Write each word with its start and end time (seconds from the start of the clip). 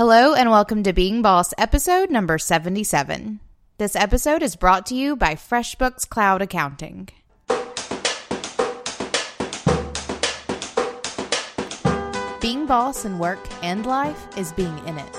Hello 0.00 0.32
and 0.32 0.50
welcome 0.50 0.82
to 0.84 0.94
Being 0.94 1.20
Boss 1.20 1.52
episode 1.58 2.10
number 2.10 2.38
77. 2.38 3.38
This 3.76 3.94
episode 3.94 4.42
is 4.42 4.56
brought 4.56 4.86
to 4.86 4.94
you 4.94 5.14
by 5.14 5.34
FreshBooks 5.34 6.08
Cloud 6.08 6.40
Accounting. 6.40 7.10
Being 12.40 12.64
boss 12.64 13.04
in 13.04 13.18
work 13.18 13.46
and 13.62 13.84
life 13.84 14.26
is 14.38 14.52
being 14.52 14.78
in 14.86 14.96
it. 14.96 15.18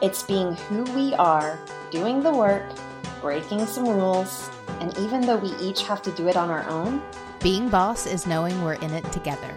It's 0.00 0.22
being 0.22 0.54
who 0.54 0.84
we 0.94 1.12
are, 1.16 1.60
doing 1.90 2.22
the 2.22 2.32
work, 2.32 2.64
breaking 3.20 3.66
some 3.66 3.84
rules, 3.84 4.48
and 4.80 4.96
even 4.96 5.20
though 5.20 5.36
we 5.36 5.50
each 5.56 5.82
have 5.82 6.00
to 6.00 6.12
do 6.12 6.28
it 6.28 6.36
on 6.38 6.48
our 6.48 6.66
own, 6.70 7.02
Being 7.40 7.68
boss 7.68 8.06
is 8.06 8.26
knowing 8.26 8.64
we're 8.64 8.72
in 8.74 8.92
it 8.92 9.12
together. 9.12 9.54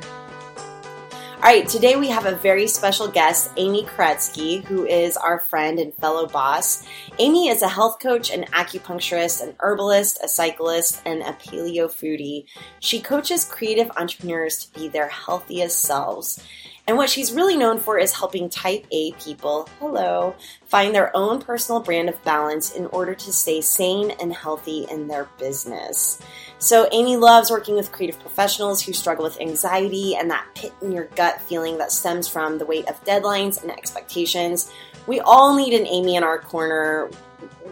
All 1.44 1.48
right, 1.48 1.68
today 1.68 1.96
we 1.96 2.08
have 2.10 2.28
a 2.28 2.36
very 2.36 2.68
special 2.68 3.08
guest, 3.08 3.50
Amy 3.58 3.84
Kuretsky, 3.84 4.64
who 4.64 4.86
is 4.86 5.18
our 5.18 5.40
friend 5.40 5.80
and 5.80 5.92
fellow 5.96 6.28
boss. 6.28 6.86
Amy 7.18 7.48
is 7.48 7.64
a 7.64 7.68
health 7.68 7.98
coach, 8.00 8.30
an 8.30 8.44
acupuncturist, 8.52 9.42
an 9.42 9.56
herbalist, 9.60 10.20
a 10.24 10.28
cyclist, 10.28 11.02
and 11.04 11.24
a 11.24 11.34
paleo 11.34 11.88
foodie. 11.88 12.46
She 12.80 13.02
coaches 13.02 13.44
creative 13.44 13.90
entrepreneurs 13.98 14.66
to 14.66 14.80
be 14.80 14.88
their 14.88 15.08
healthiest 15.08 15.82
selves. 15.82 16.44
And 16.88 16.96
what 16.96 17.10
she's 17.10 17.32
really 17.32 17.58
known 17.58 17.80
for 17.80 17.98
is 17.98 18.14
helping 18.14 18.48
type 18.48 18.86
A 18.92 19.14
people, 19.14 19.68
hello, 19.80 20.36
find 20.66 20.94
their 20.94 21.16
own 21.18 21.42
personal 21.42 21.82
brand 21.82 22.10
of 22.10 22.24
balance 22.24 22.72
in 22.72 22.86
order 22.88 23.16
to 23.16 23.34
stay 23.34 23.62
sane 23.62 24.12
and 24.20 24.32
healthy 24.32 24.86
in 24.92 25.08
their 25.08 25.28
business. 25.40 26.22
So, 26.62 26.88
Amy 26.92 27.18
loves 27.18 27.50
working 27.50 27.74
with 27.74 27.92
creative 27.92 28.20
professionals 28.20 28.84
who 28.84 28.94
struggle 28.94 29.24
with 29.24 29.42
anxiety 29.42 30.16
and 30.16 30.30
that 30.30 30.46
pit 30.54 30.72
in 30.84 30.92
your 30.92 31.06
gut 31.16 31.42
feeling 31.42 31.80
that 31.80 31.92
stems 31.92 32.28
from 32.28 32.60
the 32.60 32.66
weight 32.68 32.88
of 32.88 33.04
deadlines 33.04 33.60
and 33.64 33.72
expectations. 33.72 34.72
We 35.08 35.22
all 35.22 35.56
need 35.56 35.74
an 35.74 35.88
Amy 35.88 36.18
in 36.18 36.24
our 36.24 36.38
corner. 36.38 37.10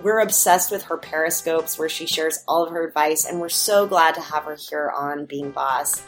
We're 0.02 0.22
obsessed 0.22 0.72
with 0.72 0.82
her 0.86 0.98
periscopes 0.98 1.78
where 1.78 1.88
she 1.88 2.08
shares 2.08 2.44
all 2.48 2.64
of 2.64 2.72
her 2.72 2.84
advice, 2.84 3.26
and 3.26 3.40
we're 3.40 3.50
so 3.50 3.86
glad 3.86 4.16
to 4.16 4.22
have 4.22 4.46
her 4.46 4.56
here 4.56 4.90
on 4.90 5.26
Being 5.26 5.52
Boss. 5.52 6.02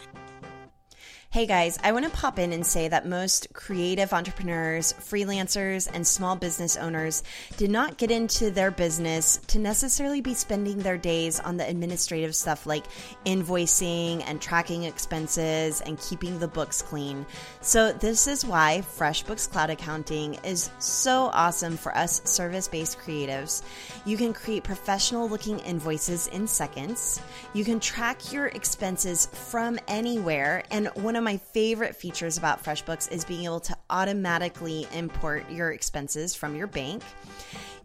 Hey 1.33 1.45
guys, 1.45 1.79
I 1.81 1.93
want 1.93 2.03
to 2.03 2.11
pop 2.11 2.39
in 2.39 2.51
and 2.51 2.65
say 2.65 2.89
that 2.89 3.07
most 3.07 3.53
creative 3.53 4.11
entrepreneurs, 4.11 4.91
freelancers, 4.91 5.89
and 5.93 6.05
small 6.05 6.35
business 6.35 6.75
owners 6.75 7.23
did 7.55 7.71
not 7.71 7.95
get 7.95 8.11
into 8.11 8.51
their 8.51 8.69
business 8.69 9.39
to 9.47 9.57
necessarily 9.57 10.19
be 10.19 10.33
spending 10.33 10.79
their 10.79 10.97
days 10.97 11.39
on 11.39 11.55
the 11.55 11.65
administrative 11.65 12.35
stuff 12.35 12.65
like 12.65 12.83
invoicing 13.25 14.21
and 14.27 14.41
tracking 14.41 14.83
expenses 14.83 15.79
and 15.79 15.97
keeping 16.01 16.37
the 16.37 16.49
books 16.49 16.81
clean. 16.81 17.25
So, 17.61 17.93
this 17.93 18.27
is 18.27 18.43
why 18.45 18.83
FreshBooks 18.97 19.49
Cloud 19.49 19.69
Accounting 19.69 20.33
is 20.43 20.69
so 20.79 21.29
awesome 21.31 21.77
for 21.77 21.95
us 21.95 22.21
service 22.25 22.67
based 22.67 22.99
creatives. 22.99 23.63
You 24.03 24.17
can 24.17 24.33
create 24.33 24.65
professional 24.65 25.29
looking 25.29 25.59
invoices 25.59 26.27
in 26.27 26.45
seconds, 26.45 27.21
you 27.53 27.63
can 27.63 27.79
track 27.79 28.33
your 28.33 28.47
expenses 28.47 29.27
from 29.27 29.79
anywhere, 29.87 30.65
and 30.71 30.87
one 30.95 31.15
of 31.15 31.20
my 31.21 31.37
favorite 31.37 31.95
features 31.95 32.37
about 32.37 32.63
FreshBooks 32.63 33.11
is 33.11 33.25
being 33.25 33.45
able 33.45 33.59
to 33.61 33.77
automatically 33.89 34.87
import 34.93 35.49
your 35.49 35.71
expenses 35.71 36.35
from 36.35 36.55
your 36.55 36.67
bank. 36.67 37.03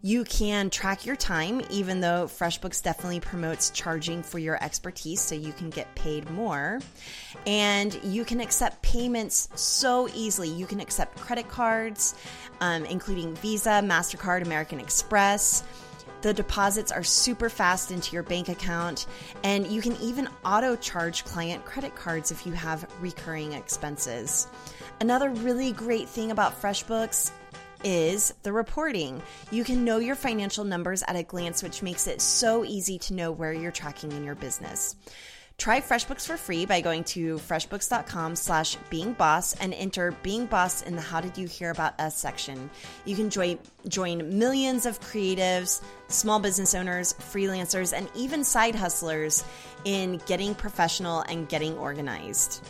You 0.01 0.23
can 0.23 0.69
track 0.69 1.05
your 1.05 1.15
time, 1.15 1.61
even 1.69 2.01
though 2.01 2.25
FreshBooks 2.27 2.83
definitely 2.83 3.19
promotes 3.19 3.71
charging 3.71 4.21
for 4.21 4.37
your 4.37 4.63
expertise 4.63 5.21
so 5.21 5.33
you 5.33 5.51
can 5.53 5.69
get 5.69 5.93
paid 5.95 6.29
more. 6.29 6.79
And 7.47 7.99
you 8.03 8.23
can 8.23 8.39
accept 8.39 8.81
payments 8.83 9.49
so 9.55 10.07
easily. 10.13 10.49
You 10.49 10.67
can 10.67 10.79
accept 10.79 11.17
credit 11.17 11.47
cards, 11.49 12.13
um, 12.61 12.85
including 12.85 13.35
Visa, 13.37 13.81
MasterCard, 13.83 14.43
American 14.43 14.79
Express. 14.79 15.63
The 16.21 16.33
deposits 16.33 16.91
are 16.91 17.03
super 17.03 17.49
fast 17.49 17.91
into 17.91 18.13
your 18.13 18.23
bank 18.23 18.49
account, 18.49 19.05
and 19.43 19.67
you 19.67 19.81
can 19.81 19.95
even 19.97 20.27
auto 20.43 20.75
charge 20.75 21.23
client 21.25 21.63
credit 21.63 21.95
cards 21.95 22.31
if 22.31 22.45
you 22.45 22.53
have 22.53 22.89
recurring 22.99 23.53
expenses. 23.53 24.47
Another 24.99 25.29
really 25.29 25.71
great 25.71 26.09
thing 26.09 26.31
about 26.31 26.59
FreshBooks 26.59 27.31
is 27.83 28.33
the 28.41 28.51
reporting. 28.51 29.21
You 29.51 29.63
can 29.63 29.85
know 29.85 29.99
your 29.99 30.15
financial 30.15 30.63
numbers 30.63 31.03
at 31.07 31.15
a 31.15 31.23
glance, 31.23 31.61
which 31.61 31.83
makes 31.83 32.07
it 32.07 32.21
so 32.21 32.65
easy 32.65 32.97
to 32.99 33.13
know 33.13 33.31
where 33.31 33.53
you're 33.53 33.71
tracking 33.71 34.11
in 34.11 34.23
your 34.23 34.35
business. 34.35 34.95
Try 35.57 35.81
FreshBooks 35.81 36.27
for 36.27 36.37
free 36.37 36.67
by 36.67 36.81
going 36.81 37.03
to 37.05 37.37
freshbooks.com 37.39 38.35
slash 38.35 38.77
beingboss 38.91 39.55
and 39.59 39.73
enter 39.73 40.11
Being 40.21 40.45
Boss 40.45 40.83
in 40.83 40.95
the 40.95 41.01
How 41.01 41.19
Did 41.19 41.35
You 41.35 41.47
Hear 41.47 41.71
About 41.71 41.99
Us 41.99 42.15
section. 42.15 42.69
You 43.05 43.15
can 43.15 43.31
join, 43.31 43.57
join 43.87 44.37
millions 44.37 44.85
of 44.85 45.01
creatives, 45.01 45.81
small 46.09 46.39
business 46.39 46.75
owners, 46.75 47.13
freelancers, 47.13 47.91
and 47.91 48.07
even 48.13 48.43
side 48.43 48.75
hustlers 48.75 49.43
in 49.83 50.21
getting 50.27 50.53
professional 50.53 51.21
and 51.21 51.49
getting 51.49 51.75
organized. 51.79 52.63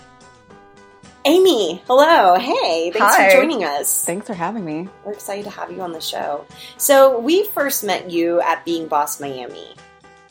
Amy, 1.25 1.84
hello. 1.88 2.40
Hey, 2.40 2.92
thanks 2.92 3.16
Hi. 3.16 3.30
for 3.30 3.36
joining 3.36 3.66
us. 3.66 4.06
Thanks 4.06 4.25
for 4.25 4.34
having 4.34 4.64
me. 4.64 4.88
We're 5.04 5.12
excited 5.12 5.44
to 5.44 5.52
have 5.52 5.74
you 5.74 5.81
on 5.81 5.92
the 5.92 6.00
show. 6.00 6.46
So, 6.78 7.19
we 7.19 7.44
first 7.48 7.84
met 7.84 8.09
you 8.09 8.40
at 8.40 8.64
Being 8.64 8.88
Boss 8.88 9.19
Miami. 9.19 9.75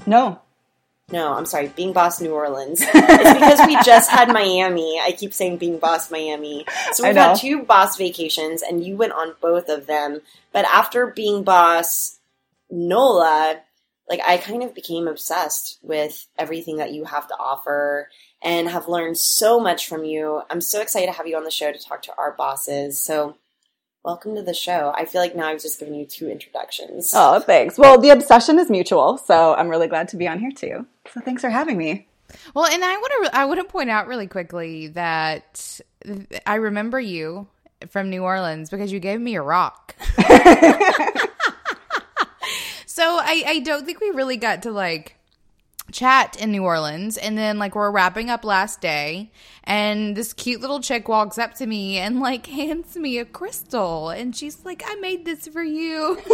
No. 0.06 0.41
No, 1.12 1.34
I'm 1.34 1.47
sorry, 1.47 1.69
Being 1.69 1.93
Boss 1.93 2.21
New 2.21 2.33
Orleans. 2.33 2.81
it's 2.84 3.33
because 3.33 3.65
we 3.67 3.77
just 3.84 4.11
had 4.11 4.33
Miami. 4.33 5.00
I 5.00 5.12
keep 5.12 5.33
saying 5.33 5.59
Being 5.59 5.78
Boss 5.78 6.11
Miami. 6.11 6.67
So 6.93 7.05
we've 7.05 7.15
had 7.15 7.37
two 7.37 7.62
boss 7.62 7.97
vacations, 7.97 8.62
and 8.62 8.84
you 8.84 8.97
went 8.97 9.12
on 9.12 9.34
both 9.41 9.69
of 9.69 9.87
them. 9.87 10.21
But 10.53 10.65
after 10.65 11.06
Being 11.06 11.44
Boss 11.44 12.19
NOLA, 12.71 13.61
like 14.11 14.21
I 14.27 14.37
kind 14.39 14.65
of 14.65 14.75
became 14.75 15.06
obsessed 15.06 15.78
with 15.81 16.27
everything 16.37 16.78
that 16.78 16.93
you 16.93 17.05
have 17.05 17.28
to 17.28 17.37
offer 17.38 18.09
and 18.43 18.69
have 18.69 18.88
learned 18.88 19.19
so 19.19 19.61
much 19.61 19.87
from 19.87 20.05
you. 20.05 20.43
I'm 20.50 20.61
so 20.61 20.81
excited 20.81 21.06
to 21.06 21.12
have 21.12 21.28
you 21.28 21.37
on 21.37 21.44
the 21.44 21.50
show 21.53 21.71
to 21.71 21.78
talk 21.78 22.03
to 22.03 22.15
our 22.19 22.33
bosses. 22.33 23.00
So 23.00 23.37
welcome 24.06 24.37
to 24.37 24.43
the 24.43 24.55
show. 24.55 24.94
I 24.97 25.05
feel 25.05 25.21
like 25.21 25.34
now 25.34 25.49
I've 25.49 25.61
just 25.61 25.81
given 25.81 25.93
you 25.94 26.06
two 26.06 26.31
introductions. 26.31 27.12
Oh, 27.15 27.41
thanks. 27.41 27.77
Well, 27.77 28.00
the 28.00 28.11
obsession 28.11 28.61
is 28.61 28.71
mutual, 28.71 29.19
so 29.19 29.55
I'm 29.55 29.69
really 29.69 29.89
glad 29.89 30.09
to 30.09 30.17
be 30.17 30.28
on 30.28 30.39
here 30.39 30.53
too. 30.53 30.87
So 31.12 31.21
thanks 31.21 31.43
for 31.43 31.50
having 31.50 31.77
me. 31.77 32.06
Well, 32.55 32.67
and 32.67 32.84
I 32.84 32.97
want 32.97 33.25
to 33.25 33.37
I 33.37 33.44
want 33.44 33.61
to 33.61 33.65
point 33.65 33.91
out 33.91 34.06
really 34.06 34.28
quickly 34.28 34.87
that 34.89 35.81
I 36.47 36.55
remember 36.55 37.00
you 37.00 37.49
from 37.89 38.09
New 38.09 38.22
Orleans 38.22 38.71
because 38.71 38.93
you 38.93 39.00
gave 39.00 39.21
me 39.21 39.34
a 39.34 39.43
rock. 39.43 39.97
so 42.87 43.03
I 43.03 43.43
I 43.47 43.61
don't 43.65 43.84
think 43.84 44.00
we 44.00 44.11
really 44.11 44.37
got 44.37 44.62
to 44.62 44.71
like 44.71 45.17
chat 45.93 46.37
in 46.41 46.51
New 46.51 46.65
Orleans 46.65 47.17
and 47.17 47.39
then 47.39 47.59
like 47.59 47.75
we're 47.75 47.91
wrapping 47.91 48.29
up 48.31 48.45
last 48.45 48.81
day 48.81 49.31
and 49.65 50.17
this 50.17 50.33
cute 50.33 50.61
little 50.61 50.81
chick 50.81 51.09
walks 51.09 51.39
up 51.39 51.55
to 51.55 51.67
me 51.67 51.99
and 51.99 52.21
like 52.21 52.47
hands 52.59 52.97
me 52.97 53.19
a 53.19 53.25
crystal 53.25 54.11
and 54.11 54.35
she's 54.35 54.65
like 54.65 54.83
I 54.87 54.97
made 54.97 55.25
this 55.25 55.47
for 55.49 55.63
you. 55.63 56.19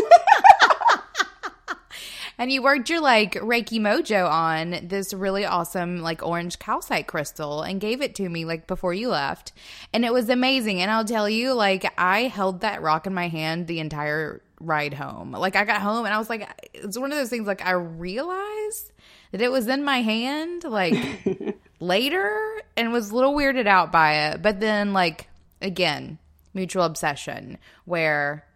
And 2.38 2.50
you 2.50 2.62
worked 2.62 2.88
your 2.88 3.00
like 3.00 3.34
Reiki 3.34 3.78
mojo 3.78 4.28
on 4.28 4.88
this 4.88 5.12
really 5.12 5.44
awesome 5.44 6.00
like 6.00 6.26
orange 6.26 6.58
calcite 6.58 7.06
crystal 7.06 7.62
and 7.62 7.80
gave 7.80 8.00
it 8.00 8.14
to 8.16 8.28
me 8.28 8.44
like 8.44 8.66
before 8.66 8.94
you 8.94 9.10
left. 9.10 9.52
And 9.92 10.04
it 10.04 10.12
was 10.12 10.28
amazing. 10.28 10.80
And 10.80 10.90
I'll 10.90 11.04
tell 11.04 11.28
you, 11.28 11.52
like, 11.52 11.92
I 11.98 12.22
held 12.22 12.60
that 12.62 12.82
rock 12.82 13.06
in 13.06 13.14
my 13.14 13.28
hand 13.28 13.66
the 13.66 13.80
entire 13.80 14.42
ride 14.60 14.94
home. 14.94 15.32
Like, 15.32 15.56
I 15.56 15.64
got 15.64 15.82
home 15.82 16.04
and 16.04 16.14
I 16.14 16.18
was 16.18 16.30
like, 16.30 16.48
it's 16.72 16.98
one 16.98 17.12
of 17.12 17.18
those 17.18 17.28
things 17.28 17.46
like 17.46 17.64
I 17.64 17.72
realized 17.72 18.91
that 19.32 19.40
it 19.40 19.50
was 19.50 19.66
in 19.66 19.84
my 19.84 20.02
hand 20.02 20.64
like 20.64 20.94
later 21.80 22.62
and 22.76 22.92
was 22.92 23.10
a 23.10 23.14
little 23.14 23.34
weirded 23.34 23.66
out 23.66 23.92
by 23.92 24.28
it. 24.28 24.42
But 24.42 24.60
then, 24.60 24.92
like, 24.92 25.28
again, 25.60 26.18
mutual 26.54 26.84
obsession 26.84 27.58
where 27.84 28.46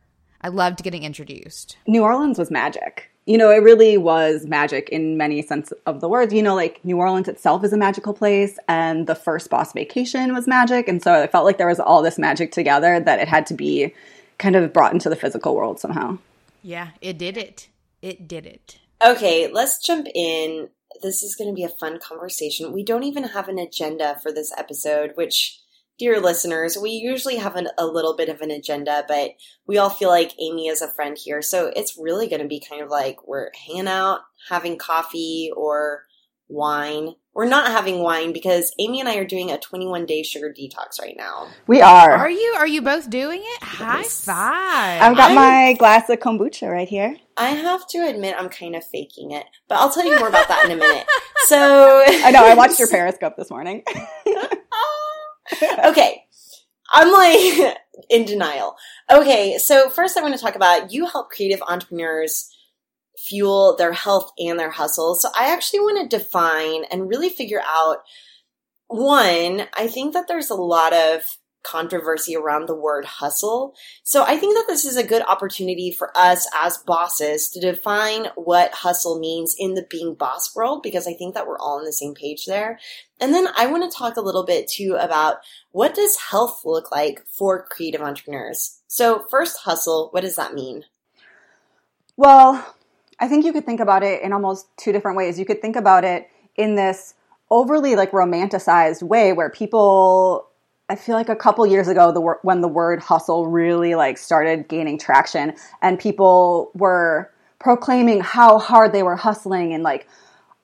I 0.41 0.49
loved 0.49 0.83
getting 0.83 1.03
introduced. 1.03 1.77
New 1.87 2.03
Orleans 2.03 2.39
was 2.39 2.51
magic. 2.51 3.11
You 3.27 3.37
know, 3.37 3.51
it 3.51 3.57
really 3.57 3.97
was 3.97 4.47
magic 4.47 4.89
in 4.91 5.17
many 5.17 5.43
sense 5.43 5.73
of 5.85 6.01
the 6.01 6.09
words. 6.09 6.33
You 6.33 6.43
know, 6.43 6.55
like 6.55 6.85
New 6.85 6.99
Orleans 6.99 7.27
itself 7.27 7.65
is 7.65 7.73
a 7.73 7.77
magical 7.77 8.15
place, 8.15 8.57
and 8.69 9.09
the 9.09 9.17
first 9.17 9.51
boss 9.51 9.73
vacation 9.73 10.33
was 10.33 10.47
magic. 10.47 10.87
And 10.87 11.03
so 11.03 11.13
I 11.13 11.27
felt 11.27 11.45
like 11.45 11.59
there 11.59 11.67
was 11.67 11.81
all 11.81 12.03
this 12.03 12.19
magic 12.19 12.53
together 12.53 13.01
that 13.01 13.19
it 13.19 13.27
had 13.27 13.47
to 13.47 13.55
be 13.55 13.93
kind 14.39 14.55
of 14.55 14.73
brought 14.73 14.93
into 14.93 15.09
the 15.09 15.17
physical 15.17 15.57
world 15.57 15.81
somehow. 15.81 16.19
Yeah, 16.63 16.91
it 17.01 17.19
did 17.19 17.37
it. 17.37 17.69
It 18.01 18.29
did 18.29 18.47
it. 18.47 18.79
Okay, 19.07 19.47
let's 19.47 19.79
jump 19.79 20.09
in. 20.17 20.69
This 21.01 21.23
is 21.23 21.37
going 21.37 21.49
to 21.49 21.55
be 21.55 21.63
a 21.63 21.69
fun 21.69 22.01
conversation. 22.01 22.73
We 22.73 22.83
don't 22.83 23.05
even 23.05 23.23
have 23.23 23.49
an 23.49 23.57
agenda 23.57 24.19
for 24.21 24.33
this 24.33 24.53
episode, 24.59 25.13
which, 25.15 25.61
dear 25.97 26.21
listeners, 26.21 26.77
we 26.77 26.91
usually 26.91 27.37
have 27.37 27.55
an, 27.55 27.69
a 27.79 27.87
little 27.87 28.17
bit 28.17 28.29
of 28.29 28.41
an 28.41 28.51
agenda, 28.51 29.05
but 29.07 29.35
we 29.65 29.79
all 29.79 29.91
feel 29.91 30.09
like 30.09 30.33
Amy 30.41 30.67
is 30.67 30.83
a 30.83 30.89
friend 30.89 31.17
here. 31.17 31.41
So 31.41 31.71
it's 31.77 31.97
really 31.97 32.27
going 32.27 32.43
to 32.43 32.49
be 32.49 32.59
kind 32.59 32.83
of 32.83 32.89
like 32.89 33.29
we're 33.29 33.51
hanging 33.69 33.87
out, 33.87 34.23
having 34.49 34.77
coffee 34.77 35.53
or 35.57 36.03
wine, 36.49 37.15
we're 37.37 37.45
not 37.45 37.71
having 37.71 37.99
wine 37.99 38.33
because 38.33 38.73
Amy 38.79 38.99
and 38.99 39.11
I 39.11 39.17
are 39.17 39.27
doing 39.27 39.51
a 39.51 39.59
21 39.59 40.07
day 40.07 40.23
sugar 40.23 40.55
detox 40.59 40.99
right 40.99 41.15
now. 41.19 41.49
We 41.67 41.83
are. 41.83 42.13
Are 42.13 42.31
you? 42.31 42.55
Are 42.57 42.67
you 42.67 42.81
both 42.81 43.11
doing 43.11 43.43
it? 43.45 43.63
High 43.63 44.05
five! 44.05 45.03
I've 45.03 45.19
got 45.19 45.35
my 45.35 45.75
glass 45.79 46.09
of 46.09 46.19
kombucha 46.19 46.73
right 46.73 46.89
here. 46.89 47.15
I 47.37 47.51
have 47.51 47.87
to 47.89 47.99
admit, 47.99 48.37
I'm 48.39 48.49
kind 48.49 48.75
of 48.75 48.87
faking 48.87 49.33
it, 49.33 49.45
but 49.69 49.77
I'll 49.77 49.93
tell 49.93 50.07
you 50.07 50.19
more 50.19 50.29
about 50.29 50.49
that 50.49 50.65
in 50.65 50.73
a 50.73 50.77
minute. 50.77 51.07
So 51.45 52.03
I 52.05 52.33
know 52.33 52.45
I 52.45 52.55
watched 52.55 52.81
your 52.81 52.89
Periscope 52.89 53.37
this 53.37 53.51
morning. 53.51 53.85
okay. 55.85 56.25
I'm 56.93 57.13
like 57.13 57.77
in 58.11 58.25
denial. 58.25 58.75
Okay, 59.09 59.57
so 59.59 59.89
first 59.89 60.17
I 60.17 60.23
want 60.23 60.35
to 60.35 60.41
talk 60.41 60.57
about 60.57 60.91
you 60.91 61.07
help 61.07 61.31
creative 61.31 61.63
entrepreneurs 61.69 62.51
fuel 63.19 63.77
their 63.77 63.93
health 63.93 64.31
and 64.39 64.59
their 64.59 64.71
hustle. 64.71 65.15
So 65.15 65.29
I 65.39 65.53
actually 65.53 65.81
want 65.81 66.11
to 66.11 66.17
define 66.17 66.85
and 66.85 67.09
really 67.09 67.29
figure 67.29 67.63
out 67.67 67.99
one, 68.89 69.67
I 69.77 69.89
think 69.89 70.13
that 70.13 70.29
there's 70.29 70.51
a 70.51 70.55
lot 70.55 70.93
of 70.93 71.23
controversy 71.67 72.37
around 72.37 72.67
the 72.67 72.75
word 72.75 73.05
hustle. 73.05 73.75
So 74.05 74.23
I 74.23 74.37
think 74.37 74.55
that 74.55 74.67
this 74.69 74.85
is 74.85 74.97
a 74.97 75.07
good 75.07 75.23
opportunity 75.23 75.91
for 75.91 76.17
us 76.17 76.49
as 76.55 76.79
bosses 76.79 77.49
to 77.51 77.61
define 77.61 78.27
what 78.37 78.73
hustle 78.73 79.19
means 79.19 79.55
in 79.59 79.75
the 79.75 79.87
being 79.91 80.15
boss 80.15 80.55
world 80.55 80.83
because 80.83 81.09
I 81.09 81.15
think 81.15 81.35
that 81.35 81.47
we're 81.47 81.59
all 81.59 81.79
on 81.79 81.85
the 81.85 81.93
same 81.93 82.15
page 82.15 82.47
there. 82.47 82.79
And 83.21 83.35
then 83.35 83.49
I 83.57 83.67
want 83.67 83.91
to 83.91 83.97
talk 83.97 84.17
a 84.17 84.23
little 84.23 84.45
bit 84.45 84.69
too 84.69 84.97
about 84.99 85.39
what 85.73 85.95
does 85.95 86.17
health 86.17 86.63
look 86.65 86.93
like 86.93 87.25
for 87.27 87.67
creative 87.67 88.01
entrepreneurs. 88.01 88.81
So 88.87 89.25
first 89.29 89.59
hustle, 89.59 90.11
what 90.13 90.21
does 90.21 90.37
that 90.37 90.55
mean? 90.55 90.85
Well, 92.17 92.76
I 93.19 93.29
think 93.29 93.45
you 93.45 93.53
could 93.53 93.65
think 93.65 93.81
about 93.81 94.03
it 94.03 94.23
in 94.23 94.33
almost 94.33 94.69
two 94.77 94.93
different 94.93 95.17
ways. 95.17 95.39
You 95.39 95.47
could 95.47 95.63
think 95.63 95.77
about 95.77 96.05
it 96.05 96.29
in 96.57 96.75
this 96.75 97.15
overly 97.51 97.97
like 97.97 98.11
romanticized 98.11 99.03
way 99.03 99.33
where 99.33 99.51
people 99.51 100.49
I 100.89 100.95
feel 100.95 101.17
like 101.17 101.29
a 101.29 101.37
couple 101.37 101.67
years 101.67 101.89
ago 101.89 102.13
the 102.13 102.21
when 102.43 102.61
the 102.61 102.69
word 102.69 103.01
hustle 103.01 103.47
really 103.47 103.95
like 103.95 104.19
started 104.19 104.69
gaining 104.69 104.99
traction 104.99 105.55
and 105.83 105.99
people 105.99 106.71
were 106.75 107.31
proclaiming 107.59 108.21
how 108.21 108.59
hard 108.59 108.93
they 108.93 109.03
were 109.03 109.17
hustling 109.17 109.73
and 109.73 109.83
like 109.83 110.09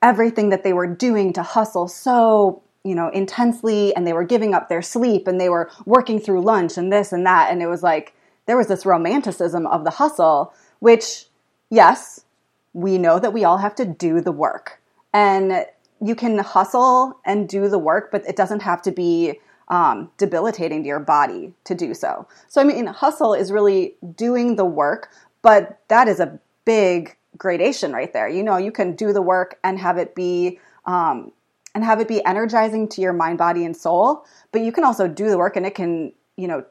everything 0.01 0.51
that 0.51 0.65
they 0.65 0.73
were 0.73 0.87
doing 0.87 1.33
to 1.33 1.43
hustle 1.43 1.89
so 1.89 2.63
you 2.85 2.95
know 2.95 3.09
intensely 3.09 3.95
and 3.95 4.07
they 4.07 4.13
were 4.13 4.25
giving 4.25 4.55
up 4.55 4.69
their 4.69 4.83
sleep 4.83 5.27
and 5.27 5.41
they 5.41 5.49
were 5.49 5.71
working 5.87 6.19
through 6.19 6.41
lunch 6.43 6.77
and 6.77 6.93
this 6.93 7.13
and 7.13 7.27
that 7.27 7.51
and 7.51 7.63
it 7.63 7.67
was 7.67 7.83
like 7.83 8.15
there 8.47 8.57
was 8.57 8.67
this 8.67 8.85
romanticism 8.85 9.67
of 9.69 9.85
the 9.85 9.91
hustle 9.91 10.53
which 10.81 11.27
yes 11.71 12.25
we 12.73 12.99
know 12.99 13.19
that 13.19 13.33
we 13.33 13.45
all 13.45 13.59
have 13.59 13.75
to 13.77 13.85
do 13.85 14.21
the 14.21 14.33
work. 14.33 14.81
And 15.13 15.67
you 16.01 16.15
can 16.15 16.39
hustle 16.39 17.19
and 17.25 17.49
do 17.49 17.69
the 17.69 17.79
work, 17.79 18.11
but 18.11 18.27
it 18.27 18.37
doesn't 18.37 18.63
have 18.63 18.83
to 18.83 18.91
be 18.91 19.41
um, 19.69 20.11
debilitating 20.19 20.83
to 20.83 20.89
your 20.89 21.01
body 21.01 21.53
to 21.65 21.75
do 21.75 21.95
so. 21.95 22.27
So, 22.49 22.61
I 22.61 22.65
mean, 22.65 22.87
hustle 22.87 23.35
is 23.35 23.53
really 23.53 23.95
doing 24.17 24.57
the 24.57 24.65
work, 24.65 25.11
but 25.43 25.81
that 25.89 26.09
is 26.09 26.21
a 26.21 26.39
big 26.65 27.17
gradation 27.37 27.93
right 27.93 28.13
there. 28.13 28.29
You 28.29 28.43
know, 28.43 28.57
you 28.57 28.73
can 28.73 28.95
do 28.95 29.13
the 29.13 29.23
work 29.23 29.59
and 29.65 29.79
have 29.79 29.99
it 29.99 30.15
be 30.15 30.59
um, 30.85 31.33
and 31.75 31.85
have 31.85 32.01
it 32.01 32.09
be 32.09 32.25
energizing 32.25 32.89
to 32.91 33.01
your 33.01 33.13
mind, 33.13 33.39
body, 33.39 33.65
and 33.65 33.77
soul. 33.77 34.27
But 34.51 34.63
you 34.63 34.73
can 34.73 34.85
also 34.85 35.09
do 35.09 35.31
the 35.31 35.39
work, 35.39 35.57
and 35.57 35.65
it 35.65 35.75
can, 35.75 36.13
you 36.37 36.47
know, 36.47 36.65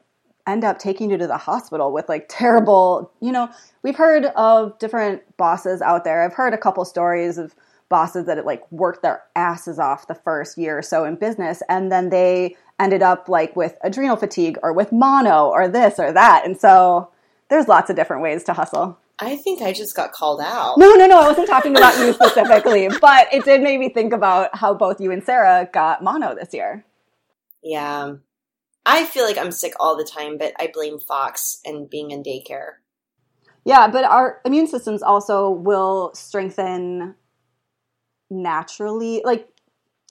end 0.46 0.64
up 0.64 0.78
taking 0.78 1.10
you 1.10 1.18
to 1.18 1.26
the 1.26 1.36
hospital 1.36 1.92
with 1.92 2.08
like 2.08 2.26
terrible, 2.28 3.10
you 3.20 3.32
know, 3.32 3.48
we've 3.82 3.96
heard 3.96 4.26
of 4.26 4.78
different 4.78 5.36
bosses 5.36 5.82
out 5.82 6.04
there. 6.04 6.22
I've 6.22 6.34
heard 6.34 6.54
a 6.54 6.58
couple 6.58 6.84
stories 6.84 7.38
of 7.38 7.54
bosses 7.88 8.26
that 8.26 8.44
like 8.46 8.62
worked 8.72 9.02
their 9.02 9.22
asses 9.36 9.78
off 9.78 10.06
the 10.06 10.14
first 10.14 10.56
year 10.56 10.78
or 10.78 10.82
so 10.82 11.04
in 11.04 11.14
business 11.14 11.62
and 11.68 11.92
then 11.92 12.08
they 12.08 12.56
ended 12.80 13.02
up 13.02 13.28
like 13.28 13.54
with 13.54 13.76
adrenal 13.82 14.16
fatigue 14.16 14.58
or 14.62 14.72
with 14.72 14.92
mono 14.92 15.48
or 15.48 15.68
this 15.68 15.98
or 15.98 16.10
that. 16.12 16.42
And 16.46 16.58
so 16.58 17.10
there's 17.50 17.68
lots 17.68 17.90
of 17.90 17.96
different 17.96 18.22
ways 18.22 18.44
to 18.44 18.54
hustle. 18.54 18.98
I 19.18 19.36
think 19.36 19.62
I 19.62 19.72
just 19.72 19.94
got 19.94 20.12
called 20.12 20.40
out. 20.40 20.78
No, 20.78 20.94
no, 20.94 21.06
no. 21.06 21.20
I 21.20 21.28
wasn't 21.28 21.46
talking 21.46 21.76
about 21.76 21.96
you 21.98 22.12
specifically, 22.12 22.88
but 23.00 23.32
it 23.32 23.44
did 23.44 23.60
make 23.60 23.78
me 23.78 23.88
think 23.88 24.12
about 24.12 24.56
how 24.56 24.74
both 24.74 25.00
you 25.00 25.12
and 25.12 25.22
Sarah 25.22 25.68
got 25.72 26.02
mono 26.02 26.34
this 26.34 26.52
year. 26.54 26.84
Yeah. 27.62 28.14
I 28.84 29.04
feel 29.04 29.24
like 29.24 29.38
I'm 29.38 29.52
sick 29.52 29.74
all 29.78 29.96
the 29.96 30.04
time, 30.04 30.38
but 30.38 30.54
I 30.58 30.70
blame 30.72 30.98
Fox 30.98 31.60
and 31.64 31.88
being 31.88 32.10
in 32.10 32.22
daycare. 32.22 32.76
Yeah, 33.64 33.88
but 33.88 34.04
our 34.04 34.40
immune 34.44 34.66
systems 34.66 35.02
also 35.02 35.50
will 35.50 36.12
strengthen 36.14 37.14
naturally. 38.30 39.22
Like, 39.24 39.48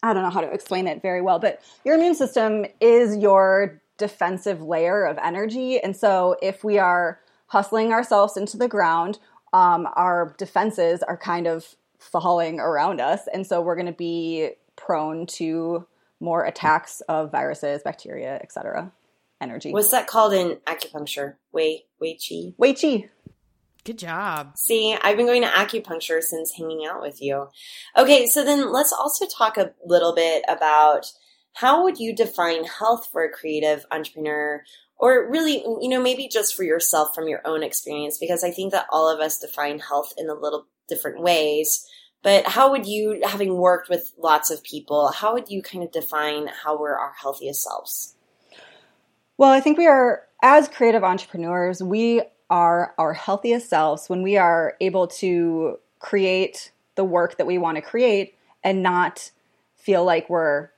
I 0.04 0.14
don't 0.14 0.24
know 0.24 0.30
how 0.30 0.42
to 0.42 0.52
explain 0.52 0.88
it 0.88 1.02
very 1.02 1.22
well, 1.22 1.40
but 1.40 1.62
your 1.84 1.96
immune 1.96 2.16
system 2.16 2.66
is 2.80 3.18
your 3.18 3.82
defensive 3.98 4.62
layer 4.62 5.06
of 5.06 5.18
energy. 5.20 5.80
And 5.80 5.96
so 5.96 6.36
if 6.42 6.64
we 6.64 6.80
are 6.80 7.20
hustling 7.48 7.92
ourselves 7.92 8.38
into 8.38 8.58
the 8.58 8.68
ground, 8.68 9.20
um, 9.54 9.88
our 9.96 10.34
defenses 10.38 11.04
are 11.04 11.18
kind 11.18 11.46
of 11.46 11.76
falling 12.00 12.60
around 12.60 13.00
us. 13.00 13.28
And 13.32 13.46
so 13.46 13.62
we're 13.62 13.76
going 13.76 13.86
to 13.86 13.92
be 13.92 14.52
prone 14.76 15.26
to 15.28 15.86
more 16.20 16.46
attacks 16.46 17.02
of 17.02 17.32
viruses, 17.32 17.82
bacteria, 17.84 18.40
etc. 18.42 18.92
Energy. 19.40 19.72
What's 19.72 19.90
that 19.90 20.08
called 20.08 20.34
in 20.34 20.58
acupuncture? 20.68 21.36
Wei 21.52 21.86
Wei 22.00 22.16
Qi. 22.16 22.54
Wei 22.58 22.74
Qi. 22.74 23.10
Good 23.84 23.98
job. 23.98 24.58
See, 24.58 24.96
I've 25.02 25.18
been 25.18 25.26
going 25.26 25.42
to 25.42 25.48
acupuncture 25.48 26.22
since 26.22 26.54
hanging 26.56 26.86
out 26.86 27.02
with 27.02 27.22
you. 27.22 27.48
Okay, 27.98 28.28
so 28.28 28.44
then 28.44 28.72
let's 28.72 28.94
also 28.94 29.26
talk 29.26 29.58
a 29.58 29.74
little 29.86 30.14
bit 30.14 30.44
about 30.48 31.08
how 31.54 31.84
would 31.84 31.98
you 31.98 32.16
define 32.16 32.64
health 32.66 33.10
for 33.12 33.24
a 33.24 33.32
creative 33.32 33.86
entrepreneur 33.92 34.64
or 34.98 35.30
really, 35.32 35.64
you 35.82 35.90
know, 35.90 36.02
maybe 36.02 36.28
just 36.28 36.56
for 36.56 36.64
yourself 36.64 37.16
from 37.16 37.28
your 37.28 37.42
own 37.44 37.64
experience 37.64 38.20
because 38.20 38.44
I 38.44 38.52
think 38.52 38.72
that 38.72 38.86
all 38.92 39.10
of 39.10 39.20
us 39.20 39.40
define 39.40 39.80
health 39.80 40.14
in 40.16 40.30
a 40.30 40.36
little 40.36 40.68
different 40.88 41.22
ways. 41.22 41.88
But 42.24 42.46
how 42.46 42.70
would 42.70 42.86
you, 42.86 43.20
having 43.26 43.58
worked 43.58 43.90
with 43.90 44.14
lots 44.16 44.52
of 44.52 44.64
people, 44.64 45.12
how 45.12 45.34
would 45.34 45.50
you 45.50 45.64
kind 45.64 45.84
of 45.84 45.92
define 45.92 46.50
how 46.64 46.80
we're 46.80 46.96
our 46.96 47.14
healthiest 47.20 47.64
selves? 47.64 48.14
Well, 49.38 49.50
I 49.50 49.60
think 49.60 49.80
we 49.80 49.88
are, 49.88 50.22
as 50.44 50.68
creative 50.68 51.04
entrepreneurs, 51.04 51.82
we 51.82 52.22
are 52.52 52.94
our 52.98 53.14
healthiest 53.14 53.70
selves 53.70 54.10
when 54.10 54.22
we 54.22 54.38
are 54.38 54.76
able 54.82 55.08
to 55.08 55.80
create 56.00 56.72
the 56.96 57.04
work 57.04 57.38
that 57.38 57.48
we 57.48 57.58
want 57.58 57.78
to 57.78 57.82
create 57.82 58.36
and 58.64 58.84
not 58.84 59.32
feel 59.78 60.04
like 60.04 60.30
we're 60.30 60.70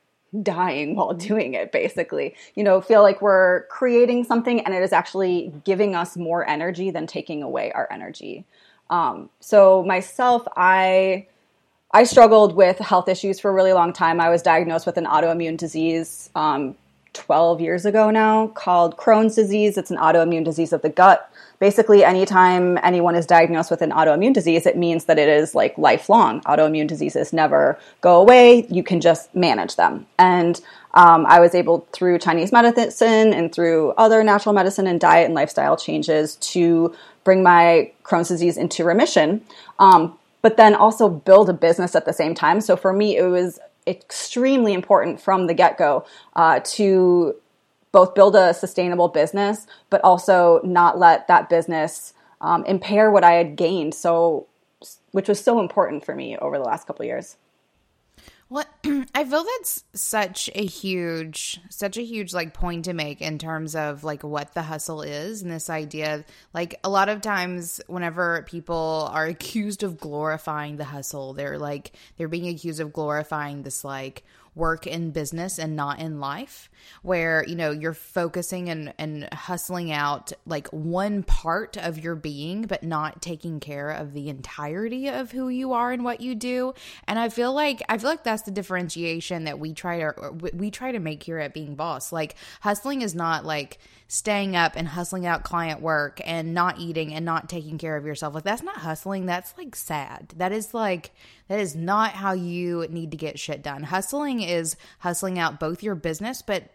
dying 0.42 0.94
while 0.94 1.12
doing 1.30 1.54
it 1.54 1.72
basically 1.72 2.34
you 2.54 2.64
know 2.64 2.80
feel 2.80 3.02
like 3.02 3.20
we're 3.20 3.66
creating 3.66 4.24
something 4.24 4.60
and 4.60 4.74
it 4.74 4.82
is 4.82 4.92
actually 4.92 5.52
giving 5.64 5.94
us 5.94 6.16
more 6.16 6.48
energy 6.48 6.90
than 6.90 7.06
taking 7.06 7.42
away 7.42 7.70
our 7.72 7.88
energy 7.90 8.44
um, 8.90 9.28
so 9.40 9.82
myself 9.82 10.46
i 10.56 11.26
I 11.94 12.02
struggled 12.02 12.56
with 12.56 12.80
health 12.80 13.08
issues 13.08 13.38
for 13.38 13.52
a 13.52 13.54
really 13.54 13.72
long 13.72 13.92
time. 13.92 14.20
I 14.20 14.28
was 14.28 14.42
diagnosed 14.42 14.84
with 14.84 14.96
an 14.98 15.04
autoimmune 15.04 15.56
disease 15.56 16.28
um, 16.34 16.74
12 17.14 17.60
years 17.60 17.86
ago 17.86 18.10
now 18.10 18.48
called 18.48 18.96
Crohn's 18.96 19.34
disease. 19.34 19.78
It's 19.78 19.90
an 19.90 19.96
autoimmune 19.96 20.44
disease 20.44 20.72
of 20.72 20.82
the 20.82 20.90
gut. 20.90 21.30
Basically, 21.58 22.04
anytime 22.04 22.78
anyone 22.82 23.14
is 23.14 23.24
diagnosed 23.24 23.70
with 23.70 23.80
an 23.80 23.90
autoimmune 23.90 24.34
disease, 24.34 24.66
it 24.66 24.76
means 24.76 25.04
that 25.06 25.18
it 25.18 25.28
is 25.28 25.54
like 25.54 25.78
lifelong. 25.78 26.42
Autoimmune 26.42 26.86
diseases 26.86 27.32
never 27.32 27.78
go 28.00 28.20
away. 28.20 28.66
You 28.68 28.82
can 28.82 29.00
just 29.00 29.34
manage 29.34 29.76
them. 29.76 30.06
And 30.18 30.60
um, 30.92 31.24
I 31.26 31.40
was 31.40 31.54
able, 31.54 31.86
through 31.92 32.18
Chinese 32.18 32.52
medicine 32.52 33.32
and 33.32 33.52
through 33.52 33.92
other 33.92 34.22
natural 34.22 34.52
medicine 34.52 34.86
and 34.86 35.00
diet 35.00 35.26
and 35.26 35.34
lifestyle 35.34 35.76
changes, 35.76 36.36
to 36.36 36.94
bring 37.22 37.42
my 37.42 37.90
Crohn's 38.04 38.28
disease 38.28 38.56
into 38.56 38.84
remission. 38.84 39.42
Um, 39.78 40.18
but 40.42 40.58
then 40.58 40.74
also 40.74 41.08
build 41.08 41.48
a 41.48 41.54
business 41.54 41.94
at 41.94 42.04
the 42.04 42.12
same 42.12 42.34
time. 42.34 42.60
So 42.60 42.76
for 42.76 42.92
me, 42.92 43.16
it 43.16 43.24
was 43.24 43.58
extremely 43.86 44.72
important 44.72 45.20
from 45.20 45.46
the 45.46 45.54
get 45.54 45.78
go 45.78 46.04
uh, 46.34 46.60
to 46.64 47.36
both 47.92 48.14
build 48.14 48.34
a 48.34 48.52
sustainable 48.52 49.08
business, 49.08 49.66
but 49.90 50.00
also 50.02 50.60
not 50.64 50.98
let 50.98 51.28
that 51.28 51.48
business 51.48 52.12
um, 52.40 52.64
impair 52.64 53.10
what 53.10 53.24
I 53.24 53.32
had 53.32 53.56
gained. 53.56 53.94
So, 53.94 54.46
which 55.12 55.28
was 55.28 55.42
so 55.42 55.60
important 55.60 56.04
for 56.04 56.14
me 56.14 56.36
over 56.38 56.58
the 56.58 56.64
last 56.64 56.86
couple 56.86 57.04
years. 57.04 57.36
Well, 58.54 58.66
I 59.16 59.24
feel 59.24 59.42
that's 59.42 59.82
such 59.94 60.48
a 60.54 60.64
huge, 60.64 61.60
such 61.70 61.96
a 61.96 62.04
huge 62.04 62.32
like 62.32 62.54
point 62.54 62.84
to 62.84 62.92
make 62.92 63.20
in 63.20 63.36
terms 63.36 63.74
of 63.74 64.04
like 64.04 64.22
what 64.22 64.54
the 64.54 64.62
hustle 64.62 65.02
is 65.02 65.42
and 65.42 65.50
this 65.50 65.68
idea. 65.68 66.24
Like 66.52 66.78
a 66.84 66.88
lot 66.88 67.08
of 67.08 67.20
times, 67.20 67.80
whenever 67.88 68.44
people 68.46 69.10
are 69.10 69.26
accused 69.34 69.82
of 69.82 69.98
glorifying 69.98 70.76
the 70.76 70.84
hustle, 70.84 71.32
they're 71.32 71.58
like 71.58 71.96
they're 72.16 72.28
being 72.28 72.46
accused 72.46 72.78
of 72.78 72.92
glorifying 72.92 73.64
this 73.64 73.82
like 73.82 74.22
work 74.54 74.86
in 74.86 75.10
business 75.10 75.58
and 75.58 75.74
not 75.74 75.98
in 75.98 76.20
life 76.20 76.70
where 77.02 77.44
you 77.46 77.56
know 77.56 77.70
you're 77.70 77.94
focusing 77.94 78.68
and 78.68 78.94
and 78.98 79.28
hustling 79.32 79.90
out 79.90 80.32
like 80.46 80.68
one 80.68 81.22
part 81.22 81.76
of 81.76 81.98
your 81.98 82.14
being 82.14 82.62
but 82.62 82.82
not 82.82 83.20
taking 83.20 83.58
care 83.58 83.90
of 83.90 84.12
the 84.12 84.28
entirety 84.28 85.08
of 85.08 85.32
who 85.32 85.48
you 85.48 85.72
are 85.72 85.90
and 85.90 86.04
what 86.04 86.20
you 86.20 86.34
do 86.34 86.72
and 87.08 87.18
i 87.18 87.28
feel 87.28 87.52
like 87.52 87.82
i 87.88 87.98
feel 87.98 88.10
like 88.10 88.22
that's 88.22 88.42
the 88.42 88.50
differentiation 88.50 89.44
that 89.44 89.58
we 89.58 89.72
try 89.72 89.98
to 89.98 90.50
we 90.52 90.70
try 90.70 90.92
to 90.92 91.00
make 91.00 91.22
here 91.22 91.38
at 91.38 91.52
being 91.52 91.74
boss 91.74 92.12
like 92.12 92.36
hustling 92.60 93.02
is 93.02 93.14
not 93.14 93.44
like 93.44 93.78
staying 94.06 94.54
up 94.54 94.74
and 94.76 94.86
hustling 94.88 95.26
out 95.26 95.42
client 95.42 95.80
work 95.80 96.20
and 96.24 96.54
not 96.54 96.78
eating 96.78 97.12
and 97.12 97.24
not 97.24 97.48
taking 97.48 97.78
care 97.78 97.96
of 97.96 98.04
yourself. 98.04 98.34
Like 98.34 98.44
that's 98.44 98.62
not 98.62 98.76
hustling, 98.76 99.26
that's 99.26 99.56
like 99.56 99.74
sad. 99.74 100.34
That 100.36 100.52
is 100.52 100.74
like 100.74 101.10
that 101.48 101.60
is 101.60 101.74
not 101.74 102.12
how 102.12 102.32
you 102.32 102.86
need 102.88 103.10
to 103.10 103.16
get 103.16 103.38
shit 103.38 103.62
done. 103.62 103.84
Hustling 103.84 104.40
is 104.40 104.76
hustling 105.00 105.38
out 105.38 105.60
both 105.60 105.82
your 105.82 105.94
business 105.94 106.42
but 106.42 106.70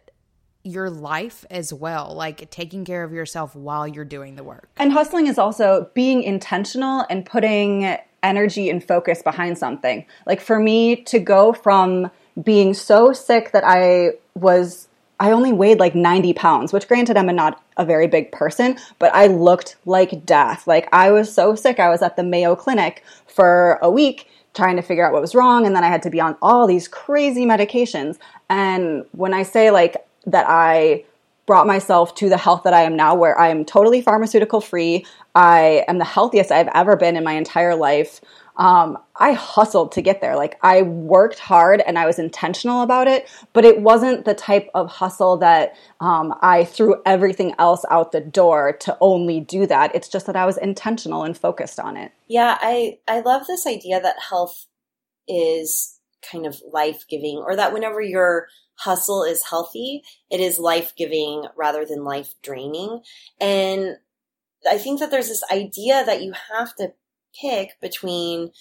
your 0.64 0.90
life 0.90 1.46
as 1.50 1.74
well, 1.74 2.14
like 2.14 2.50
taking 2.52 2.84
care 2.86 3.04
of 3.04 3.14
yourself 3.14 3.56
while 3.56 3.88
you're 3.88 4.06
doing 4.06 4.36
the 4.36 4.44
work. 4.44 4.70
And 4.78 4.92
hustling 4.92 5.28
is 5.28 5.38
also 5.38 5.90
being 5.94 6.22
intentional 6.24 7.06
and 7.10 7.26
putting 7.26 7.98
energy 8.22 8.70
and 8.70 8.84
focus 8.84 9.22
behind 9.22 9.58
something. 9.58 10.06
Like 10.26 10.42
for 10.42 10.60
me 10.60 10.98
to 11.04 11.20
go 11.20 11.54
from 11.54 12.12
being 12.42 12.74
so 12.74 13.14
sick 13.14 13.52
that 13.52 13.64
I 13.66 14.12
was 14.36 14.88
I 15.22 15.32
only 15.32 15.52
weighed 15.52 15.80
like 15.80 15.96
90 15.96 16.34
pounds, 16.34 16.72
which 16.72 16.88
granted, 16.88 17.18
I'm 17.18 17.28
not 17.36 17.62
a 17.76 17.84
very 17.84 18.08
big 18.08 18.32
person, 18.32 18.78
but 19.00 19.14
I 19.14 19.28
looked 19.28 19.76
like 19.86 20.26
death. 20.26 20.66
Like 20.66 20.88
I 20.94 21.12
was 21.12 21.34
so 21.34 21.56
sick. 21.56 21.78
I 21.78 21.90
was 21.90 22.02
at 22.02 22.16
the 22.16 22.24
Mayo 22.24 22.56
Clinic 22.56 23.04
for 23.28 23.80
a 23.82 23.92
week 23.92 24.30
trying 24.54 24.76
to 24.76 24.82
figure 24.82 25.06
out 25.06 25.14
what 25.14 25.22
was 25.22 25.36
wrong. 25.36 25.66
And 25.66 25.76
then 25.76 25.84
I 25.84 25.88
had 25.88 26.02
to 26.04 26.10
be 26.10 26.20
on 26.20 26.36
all 26.42 26.68
these 26.68 26.88
crazy 26.88 27.46
medications. 27.46 28.18
And 28.50 29.06
when 29.12 29.34
I 29.34 29.44
say 29.44 29.72
like 29.72 29.98
that, 30.26 30.46
I 30.48 31.06
brought 31.46 31.66
myself 31.66 32.14
to 32.16 32.30
the 32.30 32.38
health 32.38 32.62
that 32.64 32.74
I 32.74 32.82
am 32.82 32.96
now, 32.96 33.16
where 33.16 33.38
I 33.40 33.48
am 33.48 33.66
totally 33.66 34.02
pharmaceutical 34.02 34.62
free. 34.62 35.06
I 35.34 35.84
am 35.88 35.98
the 35.98 36.06
healthiest 36.06 36.52
I've 36.52 36.70
ever 36.76 36.96
been 36.96 37.16
in 37.16 37.24
my 37.24 37.34
entire 37.34 37.76
life 37.76 38.22
um, 38.60 38.98
I 39.16 39.32
hustled 39.32 39.94
to 39.94 40.02
get 40.02 40.20
there. 40.20 40.36
Like 40.36 40.60
I 40.62 40.82
worked 40.82 41.40
hard 41.40 41.82
and 41.82 41.98
I 41.98 42.06
was 42.06 42.20
intentional 42.20 42.82
about 42.82 43.08
it, 43.08 43.28
but 43.54 43.64
it 43.64 43.82
wasn't 43.82 44.26
the 44.26 44.34
type 44.34 44.70
of 44.76 44.90
hustle 44.90 45.38
that 45.38 45.78
um, 46.02 46.38
I 46.42 46.66
threw 46.66 47.02
everything 47.06 47.56
else 47.58 47.86
out 47.90 48.12
the 48.12 48.20
door 48.20 48.74
to 48.82 48.98
only 49.00 49.40
do 49.40 49.66
that. 49.68 49.96
It's 49.96 50.10
just 50.10 50.26
that 50.26 50.36
I 50.36 50.46
was 50.46 50.58
intentional 50.58 51.24
and 51.24 51.38
focused 51.38 51.80
on 51.80 51.96
it. 51.96 52.12
Yeah, 52.28 52.58
I 52.60 53.00
I 53.08 53.22
love 53.22 53.48
this 53.48 53.66
idea 53.66 54.02
that 54.02 54.18
health 54.30 54.68
is 55.26 55.98
kind 56.30 56.46
of 56.46 56.62
life 56.70 57.06
giving, 57.10 57.38
or 57.38 57.56
that 57.56 57.72
whenever 57.72 58.02
your 58.02 58.48
hustle 58.76 59.24
is 59.24 59.48
healthy, 59.50 60.04
it 60.30 60.42
is 60.42 60.60
life 60.60 60.94
giving 60.98 61.46
rather 61.56 61.86
than 61.86 62.04
life 62.04 62.34
draining. 62.44 63.04
And 63.40 63.96
I 64.70 64.78
think 64.78 65.00
that 65.00 65.12
there's 65.12 65.30
this 65.30 65.44
idea 65.50 66.04
that 66.06 66.22
you 66.22 66.34
have 66.54 66.76
to 66.76 66.92
pick 67.40 67.80
between 67.82 68.52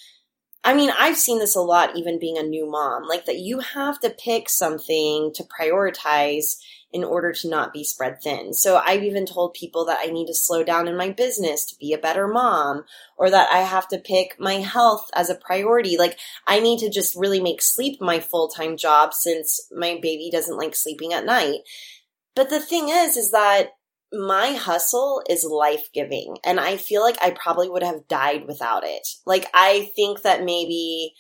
I 0.65 0.75
mean, 0.75 0.91
I've 0.99 1.17
seen 1.17 1.39
this 1.39 1.55
a 1.55 1.61
lot 1.61 1.97
even 1.97 2.19
being 2.19 2.37
a 2.37 2.43
new 2.43 2.69
mom, 2.69 3.05
like 3.09 3.27
that 3.27 3.39
you 3.39 3.61
have 3.61 4.01
to 4.01 4.11
pick 4.11 4.49
something 4.49 5.33
to 5.35 5.45
prioritize 5.45 6.57
in 6.91 7.05
order 7.05 7.33
to 7.33 7.49
not 7.49 7.73
be 7.73 7.85
spread 7.85 8.21
thin. 8.23 8.53
So 8.55 8.77
I've 8.77 9.03
even 9.03 9.27
told 9.27 9.55
people 9.55 9.85
that 9.87 10.01
I 10.03 10.11
need 10.11 10.27
to 10.27 10.35
slow 10.35 10.65
down 10.65 10.89
in 10.89 10.97
my 10.97 11.11
business 11.11 11.65
to 11.67 11.77
be 11.77 11.93
a 11.93 11.99
better 11.99 12.27
mom 12.27 12.85
or 13.17 13.31
that 13.31 13.49
I 13.53 13.59
have 13.59 13.89
to 13.89 13.99
pick 13.99 14.37
my 14.39 14.55
health 14.55 15.09
as 15.15 15.29
a 15.29 15.35
priority. 15.35 15.97
Like 15.99 16.19
I 16.47 16.61
need 16.61 16.81
to 16.81 16.91
just 16.91 17.15
really 17.15 17.41
make 17.41 17.61
sleep 17.61 18.01
my 18.01 18.21
full-time 18.21 18.77
job 18.77 19.13
since 19.13 19.69
my 19.71 19.99
baby 20.01 20.31
doesn't 20.33 20.57
like 20.57 20.75
sleeping 20.75 21.13
at 21.13 21.27
night. 21.27 21.61
But 22.35 22.51
the 22.51 22.61
thing 22.61 22.89
is, 22.89 23.17
is 23.17 23.33
that 23.33 23.71
my 24.12 24.53
hustle 24.53 25.23
is 25.29 25.45
life 25.45 25.88
giving. 25.93 26.37
And 26.45 26.59
I 26.59 26.77
feel 26.77 27.03
like 27.03 27.17
I 27.21 27.31
probably 27.31 27.69
would 27.69 27.83
have 27.83 28.09
died 28.09 28.47
without 28.47 28.85
it. 28.85 29.07
Like, 29.27 29.47
I 29.53 29.91
think 29.95 30.23
that 30.23 30.45
maybe, 30.45 31.15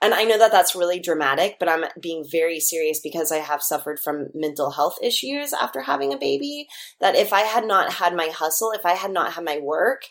and 0.00 0.14
I 0.14 0.24
know 0.24 0.38
that 0.38 0.52
that's 0.52 0.74
really 0.74 1.00
dramatic, 1.00 1.56
but 1.58 1.68
I'm 1.68 1.84
being 2.00 2.24
very 2.30 2.60
serious 2.60 3.00
because 3.00 3.30
I 3.30 3.38
have 3.38 3.62
suffered 3.62 4.00
from 4.00 4.28
mental 4.34 4.70
health 4.70 4.96
issues 5.02 5.52
after 5.52 5.82
having 5.82 6.12
a 6.12 6.18
baby. 6.18 6.66
That 7.00 7.14
if 7.14 7.32
I 7.32 7.42
had 7.42 7.66
not 7.66 7.94
had 7.94 8.14
my 8.14 8.28
hustle, 8.28 8.72
if 8.72 8.86
I 8.86 8.94
had 8.94 9.10
not 9.10 9.34
had 9.34 9.44
my 9.44 9.58
work, 9.58 10.02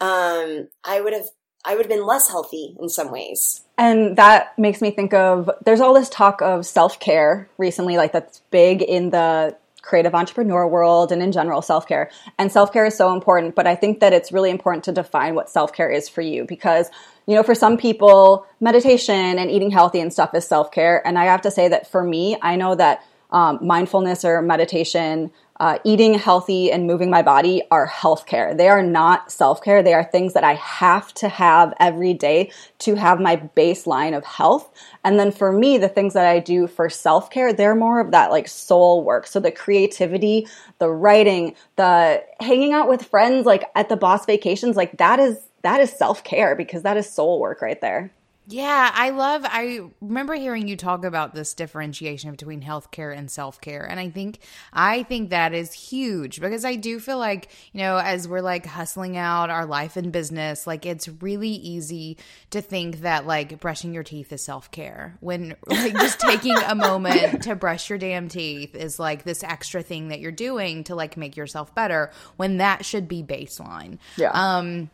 um, 0.00 0.68
I 0.84 1.00
would 1.00 1.12
have 1.12 1.26
I 1.66 1.74
would 1.74 1.86
have 1.86 1.90
been 1.90 2.06
less 2.06 2.28
healthy 2.28 2.76
in 2.78 2.88
some 2.88 3.10
ways. 3.10 3.62
And 3.78 4.16
that 4.18 4.58
makes 4.58 4.82
me 4.82 4.90
think 4.90 5.14
of 5.14 5.50
there's 5.64 5.80
all 5.80 5.94
this 5.94 6.10
talk 6.10 6.42
of 6.42 6.66
self 6.66 7.00
care 7.00 7.48
recently, 7.58 7.96
like 7.96 8.12
that's 8.12 8.40
big 8.50 8.82
in 8.82 9.10
the 9.10 9.56
creative 9.84 10.14
entrepreneur 10.14 10.66
world 10.66 11.12
and 11.12 11.22
in 11.22 11.30
general 11.30 11.62
self 11.62 11.86
care. 11.86 12.10
And 12.38 12.50
self 12.50 12.72
care 12.72 12.86
is 12.86 12.96
so 12.96 13.12
important, 13.12 13.54
but 13.54 13.66
I 13.66 13.74
think 13.74 14.00
that 14.00 14.12
it's 14.12 14.32
really 14.32 14.50
important 14.50 14.84
to 14.84 14.92
define 14.92 15.34
what 15.34 15.50
self 15.50 15.72
care 15.72 15.90
is 15.90 16.08
for 16.08 16.22
you 16.22 16.44
because, 16.44 16.90
you 17.26 17.34
know, 17.36 17.42
for 17.42 17.54
some 17.54 17.76
people, 17.76 18.46
meditation 18.60 19.38
and 19.38 19.50
eating 19.50 19.70
healthy 19.70 20.00
and 20.00 20.12
stuff 20.12 20.34
is 20.34 20.46
self 20.46 20.72
care. 20.72 21.06
And 21.06 21.18
I 21.18 21.24
have 21.24 21.42
to 21.42 21.50
say 21.50 21.68
that 21.68 21.90
for 21.90 22.02
me, 22.02 22.36
I 22.42 22.56
know 22.56 22.74
that 22.74 23.04
um, 23.30 23.58
mindfulness 23.60 24.24
or 24.24 24.40
meditation 24.42 25.30
uh, 25.60 25.78
eating 25.84 26.14
healthy 26.14 26.72
and 26.72 26.86
moving 26.86 27.10
my 27.10 27.22
body 27.22 27.62
are 27.70 27.86
health 27.86 28.26
care. 28.26 28.54
They 28.54 28.68
are 28.68 28.82
not 28.82 29.30
self 29.30 29.62
care. 29.62 29.82
They 29.82 29.94
are 29.94 30.04
things 30.04 30.32
that 30.34 30.44
I 30.44 30.54
have 30.54 31.14
to 31.14 31.28
have 31.28 31.72
every 31.78 32.12
day 32.12 32.50
to 32.80 32.96
have 32.96 33.20
my 33.20 33.36
baseline 33.56 34.16
of 34.16 34.24
health. 34.24 34.70
And 35.04 35.18
then 35.18 35.30
for 35.30 35.52
me, 35.52 35.78
the 35.78 35.88
things 35.88 36.14
that 36.14 36.26
I 36.26 36.40
do 36.40 36.66
for 36.66 36.90
self 36.90 37.30
care, 37.30 37.52
they're 37.52 37.74
more 37.74 38.00
of 38.00 38.10
that 38.10 38.30
like 38.30 38.48
soul 38.48 39.04
work. 39.04 39.26
So 39.26 39.38
the 39.38 39.52
creativity, 39.52 40.48
the 40.78 40.90
writing, 40.90 41.54
the 41.76 42.24
hanging 42.40 42.72
out 42.72 42.88
with 42.88 43.06
friends, 43.06 43.46
like 43.46 43.64
at 43.76 43.88
the 43.88 43.96
boss 43.96 44.26
vacations, 44.26 44.76
like 44.76 44.96
that 44.98 45.20
is 45.20 45.38
that 45.62 45.80
is 45.80 45.92
self 45.92 46.24
care 46.24 46.56
because 46.56 46.82
that 46.82 46.96
is 46.96 47.08
soul 47.08 47.40
work 47.40 47.62
right 47.62 47.80
there. 47.80 48.10
Yeah, 48.46 48.90
I 48.92 49.10
love 49.10 49.42
I 49.44 49.80
remember 50.02 50.34
hearing 50.34 50.68
you 50.68 50.76
talk 50.76 51.04
about 51.04 51.34
this 51.34 51.54
differentiation 51.54 52.30
between 52.30 52.62
healthcare 52.62 53.16
and 53.16 53.30
self-care. 53.30 53.84
And 53.88 53.98
I 53.98 54.10
think 54.10 54.40
I 54.70 55.02
think 55.04 55.30
that 55.30 55.54
is 55.54 55.72
huge 55.72 56.40
because 56.40 56.62
I 56.62 56.76
do 56.76 57.00
feel 57.00 57.18
like, 57.18 57.48
you 57.72 57.80
know, 57.80 57.96
as 57.96 58.28
we're 58.28 58.42
like 58.42 58.66
hustling 58.66 59.16
out 59.16 59.48
our 59.48 59.64
life 59.64 59.96
and 59.96 60.12
business, 60.12 60.66
like 60.66 60.84
it's 60.84 61.08
really 61.08 61.48
easy 61.48 62.18
to 62.50 62.60
think 62.60 63.00
that 63.00 63.26
like 63.26 63.60
brushing 63.60 63.94
your 63.94 64.02
teeth 64.02 64.30
is 64.30 64.42
self-care 64.42 65.16
when 65.20 65.56
like 65.66 65.94
just 65.94 66.20
taking 66.20 66.56
a 66.56 66.74
moment 66.74 67.42
to 67.44 67.54
brush 67.54 67.88
your 67.88 67.98
damn 67.98 68.28
teeth 68.28 68.74
is 68.74 68.98
like 68.98 69.24
this 69.24 69.42
extra 69.42 69.82
thing 69.82 70.08
that 70.08 70.20
you're 70.20 70.30
doing 70.30 70.84
to 70.84 70.94
like 70.94 71.16
make 71.16 71.34
yourself 71.34 71.74
better 71.74 72.10
when 72.36 72.58
that 72.58 72.84
should 72.84 73.08
be 73.08 73.22
baseline. 73.22 73.98
Yeah. 74.18 74.32
Um 74.34 74.90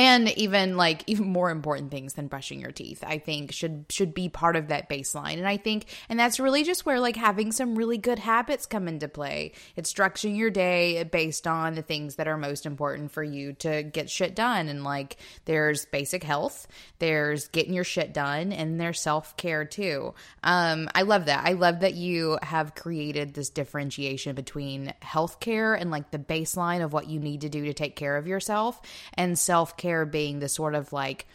and 0.00 0.30
even 0.38 0.78
like 0.78 1.04
even 1.06 1.28
more 1.28 1.50
important 1.50 1.90
things 1.90 2.14
than 2.14 2.26
brushing 2.26 2.58
your 2.58 2.72
teeth 2.72 3.04
i 3.06 3.18
think 3.18 3.52
should 3.52 3.84
should 3.90 4.14
be 4.14 4.30
part 4.30 4.56
of 4.56 4.68
that 4.68 4.88
baseline. 4.88 5.34
And 5.34 5.46
i 5.46 5.58
think 5.58 5.84
and 6.08 6.18
that's 6.18 6.40
really 6.40 6.64
just 6.64 6.86
where 6.86 6.98
like 6.98 7.16
having 7.16 7.52
some 7.52 7.76
really 7.76 7.98
good 7.98 8.18
habits 8.18 8.64
come 8.64 8.88
into 8.88 9.08
play. 9.08 9.52
It's 9.76 9.92
structuring 9.92 10.36
your 10.36 10.50
day 10.50 11.02
based 11.04 11.46
on 11.46 11.74
the 11.74 11.82
things 11.82 12.16
that 12.16 12.28
are 12.28 12.38
most 12.38 12.64
important 12.64 13.12
for 13.12 13.22
you 13.22 13.52
to 13.54 13.82
get 13.82 14.08
shit 14.08 14.34
done. 14.34 14.68
And 14.68 14.82
like 14.84 15.18
there's 15.44 15.84
basic 15.84 16.22
health 16.22 16.66
there's 16.98 17.48
getting 17.48 17.74
your 17.74 17.84
shit 17.84 18.12
done 18.12 18.52
and 18.52 18.80
there's 18.80 19.00
self-care 19.00 19.64
too. 19.64 20.14
Um 20.42 20.88
i 20.94 21.02
love 21.02 21.26
that. 21.26 21.46
I 21.46 21.52
love 21.52 21.80
that 21.80 21.94
you 21.94 22.38
have 22.42 22.74
created 22.74 23.34
this 23.34 23.50
differentiation 23.50 24.34
between 24.34 24.94
healthcare 25.02 25.78
and 25.78 25.90
like 25.90 26.10
the 26.10 26.18
baseline 26.18 26.82
of 26.82 26.92
what 26.92 27.08
you 27.08 27.20
need 27.20 27.42
to 27.42 27.48
do 27.48 27.66
to 27.66 27.74
take 27.74 27.96
care 27.96 28.16
of 28.16 28.26
yourself 28.26 28.80
and 29.14 29.38
self 29.38 29.76
care 29.90 30.06
being 30.06 30.38
the 30.38 30.48
sort 30.48 30.74
of 30.74 30.92
like 30.92 31.26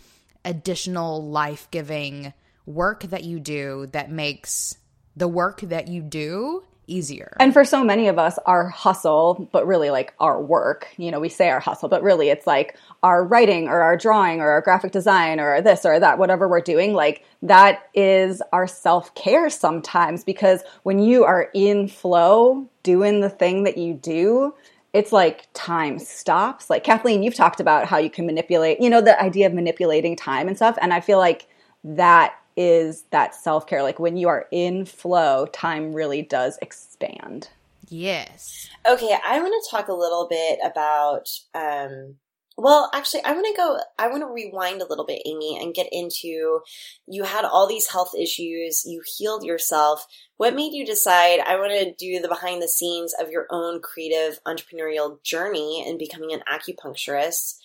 additional 0.46 1.28
life 1.30 1.68
giving 1.72 2.34
work 2.66 3.04
that 3.04 3.24
you 3.24 3.40
do 3.40 3.88
that 3.92 4.10
makes 4.10 4.78
the 5.16 5.28
work 5.28 5.62
that 5.62 5.88
you 5.88 6.02
do 6.02 6.64
easier. 6.88 7.36
And 7.40 7.52
for 7.52 7.66
so 7.66 7.84
many 7.84 8.08
of 8.08 8.20
us, 8.20 8.38
our 8.46 8.70
hustle, 8.70 9.50
but 9.52 9.66
really 9.68 9.90
like 9.90 10.14
our 10.20 10.42
work, 10.42 10.88
you 10.98 11.12
know, 11.12 11.20
we 11.20 11.30
say 11.30 11.50
our 11.50 11.60
hustle, 11.60 11.90
but 11.90 12.04
really 12.04 12.30
it's 12.30 12.46
like 12.46 12.78
our 13.04 13.26
writing 13.26 13.68
or 13.68 13.82
our 13.82 13.98
drawing 13.98 14.40
or 14.40 14.50
our 14.50 14.62
graphic 14.62 14.92
design 14.92 15.40
or 15.40 15.62
this 15.62 15.86
or 15.86 16.00
that, 16.00 16.20
whatever 16.20 16.48
we're 16.48 16.62
doing, 16.62 16.94
like 16.94 17.26
that 17.42 17.90
is 17.94 18.42
our 18.54 18.68
self 18.68 19.16
care 19.16 19.50
sometimes 19.50 20.24
because 20.24 20.62
when 20.84 21.00
you 21.00 21.24
are 21.26 21.50
in 21.54 21.88
flow 21.88 22.70
doing 22.84 23.20
the 23.20 23.30
thing 23.30 23.64
that 23.64 23.78
you 23.78 23.96
do, 23.96 24.54
it's 24.96 25.12
like 25.12 25.50
time 25.54 26.00
stops. 26.00 26.70
Like 26.70 26.86
Kathleen, 26.86 27.22
you've 27.22 27.36
talked 27.36 27.60
about 27.60 27.86
how 27.86 27.98
you 27.98 28.10
can 28.10 28.26
manipulate, 28.26 28.80
you 28.80 28.90
know, 28.90 29.02
the 29.02 29.22
idea 29.22 29.46
of 29.46 29.54
manipulating 29.54 30.16
time 30.16 30.48
and 30.48 30.56
stuff. 30.56 30.78
And 30.82 30.94
I 30.94 31.02
feel 31.02 31.18
like 31.18 31.48
that 31.84 32.36
is 32.56 33.04
that 33.12 33.36
self 33.36 33.68
care. 33.68 33.84
Like 33.84 34.00
when 34.00 34.16
you 34.16 34.30
are 34.30 34.48
in 34.52 34.86
flow, 34.86 35.48
time 35.48 35.92
really 35.92 36.22
does 36.22 36.58
expand. 36.62 37.50
Yes. 37.90 38.70
Okay, 38.90 39.14
I 39.28 39.38
want 39.42 39.54
to 39.62 39.70
talk 39.70 39.90
a 39.90 39.94
little 39.94 40.30
bit 40.30 40.60
about 40.64 41.30
um, 41.54 42.16
Well, 42.58 42.90
actually, 42.94 43.24
I 43.26 43.34
want 43.34 43.46
to 43.48 43.58
go, 43.58 43.78
I 44.00 44.08
want 44.08 44.22
to 44.22 44.28
rewind 44.28 44.82
a 44.82 44.88
little 44.88 45.06
bit, 45.06 45.22
Amy, 45.26 45.60
and 45.62 45.74
get 45.74 45.90
into 45.92 46.62
you 47.06 47.24
had 47.24 47.44
all 47.44 47.68
these 47.68 47.88
health 47.88 48.14
issues, 48.18 48.86
you 48.86 49.02
healed 49.06 49.44
yourself. 49.44 50.08
What 50.38 50.56
made 50.56 50.74
you 50.74 50.86
decide 50.86 51.42
I 51.42 51.58
want 51.58 51.74
to 51.74 51.94
do 51.94 52.22
the 52.22 52.30
behind 52.30 52.62
the 52.62 52.70
scenes 52.70 53.14
of 53.20 53.30
your 53.30 53.48
own 53.50 53.82
creative 53.82 54.40
entrepreneurial 54.46 55.22
journey 55.22 55.84
and 55.86 56.00
becoming 56.00 56.32
an 56.32 56.44
acupuncturist? 56.50 57.58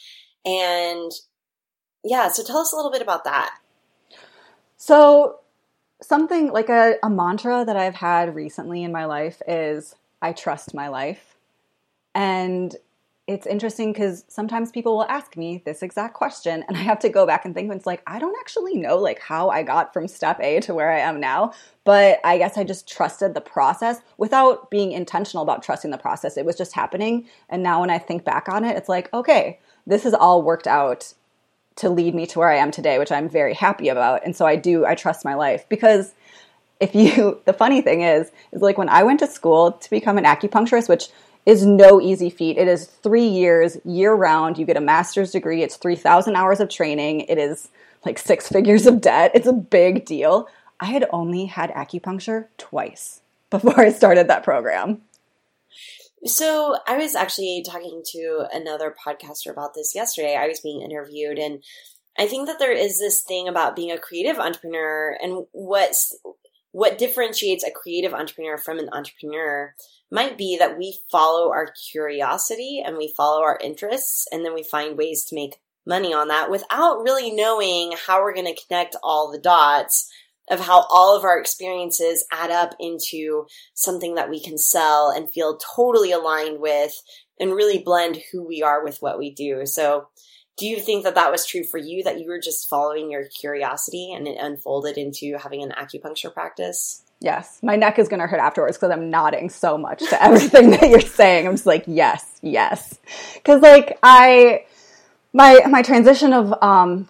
And 0.45 1.13
yeah, 2.03 2.29
so 2.29 2.43
tell 2.43 2.59
us 2.59 2.73
a 2.73 2.77
little 2.77 2.91
bit 2.91 3.03
about 3.03 3.25
that. 3.25 3.59
So, 4.77 5.41
something 6.03 6.51
like 6.51 6.69
a, 6.69 6.95
a 7.03 7.11
mantra 7.11 7.65
that 7.65 7.77
I've 7.77 7.95
had 7.95 8.35
recently 8.35 8.83
in 8.83 8.91
my 8.91 9.05
life 9.05 9.41
is 9.47 9.95
I 10.21 10.33
trust 10.33 10.75
my 10.75 10.89
life. 10.89 11.37
And 12.15 12.75
it's 13.31 13.47
interesting 13.47 13.93
because 13.93 14.25
sometimes 14.27 14.73
people 14.73 14.97
will 14.97 15.05
ask 15.05 15.37
me 15.37 15.63
this 15.65 15.83
exact 15.85 16.15
question 16.15 16.65
and 16.67 16.77
I 16.77 16.81
have 16.81 16.99
to 16.99 17.09
go 17.09 17.27
back 17.27 17.45
and 17.45 17.55
think, 17.55 17.71
and 17.71 17.79
it's 17.79 17.87
like, 17.87 18.03
I 18.05 18.19
don't 18.19 18.37
actually 18.41 18.77
know 18.77 18.97
like 18.97 19.21
how 19.21 19.51
I 19.51 19.63
got 19.63 19.93
from 19.93 20.09
step 20.09 20.41
A 20.41 20.59
to 20.61 20.75
where 20.75 20.91
I 20.91 20.99
am 20.99 21.21
now. 21.21 21.53
But 21.85 22.19
I 22.25 22.39
guess 22.39 22.59
I 22.59 22.65
just 22.65 22.89
trusted 22.89 23.35
the 23.35 23.41
process 23.41 24.01
without 24.19 24.69
being 24.69 24.91
intentional 24.91 25.45
about 25.45 25.63
trusting 25.63 25.93
the 25.93 25.97
process. 25.97 26.37
It 26.37 26.45
was 26.45 26.57
just 26.57 26.73
happening. 26.73 27.29
And 27.49 27.63
now 27.63 27.81
when 27.81 27.91
I 27.91 27.99
think 27.99 28.25
back 28.25 28.49
on 28.49 28.65
it, 28.65 28.77
it's 28.77 28.89
like, 28.89 29.13
okay, 29.15 29.61
this 29.87 30.03
has 30.03 30.15
all 30.15 30.43
worked 30.43 30.67
out 30.67 31.15
to 31.77 31.89
lead 31.89 32.17
me 32.17 32.27
to 32.27 32.41
where 32.41 32.51
I 32.51 32.57
am 32.57 32.73
today, 32.73 32.99
which 32.99 33.13
I'm 33.13 33.29
very 33.29 33.55
happy 33.55 33.89
about. 33.89 34.25
And 34.25 34.35
so 34.35 34.45
I 34.45 34.57
do, 34.57 34.85
I 34.85 34.97
trust 34.97 35.25
my 35.25 35.35
life 35.35 35.69
because 35.69 36.15
if 36.81 36.97
you, 36.97 37.41
the 37.45 37.53
funny 37.53 37.81
thing 37.81 38.03
is, 38.03 38.33
is 38.51 38.61
like 38.61 38.77
when 38.77 38.89
I 38.89 39.05
went 39.05 39.21
to 39.21 39.29
school 39.29 39.73
to 39.73 39.91
become 39.91 40.19
an 40.19 40.25
acupuncturist, 40.25 40.89
which 40.89 41.11
is 41.47 41.65
no 41.65 42.01
easy 42.01 42.31
feat. 42.31 42.59
It 42.59 42.69
is 42.69 42.87
three 42.87 43.27
years, 43.27 43.79
year 43.85 44.13
round. 44.15 44.59
You 44.59 44.67
get 44.67 44.77
a 44.77 44.81
master's 44.81 45.33
degree. 45.33 45.63
It's 45.63 45.77
3,000 45.77 46.37
hours 46.37 46.61
of 46.61 46.69
training. 46.69 47.21
It 47.23 47.39
is 47.39 47.69
like 48.05 48.19
six 48.19 48.49
figures 48.49 48.87
of 48.87 49.01
debt. 49.01 49.33
It's 49.35 49.47
a 49.47 49.53
big 49.53 50.05
deal. 50.05 50.49
I 50.81 50.87
had 50.87 51.07
only 51.13 51.47
had 51.47 51.71
acupuncture 51.71 52.47
twice 52.59 53.21
before 53.51 53.81
I 53.81 53.91
started 53.93 54.29
that 54.29 54.45
program. 54.45 55.03
So 56.25 56.77
I 56.87 56.99
was 56.99 57.15
actually 57.15 57.65
talking 57.67 58.03
to 58.13 58.47
another 58.53 58.95
podcaster 59.07 59.51
about 59.51 59.75
this 59.75 59.95
yesterday. 59.95 60.37
I 60.37 60.49
was 60.49 60.61
being 60.61 60.83
interviewed 60.83 61.39
and 61.39 61.63
I 62.19 62.27
think 62.27 62.47
that 62.49 62.59
there 62.59 62.73
is 62.73 62.99
this 62.99 63.23
thing 63.23 63.49
about 63.49 63.77
being 63.77 63.91
a 63.91 63.99
creative 63.99 64.39
entrepreneur 64.39 65.17
and 65.23 65.47
what's 65.53 66.19
what 66.73 66.99
differentiates 66.99 67.65
a 67.65 67.71
creative 67.71 68.13
entrepreneur 68.13 68.59
from 68.59 68.79
an 68.79 68.91
entrepreneur 68.93 69.75
might 70.11 70.37
be 70.37 70.57
that 70.59 70.79
we 70.79 70.99
follow 71.11 71.51
our 71.51 71.73
curiosity 71.91 72.83
and 72.85 72.97
we 72.97 73.13
follow 73.17 73.43
our 73.43 73.59
interests 73.63 74.27
and 74.33 74.45
then 74.45 74.55
we 74.55 74.63
find 74.63 74.99
ways 74.99 75.25
to 75.25 75.35
make 75.35 75.61
money 75.87 76.13
on 76.13 76.29
that 76.29 76.51
without 76.51 77.03
really 77.03 77.31
knowing 77.31 77.95
how 78.07 78.21
we're 78.21 78.35
going 78.35 78.53
to 78.53 78.63
connect 78.67 78.97
all 79.03 79.31
the 79.31 79.39
dots 79.39 80.11
of 80.51 80.61
how 80.61 80.85
all 80.91 81.17
of 81.17 81.25
our 81.25 81.39
experiences 81.39 82.27
add 82.33 82.51
up 82.51 82.75
into 82.81 83.47
something 83.75 84.17
that 84.17 84.29
we 84.29 84.43
can 84.43 84.59
sell 84.59 85.11
and 85.11 85.33
feel 85.33 85.59
totally 85.59 86.11
aligned 86.11 86.61
with 86.61 86.93
and 87.39 87.55
really 87.55 87.79
blend 87.79 88.19
who 88.31 88.47
we 88.47 88.63
are 88.63 88.85
with 88.85 89.01
what 89.01 89.19
we 89.19 89.31
do. 89.31 89.65
So, 89.65 90.09
do 90.59 90.67
you 90.67 90.79
think 90.79 91.05
that 91.05 91.15
that 91.15 91.31
was 91.31 91.47
true 91.47 91.65
for 91.65 91.79
you 91.79 92.03
that 92.03 92.21
you 92.21 92.29
were 92.29 92.41
just 92.41 92.69
following 92.69 93.11
your 93.11 93.25
curiosity 93.29 94.13
and 94.13 94.29
it 94.29 94.37
unfolded 94.39 94.99
into 94.99 95.39
having 95.39 95.63
an 95.63 95.71
acupuncture 95.71 96.35
practice? 96.35 97.03
Yes, 97.21 97.59
my 97.63 97.77
neck 97.77 97.99
is 97.99 98.09
going 98.09 98.21
to 98.21 98.27
hurt 98.27 98.41
afterwards 98.41 98.79
because 98.79 98.91
I'm 98.91 99.11
nodding 99.11 99.51
so 99.51 99.77
much 99.77 99.99
to 100.09 100.23
everything 100.23 100.71
that 100.71 100.89
you're 100.89 101.01
saying. 101.01 101.47
I'm 101.47 101.53
just 101.53 101.67
like, 101.67 101.85
yes, 101.87 102.39
yes, 102.43 102.99
because 103.35 103.61
like 103.61 103.99
I, 104.03 104.65
my 105.33 105.61
my 105.69 105.83
transition 105.83 106.33
of 106.33 106.55
um, 106.63 107.09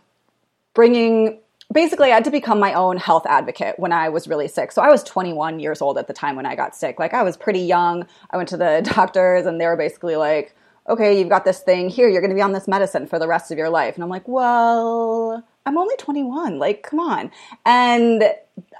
bringing 0.75 1.39
basically 1.73 2.11
I 2.11 2.15
had 2.15 2.25
to 2.25 2.31
become 2.31 2.59
my 2.59 2.75
own 2.75 2.97
health 2.97 3.27
advocate 3.27 3.79
when 3.79 3.93
I 3.93 4.09
was 4.09 4.27
really 4.27 4.49
sick. 4.49 4.73
So 4.73 4.83
I 4.83 4.89
was 4.89 5.05
21 5.05 5.61
years 5.61 5.81
old 5.81 5.99
at 5.99 6.07
the 6.07 6.13
time 6.13 6.37
when 6.37 6.47
I 6.47 6.57
got 6.57 6.75
sick. 6.75 6.99
Like 6.99 7.15
I 7.15 7.23
was 7.23 7.37
pretty 7.37 7.61
young. 7.61 8.07
I 8.31 8.37
went 8.37 8.49
to 8.51 8.57
the 8.57 8.83
doctors 8.95 9.47
and 9.47 9.61
they 9.61 9.67
were 9.67 9.77
basically 9.77 10.17
like, 10.17 10.55
"Okay, 10.89 11.19
you've 11.19 11.29
got 11.29 11.45
this 11.45 11.61
thing 11.61 11.89
here. 11.89 12.09
You're 12.09 12.21
going 12.21 12.31
to 12.31 12.37
be 12.37 12.43
on 12.43 12.53
this 12.53 12.67
medicine 12.67 13.07
for 13.07 13.19
the 13.19 13.29
rest 13.29 13.53
of 13.53 13.59
your 13.59 13.71
life." 13.71 13.95
And 13.95 14.03
I'm 14.03 14.11
like, 14.11 14.27
"Well, 14.27 15.45
I'm 15.67 15.79
only 15.79 15.97
21. 15.97 16.59
Like, 16.59 16.83
come 16.83 17.01
on." 17.01 17.31
And 17.65 18.25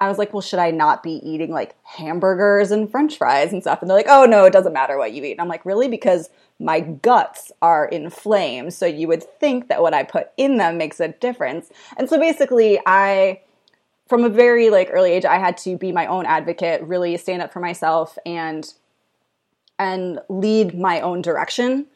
I 0.01 0.09
was 0.09 0.19
like, 0.19 0.33
well, 0.33 0.41
should 0.41 0.59
I 0.59 0.71
not 0.71 1.03
be 1.03 1.21
eating 1.27 1.51
like 1.51 1.75
hamburgers 1.85 2.71
and 2.71 2.91
french 2.91 3.19
fries 3.19 3.53
and 3.53 3.63
stuff? 3.63 3.81
And 3.81 3.91
they're 3.91 3.97
like, 3.97 4.07
oh, 4.09 4.25
no, 4.25 4.45
it 4.45 4.53
doesn't 4.53 4.73
matter 4.73 4.97
what 4.97 5.13
you 5.13 5.25
eat. 5.25 5.33
And 5.33 5.41
I'm 5.41 5.49
like, 5.49 5.65
really? 5.65 5.89
Because 5.89 6.31
my 6.59 6.81
guts 6.81 7.53
are 7.63 7.87
inflamed. 7.87 8.75
So 8.75 8.87
you 8.87 9.09
would 9.09 9.23
think 9.23 9.69
that 9.69 9.83
what 9.83 9.95
I 9.95 10.03
put 10.03 10.31
in 10.37 10.57
them 10.57 10.79
makes 10.79 11.01
a 11.01 11.09
difference. 11.09 11.71
And 11.97 12.09
so 12.09 12.19
basically, 12.19 12.81
I, 12.87 13.41
from 14.09 14.25
a 14.25 14.29
very 14.29 14.71
like 14.71 14.89
early 14.91 15.13
age, 15.13 15.25
I 15.25 15.39
had 15.39 15.57
to 15.59 15.77
be 15.77 15.93
my 15.93 16.07
own 16.07 16.27
advocate, 16.27 16.83
really 16.83 17.17
stand 17.17 17.43
up 17.43 17.53
for 17.53 17.61
myself 17.61 18.19
and 18.25 18.73
and 19.79 20.21
lead 20.29 20.79
my 20.79 21.01
own 21.01 21.23
direction 21.23 21.87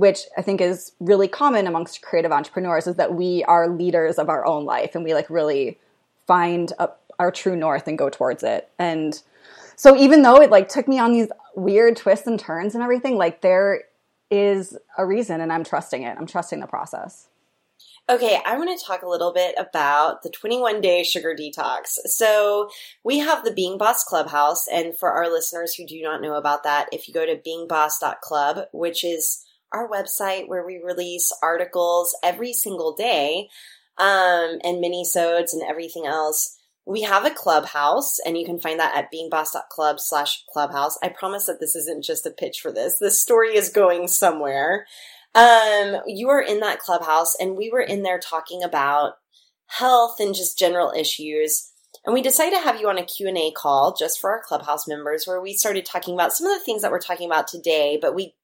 which 0.00 0.20
I 0.34 0.40
think 0.40 0.62
is 0.62 0.92
really 0.98 1.28
common 1.28 1.66
amongst 1.66 2.00
creative 2.00 2.32
entrepreneurs 2.32 2.86
is 2.86 2.96
that 2.96 3.14
we 3.14 3.44
are 3.44 3.68
leaders 3.68 4.18
of 4.18 4.30
our 4.30 4.46
own 4.46 4.64
life 4.64 4.94
and 4.94 5.04
we 5.04 5.12
like 5.12 5.28
really 5.28 5.78
find 6.26 6.72
a, 6.78 6.88
our 7.18 7.30
true 7.30 7.54
north 7.54 7.86
and 7.86 7.98
go 7.98 8.08
towards 8.08 8.42
it. 8.42 8.70
And 8.78 9.22
so 9.76 9.94
even 9.94 10.22
though 10.22 10.40
it 10.40 10.48
like 10.48 10.70
took 10.70 10.88
me 10.88 10.98
on 10.98 11.12
these 11.12 11.28
weird 11.54 11.96
twists 11.96 12.26
and 12.26 12.40
turns 12.40 12.74
and 12.74 12.82
everything, 12.82 13.18
like 13.18 13.42
there 13.42 13.82
is 14.30 14.74
a 14.96 15.04
reason 15.04 15.42
and 15.42 15.52
I'm 15.52 15.64
trusting 15.64 16.02
it. 16.02 16.16
I'm 16.18 16.26
trusting 16.26 16.60
the 16.60 16.66
process. 16.66 17.28
Okay, 18.08 18.40
I 18.46 18.56
want 18.56 18.76
to 18.76 18.84
talk 18.84 19.02
a 19.02 19.08
little 19.08 19.34
bit 19.34 19.54
about 19.58 20.22
the 20.22 20.30
21 20.30 20.80
day 20.80 21.04
sugar 21.04 21.36
detox. 21.38 21.98
So, 22.06 22.68
we 23.04 23.18
have 23.18 23.44
the 23.44 23.52
Being 23.52 23.78
Boss 23.78 24.02
Clubhouse, 24.02 24.66
and 24.66 24.98
for 24.98 25.12
our 25.12 25.30
listeners 25.30 25.74
who 25.74 25.86
do 25.86 26.00
not 26.02 26.20
know 26.20 26.34
about 26.34 26.64
that, 26.64 26.88
if 26.90 27.06
you 27.06 27.14
go 27.14 27.24
to 27.24 27.36
beingboss.club, 27.36 28.66
which 28.72 29.04
is 29.04 29.44
our 29.72 29.88
website 29.88 30.48
where 30.48 30.66
we 30.66 30.80
release 30.84 31.32
articles 31.42 32.16
every 32.22 32.52
single 32.52 32.94
day, 32.94 33.48
um, 34.00 34.58
and 34.64 34.80
mini-sodes 34.80 35.52
and 35.52 35.62
everything 35.62 36.06
else, 36.06 36.56
we 36.86 37.02
have 37.02 37.26
a 37.26 37.30
clubhouse 37.30 38.18
and 38.24 38.36
you 38.38 38.46
can 38.46 38.58
find 38.58 38.80
that 38.80 38.96
at 38.96 39.12
beingboss.club 39.12 40.00
slash 40.00 40.42
clubhouse. 40.52 40.98
I 41.02 41.10
promise 41.10 41.46
that 41.46 41.60
this 41.60 41.76
isn't 41.76 42.02
just 42.02 42.26
a 42.26 42.30
pitch 42.30 42.60
for 42.60 42.72
this. 42.72 42.98
This 42.98 43.20
story 43.20 43.56
is 43.56 43.68
going 43.68 44.08
somewhere. 44.08 44.86
Um, 45.34 46.00
you 46.06 46.30
are 46.30 46.40
in 46.40 46.60
that 46.60 46.80
clubhouse 46.80 47.36
and 47.38 47.56
we 47.56 47.70
were 47.70 47.82
in 47.82 48.02
there 48.02 48.18
talking 48.18 48.64
about 48.64 49.12
health 49.66 50.16
and 50.18 50.34
just 50.34 50.58
general 50.58 50.92
issues. 50.96 51.70
And 52.06 52.14
we 52.14 52.22
decided 52.22 52.56
to 52.56 52.62
have 52.62 52.80
you 52.80 52.88
on 52.88 52.96
a 52.96 53.04
Q&A 53.04 53.52
call 53.52 53.94
just 53.94 54.18
for 54.18 54.30
our 54.30 54.42
clubhouse 54.42 54.88
members 54.88 55.26
where 55.26 55.40
we 55.40 55.52
started 55.52 55.84
talking 55.84 56.14
about 56.14 56.32
some 56.32 56.46
of 56.46 56.58
the 56.58 56.64
things 56.64 56.80
that 56.80 56.90
we're 56.90 56.98
talking 56.98 57.26
about 57.26 57.46
today, 57.46 57.98
but 58.00 58.14
we 58.14 58.34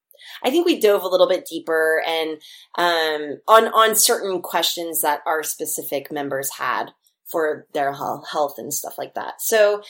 I 0.43 0.49
think 0.49 0.65
we 0.65 0.79
dove 0.79 1.03
a 1.03 1.07
little 1.07 1.27
bit 1.27 1.47
deeper 1.49 2.03
and 2.07 2.41
um, 2.77 3.39
on 3.47 3.67
on 3.67 3.95
certain 3.95 4.41
questions 4.41 5.01
that 5.01 5.21
our 5.25 5.43
specific 5.43 6.11
members 6.11 6.49
had 6.57 6.91
for 7.29 7.67
their 7.73 7.93
health 7.93 8.55
and 8.57 8.73
stuff 8.73 8.97
like 8.97 9.13
that. 9.15 9.41
So 9.41 9.81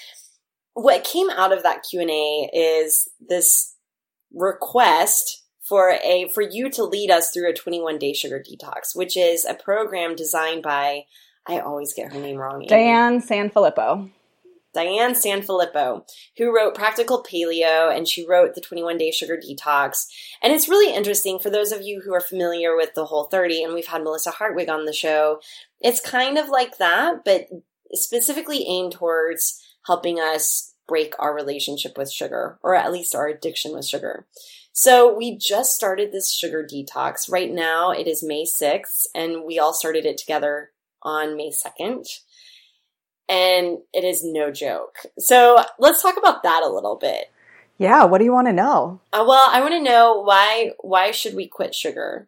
what 0.73 1.03
came 1.03 1.29
out 1.29 1.51
of 1.51 1.63
that 1.63 1.83
Q&A 1.89 2.49
is 2.53 3.09
this 3.19 3.75
request 4.33 5.43
for 5.67 5.91
a 6.03 6.29
for 6.33 6.41
you 6.41 6.69
to 6.71 6.83
lead 6.83 7.11
us 7.11 7.31
through 7.31 7.49
a 7.49 7.53
21 7.53 7.97
day 7.97 8.13
sugar 8.13 8.41
detox, 8.41 8.95
which 8.95 9.17
is 9.17 9.45
a 9.45 9.53
program 9.53 10.15
designed 10.15 10.63
by 10.63 11.03
I 11.47 11.59
always 11.59 11.93
get 11.93 12.11
her 12.11 12.19
name 12.19 12.37
wrong. 12.37 12.65
Diane 12.67 13.21
Sanfilippo. 13.21 14.11
Diane 14.77 15.15
Sanfilippo, 15.15 16.07
who 16.37 16.55
wrote 16.55 16.75
Practical 16.75 17.23
Paleo 17.23 17.91
and 17.91 18.07
she 18.07 18.27
wrote 18.27 18.53
The 18.53 18.61
21 18.61 18.99
Day 18.99 19.09
Sugar 19.09 19.35
Detox. 19.35 20.05
And 20.43 20.53
it's 20.53 20.69
really 20.69 20.93
interesting 20.93 21.39
for 21.39 21.49
those 21.49 21.71
of 21.71 21.81
you 21.81 22.03
who 22.05 22.13
are 22.13 22.21
familiar 22.21 22.75
with 22.75 22.93
the 22.93 23.05
Whole 23.05 23.23
30, 23.23 23.63
and 23.63 23.73
we've 23.73 23.87
had 23.87 24.03
Melissa 24.03 24.29
Hartwig 24.29 24.69
on 24.69 24.85
the 24.85 24.93
show. 24.93 25.39
It's 25.81 25.99
kind 25.99 26.37
of 26.37 26.49
like 26.49 26.77
that, 26.77 27.25
but 27.25 27.47
specifically 27.93 28.67
aimed 28.67 28.91
towards 28.91 29.59
helping 29.87 30.19
us 30.19 30.75
break 30.87 31.15
our 31.17 31.33
relationship 31.33 31.97
with 31.97 32.11
sugar, 32.11 32.59
or 32.61 32.75
at 32.75 32.91
least 32.91 33.15
our 33.15 33.27
addiction 33.27 33.73
with 33.73 33.83
sugar. 33.83 34.27
So 34.73 35.11
we 35.11 35.39
just 35.39 35.75
started 35.75 36.11
this 36.11 36.31
sugar 36.31 36.63
detox. 36.63 37.31
Right 37.31 37.51
now 37.51 37.89
it 37.89 38.05
is 38.05 38.23
May 38.23 38.45
6th, 38.45 39.07
and 39.15 39.43
we 39.43 39.57
all 39.57 39.73
started 39.73 40.05
it 40.05 40.19
together 40.19 40.69
on 41.01 41.35
May 41.35 41.49
2nd 41.49 42.05
and 43.29 43.79
it 43.93 44.03
is 44.03 44.23
no 44.23 44.51
joke. 44.51 44.97
So 45.19 45.63
let's 45.79 46.01
talk 46.01 46.17
about 46.17 46.43
that 46.43 46.63
a 46.63 46.69
little 46.69 46.95
bit. 46.95 47.31
Yeah, 47.77 48.05
what 48.05 48.17
do 48.17 48.23
you 48.23 48.33
want 48.33 48.47
to 48.47 48.53
know? 48.53 48.99
Uh, 49.13 49.23
well, 49.27 49.47
I 49.51 49.61
want 49.61 49.73
to 49.73 49.81
know 49.81 50.21
why 50.21 50.71
why 50.79 51.11
should 51.11 51.35
we 51.35 51.47
quit 51.47 51.75
sugar? 51.75 52.27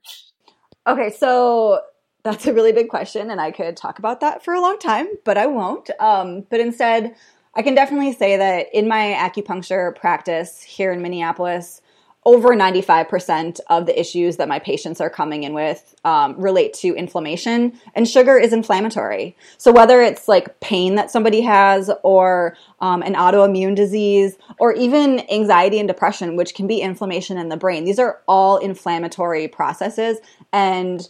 Okay, 0.85 1.09
so 1.09 1.81
that's 2.23 2.45
a 2.45 2.53
really 2.53 2.71
big 2.71 2.89
question, 2.89 3.31
and 3.31 3.41
I 3.41 3.51
could 3.51 3.75
talk 3.75 3.99
about 3.99 4.19
that 4.21 4.43
for 4.43 4.53
a 4.53 4.61
long 4.61 4.77
time, 4.77 5.07
but 5.23 5.37
I 5.37 5.47
won't. 5.47 5.89
Um, 5.99 6.45
but 6.49 6.59
instead, 6.59 7.15
I 7.55 7.61
can 7.61 7.75
definitely 7.75 8.13
say 8.13 8.37
that 8.37 8.67
in 8.73 8.87
my 8.87 9.15
acupuncture 9.17 9.95
practice 9.95 10.61
here 10.61 10.91
in 10.91 11.01
Minneapolis, 11.01 11.81
over 12.25 12.49
95% 12.49 13.59
of 13.69 13.85
the 13.85 13.97
issues 13.97 14.37
that 14.37 14.47
my 14.49 14.59
patients 14.59 14.99
are 14.99 15.09
coming 15.09 15.43
in 15.43 15.53
with 15.53 15.95
um, 16.03 16.39
relate 16.39 16.73
to 16.73 16.93
inflammation, 16.93 17.79
and 17.95 18.07
sugar 18.07 18.37
is 18.37 18.51
inflammatory. 18.51 19.37
So, 19.57 19.71
whether 19.71 20.01
it's 20.01 20.27
like 20.27 20.59
pain 20.59 20.95
that 20.95 21.09
somebody 21.09 21.41
has, 21.41 21.89
or 22.03 22.57
um, 22.81 23.01
an 23.03 23.13
autoimmune 23.13 23.75
disease, 23.75 24.37
or 24.59 24.73
even 24.73 25.21
anxiety 25.31 25.79
and 25.79 25.87
depression, 25.87 26.35
which 26.35 26.55
can 26.55 26.67
be 26.67 26.81
inflammation 26.81 27.37
in 27.37 27.49
the 27.49 27.57
brain, 27.57 27.85
these 27.85 27.99
are 27.99 28.21
all 28.27 28.57
inflammatory 28.57 29.47
processes. 29.47 30.17
And 30.51 31.07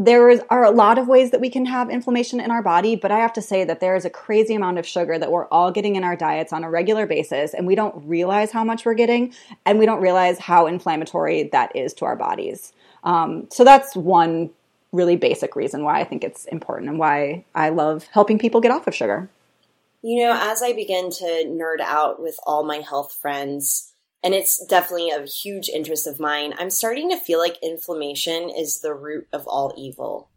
there 0.00 0.30
is, 0.30 0.40
are 0.48 0.64
a 0.64 0.70
lot 0.70 0.96
of 0.96 1.08
ways 1.08 1.30
that 1.30 1.42
we 1.42 1.50
can 1.50 1.66
have 1.66 1.90
inflammation 1.90 2.40
in 2.40 2.50
our 2.50 2.62
body, 2.62 2.96
but 2.96 3.12
I 3.12 3.18
have 3.18 3.34
to 3.34 3.42
say 3.42 3.64
that 3.64 3.80
there 3.80 3.94
is 3.94 4.06
a 4.06 4.10
crazy 4.10 4.54
amount 4.54 4.78
of 4.78 4.86
sugar 4.86 5.18
that 5.18 5.30
we're 5.30 5.46
all 5.48 5.70
getting 5.70 5.94
in 5.94 6.04
our 6.04 6.16
diets 6.16 6.54
on 6.54 6.64
a 6.64 6.70
regular 6.70 7.06
basis, 7.06 7.52
and 7.52 7.66
we 7.66 7.74
don't 7.74 8.08
realize 8.08 8.50
how 8.50 8.64
much 8.64 8.86
we're 8.86 8.94
getting, 8.94 9.34
and 9.66 9.78
we 9.78 9.84
don't 9.84 10.00
realize 10.00 10.38
how 10.38 10.66
inflammatory 10.66 11.50
that 11.52 11.76
is 11.76 11.92
to 11.94 12.06
our 12.06 12.16
bodies. 12.16 12.72
Um, 13.04 13.46
so 13.50 13.62
that's 13.62 13.94
one 13.94 14.48
really 14.90 15.16
basic 15.16 15.54
reason 15.54 15.84
why 15.84 16.00
I 16.00 16.04
think 16.04 16.24
it's 16.24 16.46
important 16.46 16.88
and 16.88 16.98
why 16.98 17.44
I 17.54 17.68
love 17.68 18.06
helping 18.10 18.38
people 18.38 18.62
get 18.62 18.72
off 18.72 18.86
of 18.86 18.94
sugar. 18.94 19.28
You 20.00 20.24
know, 20.24 20.34
as 20.34 20.62
I 20.62 20.72
begin 20.72 21.10
to 21.10 21.44
nerd 21.46 21.80
out 21.84 22.22
with 22.22 22.38
all 22.46 22.64
my 22.64 22.78
health 22.78 23.12
friends, 23.20 23.89
and 24.22 24.34
it's 24.34 24.64
definitely 24.66 25.10
a 25.10 25.24
huge 25.24 25.68
interest 25.68 26.06
of 26.06 26.20
mine. 26.20 26.54
I'm 26.58 26.70
starting 26.70 27.10
to 27.10 27.16
feel 27.16 27.38
like 27.38 27.56
inflammation 27.62 28.50
is 28.50 28.80
the 28.80 28.94
root 28.94 29.26
of 29.32 29.46
all 29.46 29.72
evil. 29.76 30.28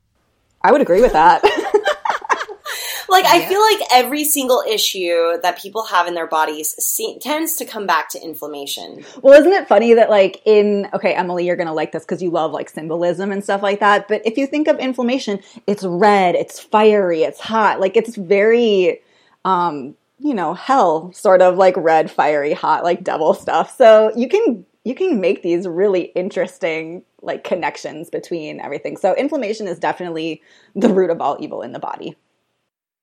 I 0.62 0.72
would 0.72 0.82
agree 0.82 1.02
with 1.02 1.14
that. 1.14 1.44
like 3.14 3.26
I 3.26 3.46
feel 3.46 3.62
like 3.62 3.88
every 3.92 4.24
single 4.24 4.64
issue 4.68 5.38
that 5.42 5.60
people 5.62 5.84
have 5.86 6.08
in 6.08 6.14
their 6.14 6.28
bodies 6.28 6.74
see, 6.84 7.20
tends 7.20 7.58
to 7.58 7.66
come 7.66 7.86
back 7.86 8.10
to 8.10 8.22
inflammation. 8.22 9.04
Well, 9.22 9.40
isn't 9.40 9.52
it 9.52 9.68
funny 9.68 9.94
that 9.94 10.10
like 10.10 10.42
in 10.46 10.90
okay, 10.94 11.14
Emily, 11.14 11.46
you're 11.46 11.58
gonna 11.58 11.74
like 11.74 11.92
this 11.92 12.04
because 12.04 12.24
you 12.24 12.32
love 12.32 12.52
like 12.52 12.70
symbolism 12.70 13.32
and 13.32 13.44
stuff 13.44 13.62
like 13.62 13.82
that. 13.82 14.08
But 14.08 14.22
if 14.26 14.38
you 14.38 14.48
think 14.48 14.68
of 14.68 14.80
inflammation, 14.80 15.42
it's 15.68 15.84
red, 15.84 16.36
it's 16.36 16.60
fiery, 16.60 17.24
it's 17.24 17.40
hot, 17.40 17.80
like 17.80 17.98
it's 17.98 18.16
very 18.16 19.02
um 19.46 19.96
you 20.24 20.34
know, 20.34 20.54
hell 20.54 21.12
sort 21.12 21.42
of 21.42 21.58
like 21.58 21.76
red, 21.78 22.10
fiery, 22.10 22.54
hot, 22.54 22.84
like 22.84 23.04
devil 23.04 23.34
stuff. 23.34 23.76
So 23.76 24.12
you 24.16 24.30
can 24.30 24.66
you 24.86 24.96
can 24.96 25.20
make 25.20 25.44
these 25.44 25.68
really 25.68 26.12
interesting 26.16 27.04
like 27.22 27.44
connections 27.44 28.10
between 28.10 28.60
everything. 28.60 28.98
So 28.98 29.14
inflammation 29.16 29.68
is 29.68 29.80
definitely 29.80 30.42
the 30.76 30.90
root 30.90 31.10
of 31.10 31.22
all 31.22 31.38
evil 31.40 31.62
in 31.62 31.74
the 31.74 31.80
body. 31.80 32.16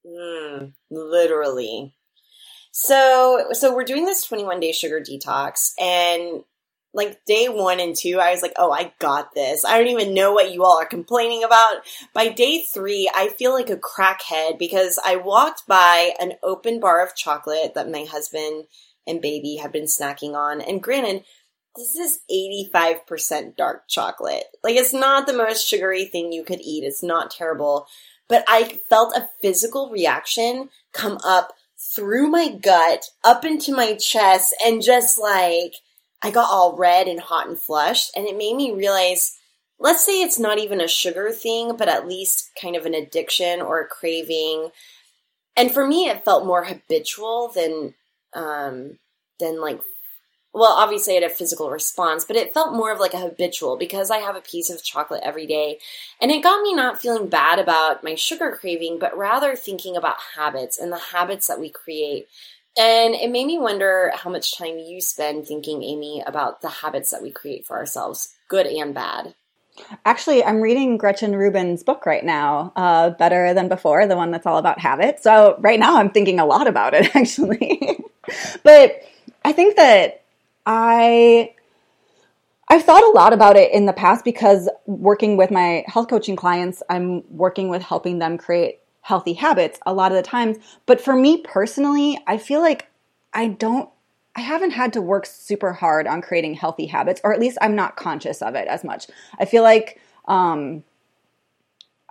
Mm, 0.06 0.72
literally. 0.90 1.94
So 2.72 3.48
so 3.52 3.74
we're 3.74 3.84
doing 3.84 4.06
this 4.06 4.24
21 4.24 4.60
day 4.60 4.72
sugar 4.72 5.00
detox 5.00 5.72
and 5.78 6.42
like 6.92 7.24
day 7.24 7.48
one 7.48 7.78
and 7.80 7.94
two, 7.94 8.18
I 8.20 8.32
was 8.32 8.42
like, 8.42 8.54
oh, 8.56 8.72
I 8.72 8.92
got 8.98 9.34
this. 9.34 9.64
I 9.64 9.78
don't 9.78 9.88
even 9.88 10.14
know 10.14 10.32
what 10.32 10.52
you 10.52 10.64
all 10.64 10.80
are 10.80 10.86
complaining 10.86 11.44
about. 11.44 11.82
By 12.12 12.28
day 12.28 12.64
three, 12.72 13.10
I 13.14 13.28
feel 13.28 13.52
like 13.52 13.70
a 13.70 13.76
crackhead 13.76 14.58
because 14.58 14.98
I 15.04 15.16
walked 15.16 15.66
by 15.68 16.14
an 16.20 16.32
open 16.42 16.80
bar 16.80 17.04
of 17.04 17.14
chocolate 17.14 17.74
that 17.74 17.90
my 17.90 18.04
husband 18.04 18.64
and 19.06 19.22
baby 19.22 19.56
had 19.56 19.72
been 19.72 19.84
snacking 19.84 20.34
on. 20.34 20.60
And 20.60 20.82
granted, 20.82 21.24
this 21.76 21.94
is 21.94 22.18
85% 22.30 23.56
dark 23.56 23.88
chocolate. 23.88 24.44
Like, 24.64 24.76
it's 24.76 24.92
not 24.92 25.26
the 25.26 25.32
most 25.32 25.66
sugary 25.66 26.04
thing 26.04 26.32
you 26.32 26.42
could 26.42 26.60
eat. 26.60 26.84
It's 26.84 27.02
not 27.02 27.30
terrible. 27.30 27.86
But 28.28 28.44
I 28.48 28.80
felt 28.88 29.16
a 29.16 29.28
physical 29.40 29.90
reaction 29.90 30.70
come 30.92 31.18
up 31.24 31.52
through 31.94 32.28
my 32.28 32.48
gut, 32.48 33.06
up 33.24 33.44
into 33.44 33.72
my 33.72 33.94
chest, 33.94 34.54
and 34.64 34.82
just 34.82 35.18
like, 35.18 35.74
I 36.22 36.30
got 36.30 36.50
all 36.50 36.76
red 36.76 37.08
and 37.08 37.20
hot 37.20 37.48
and 37.48 37.58
flushed, 37.58 38.12
and 38.16 38.26
it 38.26 38.36
made 38.36 38.56
me 38.56 38.72
realize 38.72 39.38
let's 39.80 40.04
say 40.04 40.22
it's 40.22 40.38
not 40.38 40.58
even 40.58 40.80
a 40.80 40.86
sugar 40.86 41.32
thing, 41.32 41.74
but 41.76 41.88
at 41.88 42.06
least 42.06 42.50
kind 42.60 42.76
of 42.76 42.86
an 42.86 42.94
addiction 42.94 43.60
or 43.60 43.80
a 43.80 43.88
craving. 43.88 44.70
And 45.56 45.72
for 45.72 45.86
me, 45.86 46.08
it 46.08 46.24
felt 46.24 46.46
more 46.46 46.64
habitual 46.64 47.50
than, 47.54 47.94
um, 48.34 48.98
than 49.40 49.60
like, 49.60 49.80
well, 50.52 50.72
obviously 50.72 51.14
I 51.16 51.20
had 51.20 51.30
a 51.30 51.34
physical 51.34 51.70
response, 51.70 52.24
but 52.24 52.36
it 52.36 52.52
felt 52.52 52.74
more 52.74 52.92
of 52.92 53.00
like 53.00 53.14
a 53.14 53.20
habitual 53.20 53.76
because 53.76 54.10
I 54.10 54.18
have 54.18 54.36
a 54.36 54.40
piece 54.40 54.68
of 54.68 54.82
chocolate 54.82 55.22
every 55.24 55.46
day. 55.46 55.78
And 56.20 56.30
it 56.30 56.42
got 56.42 56.62
me 56.62 56.74
not 56.74 57.00
feeling 57.00 57.28
bad 57.28 57.58
about 57.58 58.04
my 58.04 58.16
sugar 58.16 58.56
craving, 58.60 58.98
but 58.98 59.16
rather 59.16 59.56
thinking 59.56 59.96
about 59.96 60.16
habits 60.36 60.78
and 60.78 60.92
the 60.92 60.98
habits 60.98 61.46
that 61.46 61.60
we 61.60 61.70
create. 61.70 62.26
And 62.78 63.14
it 63.14 63.30
made 63.30 63.46
me 63.46 63.58
wonder 63.58 64.12
how 64.14 64.30
much 64.30 64.56
time 64.56 64.78
you 64.78 65.00
spend 65.00 65.46
thinking, 65.46 65.82
Amy, 65.82 66.22
about 66.24 66.62
the 66.62 66.68
habits 66.68 67.10
that 67.10 67.22
we 67.22 67.30
create 67.30 67.66
for 67.66 67.76
ourselves, 67.76 68.34
good 68.48 68.66
and 68.66 68.94
bad. 68.94 69.34
Actually, 70.04 70.44
I'm 70.44 70.60
reading 70.60 70.96
Gretchen 70.96 71.34
Rubin's 71.34 71.82
book 71.82 72.06
right 72.06 72.24
now, 72.24 72.72
uh, 72.76 73.10
Better 73.10 73.54
Than 73.54 73.68
Before, 73.68 74.06
the 74.06 74.16
one 74.16 74.30
that's 74.30 74.46
all 74.46 74.58
about 74.58 74.78
habits. 74.78 75.22
So 75.22 75.56
right 75.58 75.80
now 75.80 75.96
I'm 75.96 76.10
thinking 76.10 76.38
a 76.38 76.46
lot 76.46 76.66
about 76.66 76.94
it, 76.94 77.14
actually. 77.16 78.04
but 78.62 79.02
I 79.44 79.52
think 79.52 79.76
that 79.76 80.22
I 80.66 81.54
I've 82.68 82.84
thought 82.84 83.02
a 83.02 83.10
lot 83.16 83.32
about 83.32 83.56
it 83.56 83.72
in 83.72 83.86
the 83.86 83.92
past 83.92 84.24
because 84.24 84.68
working 84.86 85.36
with 85.36 85.50
my 85.50 85.82
health 85.88 86.08
coaching 86.08 86.36
clients, 86.36 86.84
I'm 86.88 87.24
working 87.36 87.68
with 87.68 87.82
helping 87.82 88.20
them 88.20 88.38
create 88.38 88.79
healthy 89.00 89.34
habits 89.34 89.78
a 89.86 89.94
lot 89.94 90.12
of 90.12 90.16
the 90.16 90.22
times. 90.22 90.58
But 90.86 91.00
for 91.00 91.14
me 91.16 91.38
personally, 91.42 92.18
I 92.26 92.38
feel 92.38 92.60
like 92.60 92.88
I 93.32 93.48
don't, 93.48 93.88
I 94.36 94.40
haven't 94.40 94.70
had 94.70 94.92
to 94.94 95.00
work 95.00 95.26
super 95.26 95.72
hard 95.72 96.06
on 96.06 96.22
creating 96.22 96.54
healthy 96.54 96.86
habits, 96.86 97.20
or 97.24 97.32
at 97.32 97.40
least 97.40 97.58
I'm 97.60 97.74
not 97.74 97.96
conscious 97.96 98.42
of 98.42 98.54
it 98.54 98.68
as 98.68 98.84
much. 98.84 99.06
I 99.38 99.44
feel 99.44 99.62
like, 99.62 100.00
um, 100.26 100.84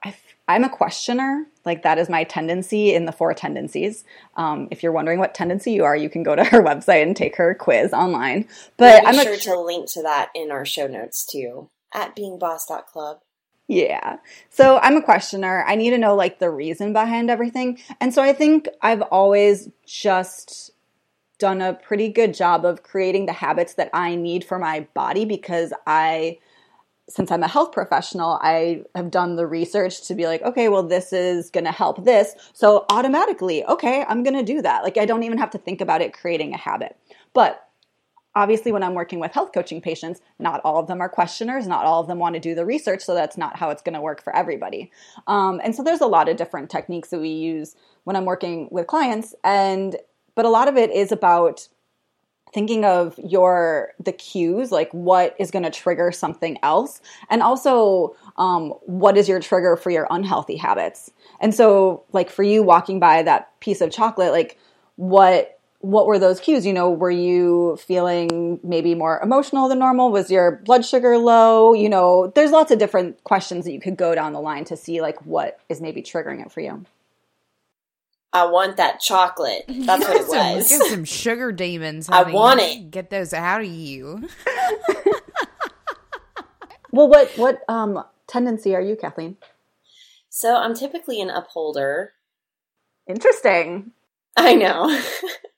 I, 0.03 0.55
am 0.55 0.63
a 0.63 0.69
questioner. 0.69 1.45
Like 1.65 1.83
that 1.83 1.99
is 1.99 2.09
my 2.09 2.23
tendency 2.23 2.93
in 2.93 3.05
the 3.05 3.11
four 3.11 3.33
tendencies. 3.33 4.03
Um, 4.35 4.67
if 4.71 4.81
you're 4.81 4.91
wondering 4.91 5.19
what 5.19 5.35
tendency 5.35 5.71
you 5.73 5.83
are, 5.83 5.95
you 5.95 6.09
can 6.09 6.23
go 6.23 6.35
to 6.35 6.43
her 6.45 6.63
website 6.63 7.03
and 7.03 7.15
take 7.15 7.35
her 7.35 7.53
quiz 7.53 7.93
online. 7.93 8.47
But 8.77 9.05
I'm 9.07 9.15
sure 9.15 9.33
a, 9.33 9.37
to 9.37 9.59
link 9.59 9.89
to 9.91 10.01
that 10.03 10.29
in 10.33 10.51
our 10.51 10.65
show 10.65 10.87
notes 10.87 11.25
too 11.25 11.69
at 11.93 12.15
beingboss.club. 12.15 13.19
Yeah. 13.69 14.17
So 14.49 14.79
I'm 14.79 14.97
a 14.97 15.01
questioner. 15.01 15.63
I 15.67 15.75
need 15.75 15.91
to 15.91 15.99
know 15.99 16.15
like 16.15 16.39
the 16.39 16.49
reason 16.49 16.91
behind 16.91 17.29
everything. 17.29 17.79
And 18.01 18.11
so 18.11 18.23
I 18.23 18.33
think 18.33 18.67
I've 18.81 19.03
always 19.03 19.69
just 19.85 20.71
done 21.37 21.61
a 21.61 21.75
pretty 21.75 22.09
good 22.09 22.33
job 22.33 22.65
of 22.65 22.81
creating 22.81 23.27
the 23.27 23.31
habits 23.31 23.75
that 23.75 23.91
I 23.93 24.15
need 24.15 24.43
for 24.43 24.57
my 24.57 24.87
body 24.95 25.23
because 25.23 25.71
I 25.85 26.39
since 27.07 27.31
I'm 27.31 27.43
a 27.43 27.47
health 27.47 27.71
professional, 27.71 28.39
I 28.41 28.83
have 28.95 29.09
done 29.09 29.35
the 29.35 29.47
research 29.47 30.07
to 30.07 30.15
be 30.15 30.27
like, 30.27 30.43
okay, 30.43 30.69
well, 30.69 30.83
this 30.83 31.11
is 31.11 31.49
going 31.49 31.63
to 31.63 31.71
help 31.71 32.05
this. 32.05 32.35
So 32.53 32.85
automatically, 32.89 33.65
okay, 33.65 34.05
I'm 34.07 34.21
going 34.21 34.35
to 34.35 34.43
do 34.43 34.61
that. 34.61 34.83
Like, 34.83 34.97
I 34.97 35.05
don't 35.05 35.23
even 35.23 35.39
have 35.39 35.49
to 35.51 35.57
think 35.57 35.81
about 35.81 36.01
it 36.01 36.13
creating 36.13 36.53
a 36.53 36.57
habit. 36.57 36.95
But 37.33 37.67
obviously 38.35 38.71
when 38.71 38.83
i'm 38.83 38.93
working 38.93 39.19
with 39.19 39.31
health 39.31 39.51
coaching 39.53 39.81
patients 39.81 40.21
not 40.37 40.61
all 40.63 40.79
of 40.79 40.87
them 40.87 41.01
are 41.01 41.09
questioners 41.09 41.67
not 41.67 41.85
all 41.85 42.01
of 42.01 42.07
them 42.07 42.19
want 42.19 42.35
to 42.35 42.39
do 42.39 42.55
the 42.55 42.65
research 42.65 43.01
so 43.01 43.13
that's 43.13 43.37
not 43.37 43.57
how 43.57 43.69
it's 43.69 43.81
going 43.81 43.95
to 43.95 44.01
work 44.01 44.23
for 44.23 44.35
everybody. 44.35 44.91
Um, 45.27 45.59
and 45.63 45.75
so 45.75 45.83
there's 45.83 46.01
a 46.01 46.07
lot 46.07 46.29
of 46.29 46.37
different 46.37 46.69
techniques 46.69 47.09
that 47.09 47.19
we 47.19 47.29
use 47.29 47.75
when 48.03 48.15
i'm 48.15 48.25
working 48.25 48.67
with 48.71 48.87
clients 48.87 49.35
and 49.43 49.95
but 50.35 50.45
a 50.45 50.49
lot 50.49 50.67
of 50.67 50.77
it 50.77 50.91
is 50.91 51.11
about 51.11 51.67
thinking 52.53 52.83
of 52.83 53.17
your 53.19 53.93
the 53.99 54.11
cues 54.11 54.71
like 54.71 54.91
what 54.91 55.35
is 55.39 55.51
going 55.51 55.63
to 55.63 55.69
trigger 55.69 56.11
something 56.11 56.57
else 56.63 57.01
and 57.29 57.41
also 57.41 58.15
um, 58.37 58.69
what 58.85 59.17
is 59.17 59.29
your 59.29 59.39
trigger 59.39 59.75
for 59.75 59.89
your 59.89 60.07
unhealthy 60.09 60.55
habits. 60.55 61.11
And 61.39 61.53
so 61.53 62.03
like 62.11 62.29
for 62.29 62.43
you 62.43 62.63
walking 62.63 62.99
by 62.99 63.21
that 63.23 63.59
piece 63.59 63.81
of 63.81 63.91
chocolate 63.91 64.31
like 64.31 64.57
what 64.95 65.58
what 65.79 66.07
were 66.07 66.19
those 66.19 66.39
cues? 66.39 66.65
You 66.65 66.73
know, 66.73 66.91
were 66.91 67.11
you 67.11 67.77
feeling 67.77 68.59
maybe 68.63 68.95
more 68.95 69.19
emotional 69.21 69.69
than 69.69 69.79
normal? 69.79 70.11
Was 70.11 70.29
your 70.29 70.57
blood 70.65 70.85
sugar 70.85 71.17
low? 71.17 71.73
You 71.73 71.89
know, 71.89 72.31
there's 72.35 72.51
lots 72.51 72.71
of 72.71 72.79
different 72.79 73.23
questions 73.23 73.65
that 73.65 73.71
you 73.71 73.79
could 73.79 73.97
go 73.97 74.13
down 74.13 74.33
the 74.33 74.41
line 74.41 74.65
to 74.65 74.77
see 74.77 75.01
like 75.01 75.25
what 75.25 75.59
is 75.69 75.79
maybe 75.79 76.01
triggering 76.01 76.45
it 76.45 76.51
for 76.51 76.59
you. 76.59 76.85
I 78.31 78.45
want 78.45 78.77
that 78.77 78.99
chocolate. 78.99 79.63
That's 79.67 80.07
what 80.07 80.17
it 80.21 80.27
was. 80.27 80.69
Get 80.69 80.81
some 80.83 81.05
sugar 81.05 81.51
demons. 81.51 82.07
Honey. 82.07 82.31
I 82.31 82.33
want 82.33 82.59
it. 82.59 82.91
Get 82.91 83.09
those 83.09 83.33
out 83.33 83.61
of 83.61 83.67
you. 83.67 84.27
well, 86.91 87.07
what 87.07 87.31
what 87.37 87.61
um 87.69 88.03
tendency 88.27 88.75
are 88.75 88.81
you, 88.81 88.95
Kathleen? 88.95 89.37
So 90.29 90.55
I'm 90.55 90.75
typically 90.75 91.21
an 91.21 91.29
upholder. 91.29 92.13
Interesting. 93.07 93.91
I 94.37 94.55
know. 94.55 95.01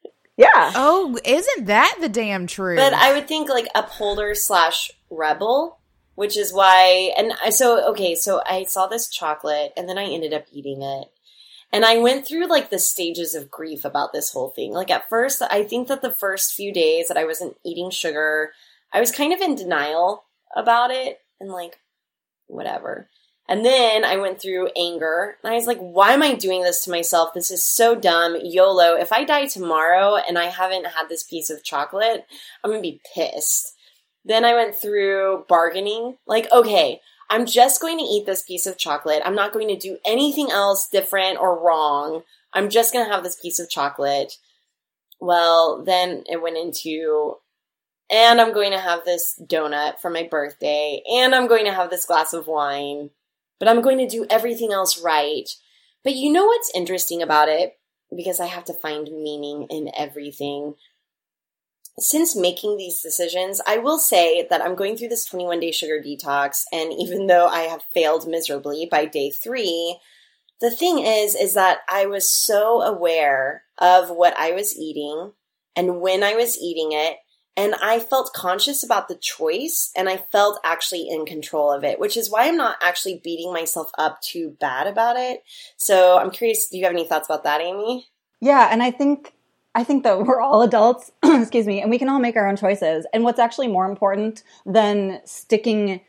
Yeah. 0.42 0.72
Oh, 0.76 1.20
isn't 1.24 1.68
that 1.68 1.98
the 2.02 2.10
damn 2.10 2.48
truth? 2.48 2.80
But 2.80 2.94
I 2.94 3.14
would 3.14 3.28
think 3.28 3.48
like 3.48 3.68
upholder 3.76 4.34
slash 4.34 4.90
rebel, 5.12 5.80
which 6.16 6.36
is 6.36 6.52
why. 6.52 7.14
And 7.16 7.34
I, 7.44 7.52
so, 7.52 7.88
okay, 7.92 8.16
so 8.16 8.42
I 8.46 8.64
saw 8.64 8.88
this 8.88 9.08
chocolate 9.08 9.72
and 9.78 9.88
then 9.88 10.00
I 10.00 10.06
ended 10.06 10.34
up 10.34 10.46
eating 10.52 10.82
it. 10.82 11.10
And 11.72 11.86
I 11.86 12.00
went 12.00 12.28
through 12.28 12.48
like 12.48 12.70
the 12.72 12.80
stages 12.80 13.36
of 13.36 13.52
grief 13.52 13.86
about 13.86 14.14
this 14.14 14.32
whole 14.32 14.50
thing. 14.50 14.74
Like 14.74 14.90
at 14.90 15.08
first, 15.08 15.44
I 15.44 15.64
think 15.64 15.88
that 15.90 16.02
the 16.02 16.12
first 16.12 16.54
few 16.54 16.74
days 16.74 17.08
that 17.08 17.18
I 17.18 17.26
wasn't 17.26 17.58
eating 17.64 17.92
sugar, 17.92 18.52
I 18.92 19.00
was 19.00 19.12
kind 19.12 19.32
of 19.34 19.42
in 19.42 19.54
denial 19.54 20.26
about 20.56 20.90
it 20.90 21.20
and 21.40 21.52
like, 21.52 21.78
whatever. 22.48 23.11
And 23.50 23.66
then 23.66 24.06
I 24.06 24.18
went 24.18 24.42
through 24.42 24.70
anger 24.78 25.36
and 25.44 25.52
I 25.52 25.56
was 25.56 25.66
like, 25.66 25.80
why 25.80 26.14
am 26.14 26.24
I 26.24 26.36
doing 26.36 26.64
this 26.64 26.86
to 26.86 26.92
myself? 26.92 27.34
This 27.34 27.52
is 27.52 27.64
so 27.64 27.96
dumb. 27.96 28.38
YOLO. 28.42 28.96
If 28.96 29.12
I 29.12 29.26
die 29.26 29.48
tomorrow 29.48 30.16
and 30.16 30.38
I 30.38 30.46
haven't 30.46 30.86
had 30.86 31.10
this 31.10 31.24
piece 31.24 31.50
of 31.50 31.64
chocolate, 31.64 32.26
I'm 32.64 32.72
going 32.72 32.82
to 32.82 32.90
be 32.90 33.02
pissed. 33.14 33.76
Then 34.24 34.46
I 34.46 34.54
went 34.54 34.76
through 34.76 35.46
bargaining. 35.50 36.18
Like, 36.26 36.50
okay, 36.52 37.02
I'm 37.30 37.46
just 37.46 37.82
going 37.82 37.98
to 37.98 38.04
eat 38.04 38.26
this 38.26 38.44
piece 38.44 38.68
of 38.68 38.78
chocolate. 38.78 39.22
I'm 39.26 39.36
not 39.36 39.54
going 39.54 39.68
to 39.68 39.76
do 39.76 39.98
anything 40.06 40.50
else 40.52 40.88
different 40.88 41.40
or 41.40 41.62
wrong. 41.62 42.24
I'm 42.54 42.70
just 42.70 42.94
going 42.94 43.06
to 43.06 43.12
have 43.12 43.24
this 43.24 43.40
piece 43.42 43.60
of 43.60 43.70
chocolate. 43.70 44.34
Well, 45.20 45.84
then 45.84 46.24
it 46.28 46.42
went 46.42 46.58
into, 46.58 47.36
and 48.12 48.42
I'm 48.42 48.54
going 48.54 48.72
to 48.72 48.80
have 48.80 49.06
this 49.06 49.42
donut 49.42 50.00
for 50.00 50.10
my 50.10 50.24
birthday, 50.24 51.02
and 51.12 51.36
I'm 51.36 51.48
going 51.48 51.66
to 51.66 51.74
have 51.74 51.90
this 51.90 52.06
glass 52.06 52.34
of 52.34 52.48
wine 52.48 53.12
but 53.62 53.68
I'm 53.68 53.82
going 53.82 54.00
to 54.00 54.08
do 54.08 54.26
everything 54.28 54.74
else 54.74 55.00
right. 55.00 55.48
But 56.04 56.16
you 56.16 56.34
know 56.34 56.48
what's 56.48 56.72
interesting 56.74 57.22
about 57.22 57.48
it? 57.48 57.74
Because 58.14 58.40
I 58.40 58.48
have 58.48 58.66
to 58.66 58.74
find 58.74 59.04
meaning 59.04 59.68
in 59.70 59.92
everything. 59.96 60.74
Since 62.00 62.36
making 62.36 62.78
these 62.78 63.04
decisions, 63.04 63.62
I 63.68 63.78
will 63.78 64.00
say 64.00 64.48
that 64.50 64.64
I'm 64.64 64.74
going 64.74 64.98
through 64.98 65.10
this 65.10 65.26
21 65.26 65.60
day 65.60 65.72
sugar 65.72 66.02
detox, 66.04 66.64
and 66.74 66.92
even 66.92 67.28
though 67.28 67.46
I 67.46 67.62
have 67.62 67.84
failed 67.94 68.28
miserably 68.28 68.88
by 68.90 69.06
day 69.06 69.30
three, 69.30 70.00
the 70.60 70.72
thing 70.72 70.98
is, 70.98 71.36
is 71.36 71.54
that 71.54 71.82
I 71.88 72.08
was 72.08 72.32
so 72.32 72.82
aware 72.82 73.66
of 73.78 74.10
what 74.10 74.36
I 74.40 74.54
was 74.54 74.76
eating 74.76 75.34
and 75.76 76.02
when 76.02 76.24
I 76.24 76.34
was 76.34 76.58
eating 76.58 76.94
it 76.94 77.18
and 77.62 77.76
I 77.76 78.00
felt 78.00 78.34
conscious 78.34 78.82
about 78.82 79.08
the 79.08 79.16
choice 79.16 79.92
and 79.96 80.10
I 80.10 80.18
felt 80.18 80.60
actually 80.64 81.08
in 81.08 81.28
control 81.28 81.72
of 81.72 81.84
it, 81.84 82.00
which 82.00 82.18
is 82.18 82.32
why 82.32 82.48
I'm 82.48 82.58
not 82.58 82.78
actually 82.82 83.22
beating 83.24 83.54
myself 83.54 83.92
up 84.00 84.20
too 84.22 84.58
bad 84.60 84.88
about 84.88 85.16
it. 85.16 85.44
So 85.78 86.18
I'm 86.18 86.32
curious, 86.32 86.70
do 86.70 86.78
you 86.80 86.86
have 86.86 86.94
any 86.94 87.06
thoughts 87.06 87.28
about 87.28 87.44
that, 87.44 87.62
Amy? 87.62 88.08
Yeah, 88.40 88.70
and 88.72 88.82
I 88.82 88.90
think 88.90 89.34
I 89.76 89.84
think 89.84 90.04
that 90.04 90.22
we're 90.26 90.42
all 90.42 90.64
adults, 90.64 91.12
excuse 91.24 91.68
me, 91.68 91.82
and 91.82 91.92
we 91.92 92.00
can 92.00 92.10
all 92.10 92.20
make 92.20 92.36
our 92.36 92.48
own 92.48 92.58
choices. 92.58 93.06
And 93.14 93.24
what's 93.24 93.40
actually 93.40 93.68
more 93.68 93.86
important 93.86 94.42
than 94.66 95.22
sticking 95.26 96.02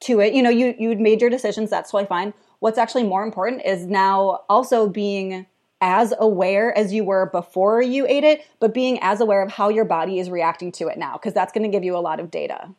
to 0.00 0.20
it, 0.20 0.32
you 0.32 0.42
know, 0.42 0.50
you 0.50 0.74
you 0.78 0.96
made 0.96 1.20
your 1.20 1.28
decisions, 1.28 1.68
that's 1.68 1.90
totally 1.90 2.08
fine. 2.08 2.32
What's 2.60 2.78
actually 2.78 3.04
more 3.04 3.22
important 3.22 3.66
is 3.66 3.84
now 3.84 4.44
also 4.48 4.88
being 4.88 5.44
as 5.80 6.14
aware 6.18 6.76
as 6.76 6.92
you 6.92 7.04
were 7.04 7.26
before 7.26 7.82
you 7.82 8.06
ate 8.06 8.24
it, 8.24 8.46
but 8.60 8.72
being 8.72 8.98
as 9.02 9.20
aware 9.20 9.42
of 9.42 9.52
how 9.52 9.68
your 9.68 9.84
body 9.84 10.18
is 10.18 10.30
reacting 10.30 10.72
to 10.72 10.88
it 10.88 10.98
now, 10.98 11.12
because 11.12 11.34
that's 11.34 11.52
going 11.52 11.64
to 11.64 11.74
give 11.74 11.84
you 11.84 11.96
a 11.96 11.98
lot 11.98 12.20
of 12.20 12.30
data. 12.30 12.70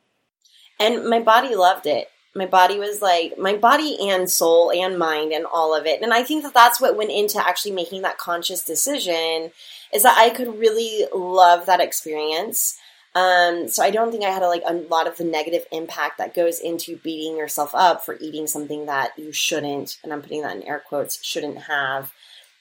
And 0.79 1.07
my 1.09 1.19
body 1.19 1.55
loved 1.55 1.85
it. 1.85 2.09
My 2.35 2.45
body 2.45 2.77
was 2.77 3.01
like, 3.01 3.37
my 3.37 3.55
body 3.55 3.97
and 4.09 4.29
soul 4.29 4.71
and 4.71 4.99
mind 4.99 5.31
and 5.31 5.45
all 5.45 5.75
of 5.75 5.85
it. 5.87 6.01
And 6.01 6.13
I 6.13 6.23
think 6.23 6.43
that 6.43 6.53
that's 6.53 6.79
what 6.79 6.95
went 6.95 7.11
into 7.11 7.43
actually 7.43 7.71
making 7.71 8.03
that 8.03 8.19
conscious 8.19 8.63
decision 8.63 9.51
is 9.91 10.03
that 10.03 10.17
I 10.17 10.29
could 10.29 10.59
really 10.59 11.07
love 11.15 11.65
that 11.65 11.79
experience. 11.79 12.77
Um, 13.15 13.67
so 13.67 13.81
I 13.81 13.89
don't 13.89 14.11
think 14.11 14.23
I 14.23 14.29
had 14.29 14.43
a, 14.43 14.47
like 14.47 14.61
a 14.67 14.73
lot 14.73 15.07
of 15.07 15.17
the 15.17 15.23
negative 15.23 15.65
impact 15.71 16.19
that 16.19 16.35
goes 16.35 16.59
into 16.59 16.97
beating 16.97 17.37
yourself 17.37 17.73
up 17.73 18.05
for 18.05 18.17
eating 18.19 18.45
something 18.45 18.85
that 18.85 19.17
you 19.17 19.31
shouldn't, 19.31 19.97
and 20.03 20.13
I'm 20.13 20.21
putting 20.21 20.43
that 20.43 20.55
in 20.55 20.63
air 20.63 20.83
quotes, 20.87 21.23
shouldn't 21.25 21.57
have. 21.63 22.13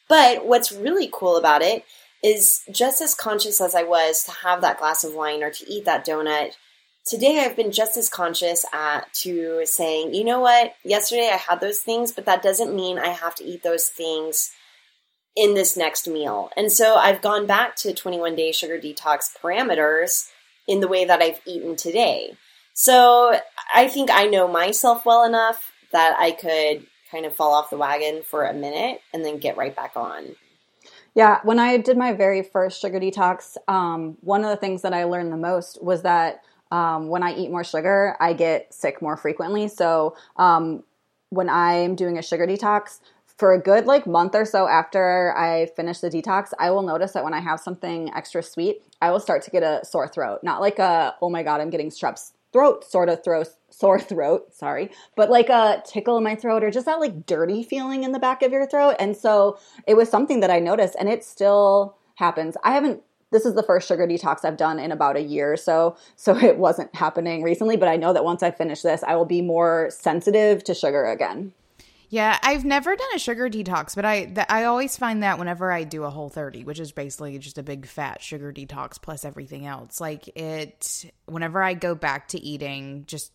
But 0.09 0.47
what's 0.47 0.73
really 0.73 1.11
cool 1.13 1.37
about 1.37 1.63
it 1.63 1.85
is 2.23 2.63
just 2.71 3.01
as 3.01 3.15
conscious 3.15 3.61
as 3.61 3.75
I 3.75 3.83
was 3.83 4.25
to 4.25 4.33
have 4.33 4.61
that 4.61 4.79
glass 4.79 5.05
of 5.05 5.15
wine 5.15 5.43
or 5.43 5.51
to 5.51 5.71
eat 5.71 5.85
that 5.85 6.07
donut, 6.07 6.53
today 7.07 7.41
I've 7.41 7.57
been 7.57 7.73
just 7.73 7.97
as 7.97 8.09
conscious 8.09 8.65
at 8.73 9.13
to 9.15 9.63
saying, 9.65 10.15
you 10.15 10.25
know 10.25 10.41
what, 10.41 10.75
yesterday 10.85 11.31
I 11.33 11.37
had 11.37 11.61
those 11.61 11.81
things, 11.81 12.13
but 12.13 12.27
that 12.27 12.43
doesn't 12.43 12.75
mean 12.75 12.99
I 12.99 13.09
have 13.09 13.35
to 13.37 13.45
eat 13.45 13.63
those 13.63 13.89
things 13.89 14.51
in 15.37 15.55
this 15.55 15.77
next 15.77 16.09
meal. 16.09 16.51
And 16.57 16.73
so 16.73 16.97
I've 16.97 17.21
gone 17.21 17.47
back 17.47 17.77
to 17.77 17.93
21 17.93 18.35
day 18.35 18.53
sugar 18.53 18.79
detox 18.79 19.31
parameters 19.41 20.29
in 20.67 20.81
the 20.81 20.89
way 20.89 21.05
that 21.05 21.23
I've 21.23 21.41
eaten 21.47 21.77
today. 21.77 22.37
So 22.73 23.39
I 23.75 23.89
think 23.89 24.11
I 24.11 24.27
know 24.27 24.49
myself 24.49 25.07
well 25.07 25.25
enough 25.25 25.73
that 25.93 26.17
I 26.19 26.33
could 26.33 26.87
kind 27.17 27.25
of 27.25 27.35
fall 27.35 27.55
off 27.55 27.71
the 27.71 27.79
wagon 27.79 28.23
for 28.23 28.45
a 28.45 28.53
minute 28.53 29.01
and 29.15 29.25
then 29.25 29.39
get 29.39 29.57
right 29.57 29.75
back 29.75 29.97
on. 29.97 30.37
Yeah, 31.15 31.41
when 31.45 31.59
I 31.59 31.79
did 31.79 31.97
my 31.97 32.13
very 32.13 32.43
first 32.43 32.79
sugar 32.79 33.01
detox, 33.01 33.57
um, 33.69 34.19
one 34.21 34.45
of 34.45 34.51
the 34.51 34.57
things 34.57 34.83
that 34.83 34.93
I 34.93 35.05
learned 35.05 35.33
the 35.33 35.39
most 35.39 35.83
was 35.83 36.03
that 36.03 36.43
um, 36.71 37.09
when 37.09 37.23
I 37.23 37.35
eat 37.35 37.51
more 37.51 37.65
sugar, 37.65 38.17
I 38.21 38.35
get 38.35 38.75
sick 38.75 39.01
more 39.01 39.17
frequently. 39.17 39.69
So 39.69 40.15
um, 40.37 40.85
when 41.31 41.49
I'm 41.49 41.95
doing 41.95 42.19
a 42.19 42.23
sugar 42.23 42.47
detox, 42.47 43.01
for 43.39 43.53
a 43.53 43.61
good 43.61 43.85
like 43.85 44.07
month 44.07 44.35
or 44.35 44.47
so 44.47 44.67
after 44.67 45.37
I 45.37 45.67
finish 45.77 45.99
the 45.99 46.09
detox, 46.09 46.53
I 46.59 46.71
will 46.71 46.83
notice 46.83 47.13
that 47.13 47.23
when 47.23 47.35
I 47.35 47.41
have 47.41 47.61
something 47.61 48.11
extra 48.15 48.43
sweet, 48.43 48.83
I 49.03 49.11
will 49.11 49.21
start 49.21 49.43
to 49.43 49.51
get 49.51 49.63
a 49.63 49.85
sore 49.85 50.09
throat. 50.09 50.41
Not 50.43 50.63
like 50.63 50.79
a 50.79 51.15
oh 51.21 51.29
my 51.29 51.43
god, 51.43 51.61
I'm 51.61 51.69
getting 51.69 51.91
strep 51.91 52.19
throat 52.57 52.85
sort 52.85 53.11
of 53.11 53.23
throat 53.23 53.49
sore 53.71 54.01
throat, 54.01 54.55
sorry, 54.55 54.91
but 55.17 55.29
like 55.29 55.51
a 55.51 55.83
tickle 55.85 56.17
in 56.17 56.25
my 56.25 56.35
throat 56.35 56.65
or 56.65 56.71
just 56.71 56.87
that 56.87 56.99
like 56.99 57.27
dirty 57.27 57.63
feeling 57.63 58.05
in 58.05 58.13
the 58.13 58.19
back 58.19 58.43
of 58.43 58.51
your 58.51 58.67
throat. 58.67 58.97
And 58.99 59.15
so 59.15 59.59
it 59.87 59.95
was 59.95 60.09
something 60.09 60.41
that 60.41 60.51
I 60.51 60.61
noticed 60.61 60.97
and 60.99 61.11
it 61.11 61.23
still 61.23 61.95
happens. 62.15 62.57
I 62.65 62.73
haven't 62.73 63.03
this 63.33 63.45
is 63.45 63.55
the 63.55 63.63
first 63.63 63.89
sugar 63.89 64.07
detox 64.07 64.45
I've 64.45 64.57
done 64.57 64.79
in 64.79 64.93
about 64.93 65.17
a 65.17 65.23
year 65.23 65.53
or 65.53 65.57
so, 65.57 65.97
so 66.15 66.35
it 66.43 66.57
wasn't 66.57 66.95
happening 66.95 67.43
recently, 67.43 67.77
but 67.77 67.89
I 67.89 67.97
know 67.97 68.15
that 68.15 68.25
once 68.25 68.43
I 68.43 68.51
finish 68.51 68.81
this, 68.81 69.03
I 69.03 69.17
will 69.17 69.27
be 69.27 69.43
more 69.43 69.89
sensitive 69.91 70.65
to 70.65 70.75
sugar 70.75 71.05
again. 71.05 71.53
Yeah, 72.09 72.39
I've 72.43 72.65
never 72.65 72.95
done 72.95 73.09
a 73.15 73.19
sugar 73.19 73.49
detox, 73.51 73.97
but 73.97 74.05
I 74.05 74.27
th- 74.27 74.47
I 74.49 74.65
always 74.65 74.97
find 74.97 75.23
that 75.23 75.39
whenever 75.39 75.73
I 75.73 75.85
do 75.85 76.05
a 76.05 76.11
whole 76.11 76.29
30, 76.29 76.65
which 76.65 76.79
is 76.79 76.93
basically 76.93 77.39
just 77.39 77.59
a 77.59 77.63
big 77.63 77.87
fat 77.87 78.23
sugar 78.23 78.53
detox 78.53 79.01
plus 79.01 79.25
everything 79.25 79.67
else, 79.67 80.01
like 80.01 80.29
it 80.37 81.11
whenever 81.27 81.63
I 81.63 81.75
go 81.75 81.95
back 81.95 82.29
to 82.29 82.41
eating 82.41 83.05
just 83.07 83.33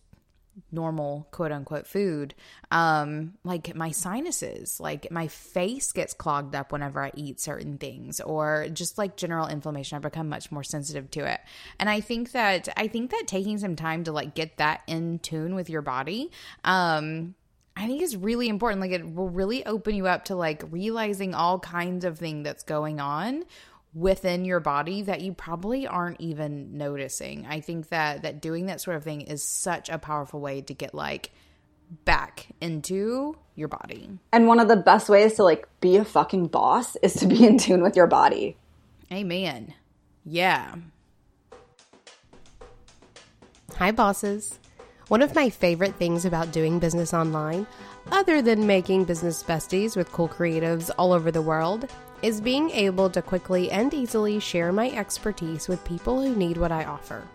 normal 0.70 1.26
quote 1.30 1.50
unquote 1.50 1.86
food 1.86 2.34
um 2.70 3.32
like 3.42 3.74
my 3.74 3.90
sinuses 3.90 4.78
like 4.80 5.10
my 5.10 5.26
face 5.26 5.92
gets 5.92 6.12
clogged 6.12 6.54
up 6.54 6.72
whenever 6.72 7.02
i 7.02 7.10
eat 7.14 7.40
certain 7.40 7.78
things 7.78 8.20
or 8.20 8.66
just 8.70 8.98
like 8.98 9.16
general 9.16 9.46
inflammation 9.46 9.96
i 9.96 9.98
become 9.98 10.28
much 10.28 10.52
more 10.52 10.62
sensitive 10.62 11.10
to 11.10 11.24
it. 11.24 11.40
And 11.78 11.88
i 11.88 12.00
think 12.00 12.32
that 12.32 12.68
i 12.76 12.86
think 12.86 13.12
that 13.12 13.24
taking 13.26 13.56
some 13.56 13.76
time 13.76 14.04
to 14.04 14.12
like 14.12 14.34
get 14.34 14.58
that 14.58 14.82
in 14.86 15.20
tune 15.20 15.54
with 15.54 15.70
your 15.70 15.80
body 15.80 16.30
um 16.64 17.34
I 17.76 17.86
think 17.86 18.02
is 18.02 18.16
really 18.16 18.48
important. 18.48 18.80
Like 18.80 18.92
it 18.92 19.14
will 19.14 19.30
really 19.30 19.64
open 19.64 19.94
you 19.94 20.06
up 20.06 20.26
to 20.26 20.36
like 20.36 20.62
realizing 20.70 21.34
all 21.34 21.58
kinds 21.58 22.04
of 22.04 22.18
thing 22.18 22.42
that's 22.42 22.62
going 22.62 23.00
on 23.00 23.44
within 23.94 24.44
your 24.44 24.60
body 24.60 25.02
that 25.02 25.20
you 25.20 25.32
probably 25.32 25.86
aren't 25.86 26.20
even 26.20 26.76
noticing. 26.76 27.46
I 27.46 27.60
think 27.60 27.88
that 27.88 28.22
that 28.22 28.40
doing 28.40 28.66
that 28.66 28.80
sort 28.80 28.96
of 28.96 29.04
thing 29.04 29.22
is 29.22 29.42
such 29.42 29.88
a 29.88 29.98
powerful 29.98 30.40
way 30.40 30.62
to 30.62 30.74
get 30.74 30.94
like 30.94 31.30
back 32.04 32.46
into 32.60 33.36
your 33.54 33.68
body. 33.68 34.10
And 34.32 34.46
one 34.46 34.60
of 34.60 34.68
the 34.68 34.76
best 34.76 35.08
ways 35.08 35.34
to 35.34 35.44
like 35.44 35.68
be 35.80 35.96
a 35.96 36.04
fucking 36.04 36.48
boss 36.48 36.96
is 36.96 37.14
to 37.14 37.26
be 37.26 37.46
in 37.46 37.58
tune 37.58 37.82
with 37.82 37.96
your 37.96 38.06
body. 38.06 38.56
Amen. 39.12 39.74
Yeah. 40.24 40.74
Hi 43.76 43.90
bosses. 43.90 44.58
One 45.12 45.20
of 45.20 45.34
my 45.34 45.50
favorite 45.50 45.96
things 45.96 46.24
about 46.24 46.52
doing 46.52 46.78
business 46.78 47.12
online, 47.12 47.66
other 48.10 48.40
than 48.40 48.66
making 48.66 49.04
business 49.04 49.42
besties 49.42 49.94
with 49.94 50.10
cool 50.10 50.26
creatives 50.26 50.90
all 50.96 51.12
over 51.12 51.30
the 51.30 51.42
world, 51.42 51.86
is 52.22 52.40
being 52.40 52.70
able 52.70 53.10
to 53.10 53.20
quickly 53.20 53.70
and 53.70 53.92
easily 53.92 54.40
share 54.40 54.72
my 54.72 54.88
expertise 54.88 55.68
with 55.68 55.84
people 55.84 56.22
who 56.22 56.34
need 56.34 56.56
what 56.56 56.72
I 56.72 56.86
offer. 56.86 57.28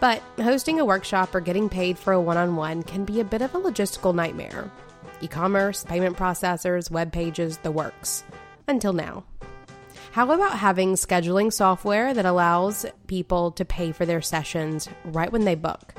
But 0.00 0.22
hosting 0.38 0.80
a 0.80 0.84
workshop 0.84 1.32
or 1.36 1.40
getting 1.40 1.68
paid 1.68 1.96
for 2.00 2.14
a 2.14 2.20
one 2.20 2.36
on 2.36 2.56
one 2.56 2.82
can 2.82 3.04
be 3.04 3.20
a 3.20 3.24
bit 3.24 3.42
of 3.42 3.54
a 3.54 3.60
logistical 3.60 4.12
nightmare. 4.12 4.68
E 5.20 5.28
commerce, 5.28 5.84
payment 5.84 6.16
processors, 6.16 6.90
web 6.90 7.12
pages, 7.12 7.58
the 7.58 7.70
works. 7.70 8.24
Until 8.66 8.92
now. 8.92 9.22
How 10.10 10.28
about 10.28 10.58
having 10.58 10.94
scheduling 10.94 11.52
software 11.52 12.12
that 12.12 12.26
allows 12.26 12.84
people 13.06 13.52
to 13.52 13.64
pay 13.64 13.92
for 13.92 14.04
their 14.04 14.20
sessions 14.20 14.88
right 15.04 15.30
when 15.30 15.44
they 15.44 15.54
book? 15.54 15.94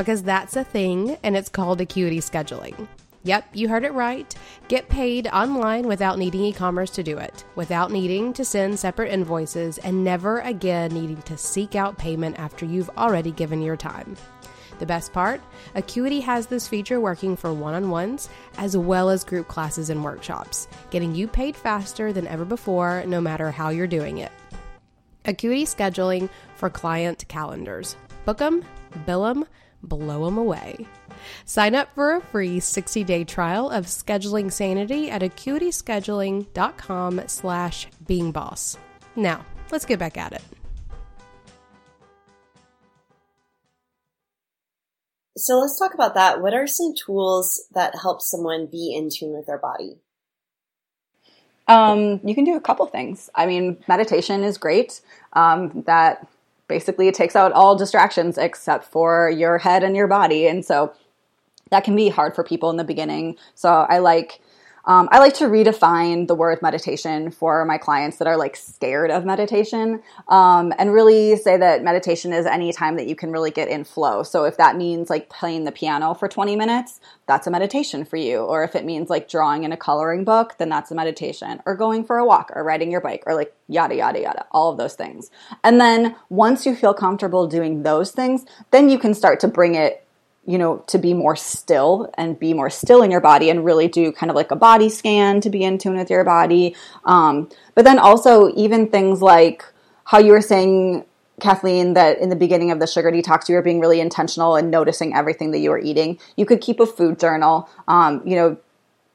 Because 0.00 0.22
that's 0.22 0.56
a 0.56 0.64
thing 0.64 1.18
and 1.22 1.36
it's 1.36 1.50
called 1.50 1.78
Acuity 1.82 2.20
Scheduling. 2.20 2.88
Yep, 3.24 3.48
you 3.52 3.68
heard 3.68 3.84
it 3.84 3.92
right. 3.92 4.34
Get 4.66 4.88
paid 4.88 5.26
online 5.26 5.86
without 5.86 6.18
needing 6.18 6.40
e 6.40 6.54
commerce 6.54 6.88
to 6.92 7.02
do 7.02 7.18
it, 7.18 7.44
without 7.54 7.92
needing 7.92 8.32
to 8.32 8.42
send 8.42 8.78
separate 8.78 9.12
invoices, 9.12 9.76
and 9.76 10.02
never 10.02 10.38
again 10.38 10.94
needing 10.94 11.20
to 11.20 11.36
seek 11.36 11.74
out 11.74 11.98
payment 11.98 12.38
after 12.38 12.64
you've 12.64 12.88
already 12.96 13.30
given 13.30 13.60
your 13.60 13.76
time. 13.76 14.16
The 14.78 14.86
best 14.86 15.12
part? 15.12 15.42
Acuity 15.74 16.20
has 16.20 16.46
this 16.46 16.66
feature 16.66 16.98
working 16.98 17.36
for 17.36 17.52
one 17.52 17.74
on 17.74 17.90
ones 17.90 18.30
as 18.56 18.78
well 18.78 19.10
as 19.10 19.22
group 19.22 19.48
classes 19.48 19.90
and 19.90 20.02
workshops, 20.02 20.66
getting 20.88 21.14
you 21.14 21.28
paid 21.28 21.54
faster 21.54 22.10
than 22.10 22.26
ever 22.26 22.46
before, 22.46 23.04
no 23.06 23.20
matter 23.20 23.50
how 23.50 23.68
you're 23.68 23.86
doing 23.86 24.16
it. 24.16 24.32
Acuity 25.26 25.66
scheduling 25.66 26.30
for 26.56 26.70
client 26.70 27.26
calendars. 27.28 27.96
Book 28.24 28.40
'em, 28.40 28.64
bill 29.04 29.26
'em, 29.26 29.44
blow 29.82 30.26
'em 30.26 30.38
away. 30.38 30.86
Sign 31.44 31.74
up 31.74 31.88
for 31.94 32.14
a 32.14 32.20
free 32.20 32.60
60-day 32.60 33.24
trial 33.24 33.68
of 33.70 33.86
Scheduling 33.86 34.52
Sanity 34.52 35.10
at 35.10 35.22
acuityscheduling.com 35.22 37.22
slash 37.26 37.88
beingboss. 38.04 38.76
Now, 39.16 39.44
let's 39.70 39.84
get 39.84 39.98
back 39.98 40.16
at 40.16 40.32
it. 40.32 40.42
So 45.36 45.58
let's 45.58 45.78
talk 45.78 45.94
about 45.94 46.14
that. 46.14 46.42
What 46.42 46.54
are 46.54 46.66
some 46.66 46.94
tools 46.94 47.66
that 47.72 47.94
help 48.00 48.20
someone 48.20 48.66
be 48.66 48.94
in 48.94 49.08
tune 49.10 49.32
with 49.32 49.46
their 49.46 49.58
body? 49.58 49.96
Um, 51.66 52.20
you 52.24 52.34
can 52.34 52.44
do 52.44 52.56
a 52.56 52.60
couple 52.60 52.84
things. 52.86 53.30
I 53.34 53.46
mean, 53.46 53.78
meditation 53.86 54.42
is 54.42 54.58
great. 54.58 55.00
Um, 55.32 55.84
that 55.86 56.26
basically 56.70 57.08
it 57.08 57.14
takes 57.14 57.36
out 57.36 57.52
all 57.52 57.76
distractions 57.76 58.38
except 58.38 58.86
for 58.86 59.28
your 59.28 59.58
head 59.58 59.84
and 59.84 59.94
your 59.94 60.06
body, 60.06 60.46
and 60.46 60.64
so 60.64 60.94
that 61.70 61.84
can 61.84 61.94
be 61.94 62.08
hard 62.08 62.34
for 62.34 62.42
people 62.42 62.70
in 62.70 62.78
the 62.78 62.84
beginning. 62.84 63.36
So 63.54 63.68
I 63.68 63.98
like 63.98 64.40
um, 64.90 65.08
I 65.12 65.20
like 65.20 65.34
to 65.34 65.44
redefine 65.44 66.26
the 66.26 66.34
word 66.34 66.60
meditation 66.62 67.30
for 67.30 67.64
my 67.64 67.78
clients 67.78 68.16
that 68.16 68.26
are 68.26 68.36
like 68.36 68.56
scared 68.56 69.12
of 69.12 69.24
meditation 69.24 70.02
um, 70.26 70.74
and 70.80 70.92
really 70.92 71.36
say 71.36 71.56
that 71.56 71.84
meditation 71.84 72.32
is 72.32 72.44
any 72.44 72.72
time 72.72 72.96
that 72.96 73.06
you 73.06 73.14
can 73.14 73.30
really 73.30 73.52
get 73.52 73.68
in 73.68 73.84
flow. 73.84 74.24
So 74.24 74.46
if 74.46 74.56
that 74.56 74.76
means 74.76 75.08
like 75.08 75.28
playing 75.28 75.62
the 75.62 75.70
piano 75.70 76.12
for 76.12 76.26
20 76.26 76.56
minutes, 76.56 76.98
that's 77.26 77.46
a 77.46 77.52
meditation 77.52 78.04
for 78.04 78.16
you. 78.16 78.38
Or 78.38 78.64
if 78.64 78.74
it 78.74 78.84
means 78.84 79.08
like 79.08 79.28
drawing 79.28 79.62
in 79.62 79.70
a 79.70 79.76
coloring 79.76 80.24
book, 80.24 80.56
then 80.58 80.68
that's 80.68 80.90
a 80.90 80.96
meditation. 80.96 81.62
Or 81.66 81.76
going 81.76 82.02
for 82.02 82.18
a 82.18 82.26
walk 82.26 82.50
or 82.52 82.64
riding 82.64 82.90
your 82.90 83.00
bike 83.00 83.22
or 83.26 83.36
like 83.36 83.54
yada, 83.68 83.94
yada, 83.94 84.20
yada, 84.20 84.46
all 84.50 84.72
of 84.72 84.76
those 84.76 84.94
things. 84.94 85.30
And 85.62 85.80
then 85.80 86.16
once 86.30 86.66
you 86.66 86.74
feel 86.74 86.94
comfortable 86.94 87.46
doing 87.46 87.84
those 87.84 88.10
things, 88.10 88.44
then 88.72 88.90
you 88.90 88.98
can 88.98 89.14
start 89.14 89.38
to 89.38 89.46
bring 89.46 89.76
it 89.76 90.04
you 90.50 90.58
know, 90.58 90.78
to 90.88 90.98
be 90.98 91.14
more 91.14 91.36
still 91.36 92.10
and 92.14 92.38
be 92.38 92.52
more 92.52 92.68
still 92.68 93.02
in 93.02 93.10
your 93.10 93.20
body 93.20 93.50
and 93.50 93.64
really 93.64 93.86
do 93.86 94.10
kind 94.10 94.30
of 94.30 94.36
like 94.36 94.50
a 94.50 94.56
body 94.56 94.88
scan 94.88 95.40
to 95.40 95.48
be 95.48 95.62
in 95.62 95.78
tune 95.78 95.96
with 95.96 96.10
your 96.10 96.24
body. 96.24 96.74
Um, 97.04 97.48
but 97.76 97.84
then 97.84 98.00
also, 98.00 98.52
even 98.56 98.88
things 98.88 99.22
like 99.22 99.64
how 100.04 100.18
you 100.18 100.32
were 100.32 100.40
saying, 100.40 101.04
Kathleen, 101.40 101.94
that 101.94 102.18
in 102.18 102.30
the 102.30 102.36
beginning 102.36 102.72
of 102.72 102.80
the 102.80 102.88
sugar 102.88 103.12
detox, 103.12 103.48
you 103.48 103.54
were 103.54 103.62
being 103.62 103.78
really 103.78 104.00
intentional 104.00 104.56
and 104.56 104.72
noticing 104.72 105.14
everything 105.14 105.52
that 105.52 105.58
you 105.58 105.70
were 105.70 105.78
eating. 105.78 106.18
You 106.36 106.46
could 106.46 106.60
keep 106.60 106.80
a 106.80 106.86
food 106.86 107.20
journal, 107.20 107.70
um, 107.86 108.20
you 108.26 108.34
know, 108.34 108.56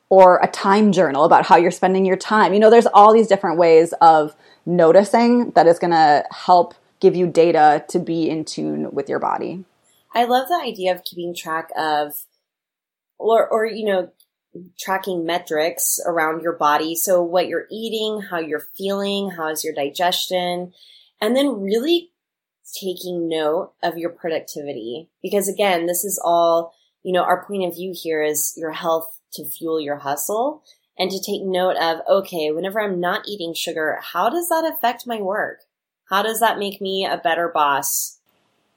or 0.10 0.40
a 0.42 0.48
time 0.48 0.94
journal 0.94 1.26
about 1.26 1.46
how 1.46 1.58
you're 1.58 1.70
spending 1.70 2.06
your 2.06 2.16
time. 2.16 2.54
You 2.54 2.62
know, 2.62 2.70
there's 2.70 2.88
all 2.88 3.14
these 3.14 3.28
different 3.28 3.58
ways 3.58 3.94
of 4.00 4.36
noticing 4.66 5.52
that 5.52 5.68
is 5.68 5.80
going 5.80 5.92
to 5.92 6.24
help 6.32 6.76
give 7.02 7.14
you 7.14 7.28
data 7.28 7.84
to 7.90 8.00
be 8.00 8.30
in 8.30 8.46
tune 8.46 8.92
with 8.94 9.10
your 9.10 9.20
body. 9.20 9.66
I 10.16 10.24
love 10.24 10.48
the 10.48 10.60
idea 10.64 10.94
of 10.94 11.04
keeping 11.04 11.36
track 11.36 11.70
of, 11.78 12.14
or, 13.20 13.48
or, 13.48 13.66
you 13.66 13.86
know, 13.86 14.12
tracking 14.80 15.26
metrics 15.26 16.00
around 16.06 16.42
your 16.42 16.54
body. 16.54 16.96
So 16.96 17.22
what 17.22 17.48
you're 17.48 17.68
eating, 17.70 18.22
how 18.22 18.40
you're 18.40 18.68
feeling, 18.78 19.32
how 19.32 19.50
is 19.50 19.64
your 19.64 19.74
digestion, 19.74 20.74
and 21.22 21.36
then 21.36 21.62
really 21.62 22.12
taking 22.80 23.28
note 23.28 23.74
of 23.84 23.98
your 23.98 24.10
productivity. 24.10 25.10
Because 25.22 25.50
again, 25.50 25.86
this 25.86 26.04
is 26.06 26.20
all, 26.24 26.74
you 27.04 27.12
know, 27.12 27.24
our 27.24 27.46
point 27.46 27.66
of 27.66 27.76
view 27.76 27.94
here 27.94 28.24
is 28.24 28.54
your 28.58 28.72
health 28.72 29.20
to 29.34 29.46
fuel 29.46 29.82
your 29.82 29.98
hustle 29.98 30.64
and 30.98 31.12
to 31.12 31.20
take 31.20 31.44
note 31.44 31.76
of, 31.76 32.00
okay, 32.10 32.52
whenever 32.52 32.80
I'm 32.80 33.00
not 33.00 33.28
eating 33.28 33.54
sugar, 33.54 34.00
how 34.02 34.30
does 34.30 34.48
that 34.48 34.64
affect 34.66 35.06
my 35.06 35.22
work? 35.22 35.60
How 36.10 36.24
does 36.24 36.40
that 36.40 36.58
make 36.58 36.80
me 36.80 37.06
a 37.06 37.18
better 37.18 37.52
boss? 37.54 38.20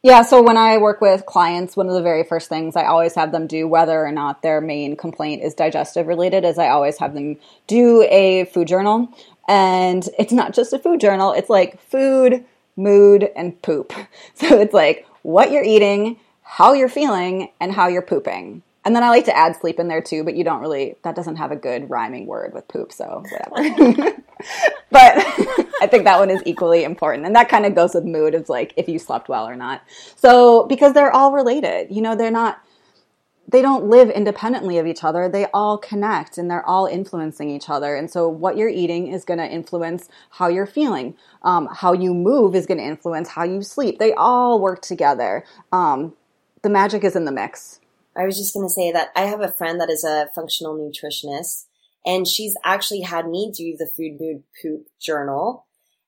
Yeah, 0.04 0.22
so 0.22 0.40
when 0.40 0.56
I 0.56 0.78
work 0.78 1.00
with 1.00 1.26
clients, 1.26 1.76
one 1.76 1.88
of 1.88 1.94
the 1.94 2.02
very 2.02 2.22
first 2.22 2.48
things 2.48 2.76
I 2.76 2.84
always 2.84 3.16
have 3.16 3.32
them 3.32 3.48
do, 3.48 3.66
whether 3.66 4.04
or 4.04 4.12
not 4.12 4.42
their 4.42 4.60
main 4.60 4.96
complaint 4.96 5.42
is 5.42 5.54
digestive 5.54 6.06
related, 6.06 6.44
is 6.44 6.56
I 6.56 6.68
always 6.68 6.98
have 6.98 7.14
them 7.14 7.36
do 7.66 8.06
a 8.08 8.44
food 8.44 8.68
journal. 8.68 9.08
And 9.48 10.08
it's 10.16 10.32
not 10.32 10.54
just 10.54 10.72
a 10.72 10.78
food 10.78 11.00
journal, 11.00 11.32
it's 11.32 11.50
like 11.50 11.80
food, 11.80 12.44
mood, 12.76 13.28
and 13.34 13.60
poop. 13.60 13.92
So 14.34 14.60
it's 14.60 14.74
like 14.74 15.04
what 15.22 15.50
you're 15.50 15.64
eating, 15.64 16.18
how 16.42 16.74
you're 16.74 16.88
feeling, 16.88 17.50
and 17.58 17.72
how 17.72 17.88
you're 17.88 18.02
pooping. 18.02 18.62
And 18.84 18.94
then 18.94 19.02
I 19.02 19.08
like 19.08 19.24
to 19.26 19.36
add 19.36 19.56
sleep 19.56 19.78
in 19.78 19.88
there 19.88 20.00
too, 20.00 20.24
but 20.24 20.34
you 20.34 20.44
don't 20.44 20.60
really, 20.60 20.96
that 21.02 21.16
doesn't 21.16 21.36
have 21.36 21.50
a 21.50 21.56
good 21.56 21.90
rhyming 21.90 22.26
word 22.26 22.54
with 22.54 22.68
poop, 22.68 22.92
so 22.92 23.22
whatever. 23.28 24.12
but 24.90 25.14
I 25.80 25.88
think 25.90 26.04
that 26.04 26.18
one 26.18 26.30
is 26.30 26.42
equally 26.46 26.84
important. 26.84 27.26
And 27.26 27.34
that 27.34 27.48
kind 27.48 27.66
of 27.66 27.74
goes 27.74 27.94
with 27.94 28.04
mood 28.04 28.34
of 28.34 28.48
like 28.48 28.72
if 28.76 28.88
you 28.88 28.98
slept 28.98 29.28
well 29.28 29.48
or 29.48 29.56
not. 29.56 29.82
So, 30.16 30.66
because 30.66 30.92
they're 30.92 31.12
all 31.12 31.32
related, 31.32 31.88
you 31.90 32.00
know, 32.00 32.14
they're 32.14 32.30
not, 32.30 32.62
they 33.48 33.62
don't 33.62 33.86
live 33.86 34.10
independently 34.10 34.78
of 34.78 34.86
each 34.86 35.02
other. 35.02 35.28
They 35.28 35.46
all 35.52 35.76
connect 35.76 36.38
and 36.38 36.50
they're 36.50 36.66
all 36.66 36.86
influencing 36.86 37.50
each 37.50 37.68
other. 37.68 37.96
And 37.96 38.10
so, 38.10 38.28
what 38.28 38.56
you're 38.56 38.68
eating 38.68 39.08
is 39.08 39.24
going 39.24 39.38
to 39.38 39.46
influence 39.46 40.08
how 40.30 40.48
you're 40.48 40.66
feeling. 40.66 41.16
Um, 41.42 41.68
how 41.72 41.92
you 41.92 42.14
move 42.14 42.54
is 42.54 42.66
going 42.66 42.78
to 42.78 42.84
influence 42.84 43.30
how 43.30 43.44
you 43.44 43.62
sleep. 43.62 43.98
They 43.98 44.12
all 44.12 44.60
work 44.60 44.82
together. 44.82 45.44
Um, 45.72 46.14
the 46.62 46.70
magic 46.70 47.04
is 47.04 47.16
in 47.16 47.24
the 47.24 47.32
mix. 47.32 47.80
I 48.18 48.26
was 48.26 48.36
just 48.36 48.52
going 48.52 48.66
to 48.66 48.72
say 48.72 48.90
that 48.92 49.10
I 49.14 49.22
have 49.22 49.40
a 49.40 49.52
friend 49.52 49.80
that 49.80 49.90
is 49.90 50.04
a 50.04 50.28
functional 50.34 50.76
nutritionist 50.76 51.66
and 52.04 52.26
she's 52.26 52.56
actually 52.64 53.02
had 53.02 53.28
me 53.28 53.52
do 53.54 53.76
the 53.76 53.86
food 53.86 54.20
mood 54.20 54.42
poop 54.60 54.86
journal. 55.00 55.66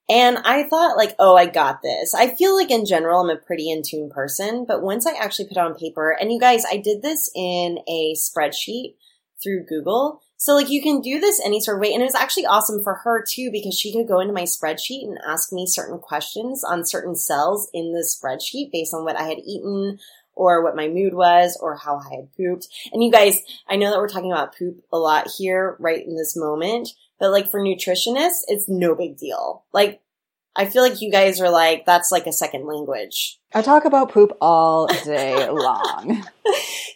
And 0.08 0.38
I 0.38 0.64
thought 0.64 0.96
like, 0.96 1.14
oh, 1.20 1.36
I 1.36 1.46
got 1.46 1.82
this. 1.82 2.14
I 2.14 2.34
feel 2.34 2.56
like 2.56 2.70
in 2.70 2.84
general, 2.84 3.20
I'm 3.20 3.30
a 3.30 3.36
pretty 3.36 3.70
in 3.70 3.82
tune 3.82 4.10
person, 4.10 4.64
but 4.66 4.82
once 4.82 5.06
I 5.06 5.12
actually 5.12 5.46
put 5.46 5.56
it 5.56 5.60
on 5.60 5.74
paper, 5.74 6.16
and 6.18 6.32
you 6.32 6.40
guys, 6.40 6.64
I 6.68 6.78
did 6.78 7.00
this 7.02 7.30
in 7.36 7.78
a 7.88 8.14
spreadsheet 8.16 8.94
through 9.40 9.66
Google. 9.66 10.20
So 10.36 10.54
like 10.54 10.70
you 10.70 10.82
can 10.82 11.00
do 11.00 11.20
this 11.20 11.40
any 11.44 11.60
sort 11.60 11.76
of 11.76 11.82
way. 11.82 11.92
And 11.92 12.02
it 12.02 12.06
was 12.06 12.14
actually 12.14 12.46
awesome 12.46 12.82
for 12.82 12.94
her 13.04 13.22
too, 13.22 13.50
because 13.52 13.78
she 13.78 13.92
could 13.92 14.08
go 14.08 14.20
into 14.20 14.32
my 14.32 14.44
spreadsheet 14.44 15.04
and 15.04 15.18
ask 15.24 15.52
me 15.52 15.66
certain 15.66 15.98
questions 15.98 16.64
on 16.64 16.86
certain 16.86 17.14
cells 17.14 17.68
in 17.72 17.92
the 17.92 18.00
spreadsheet 18.00 18.72
based 18.72 18.94
on 18.94 19.04
what 19.04 19.18
I 19.18 19.24
had 19.24 19.38
eaten 19.38 19.98
or 20.34 20.62
what 20.62 20.76
my 20.76 20.88
mood 20.88 21.14
was 21.14 21.58
or 21.60 21.76
how 21.76 21.98
I 21.98 22.16
had 22.16 22.36
pooped. 22.36 22.68
And 22.92 23.02
you 23.02 23.10
guys, 23.10 23.40
I 23.68 23.76
know 23.76 23.90
that 23.90 23.98
we're 23.98 24.08
talking 24.08 24.32
about 24.32 24.56
poop 24.56 24.82
a 24.92 24.98
lot 24.98 25.28
here 25.36 25.76
right 25.78 26.04
in 26.04 26.16
this 26.16 26.36
moment, 26.36 26.88
but 27.18 27.30
like 27.30 27.50
for 27.50 27.60
nutritionists, 27.60 28.42
it's 28.48 28.68
no 28.68 28.94
big 28.94 29.16
deal. 29.16 29.64
Like, 29.72 30.00
I 30.56 30.66
feel 30.66 30.82
like 30.82 31.00
you 31.00 31.12
guys 31.12 31.40
are 31.40 31.50
like, 31.50 31.86
that's 31.86 32.10
like 32.10 32.26
a 32.26 32.32
second 32.32 32.66
language. 32.66 33.38
I 33.54 33.62
talk 33.62 33.84
about 33.84 34.12
poop 34.12 34.36
all 34.40 34.86
day 35.04 35.48
long. 35.48 36.24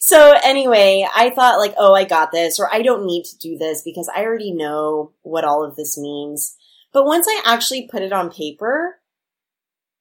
so 0.01 0.35
anyway, 0.43 1.07
I 1.15 1.31
thought 1.31 1.59
like, 1.59 1.75
oh, 1.79 1.95
I 1.95 2.05
got 2.05 2.33
this, 2.33 2.59
or 2.59 2.73
I 2.73 2.83
don't 2.83 3.07
need 3.07 3.25
to 3.25 3.39
do 3.39 3.57
this 3.57 3.83
because 3.83 4.11
I 4.15 4.25
already 4.25 4.53
know 4.53 5.13
what 5.23 5.45
all 5.45 5.65
of 5.65 5.77
this 5.77 5.97
means. 5.97 6.57
But 6.93 7.07
once 7.07 7.27
I 7.29 7.43
actually 7.45 7.89
put 7.91 8.03
it 8.03 8.13
on 8.13 8.31
paper, 8.31 8.99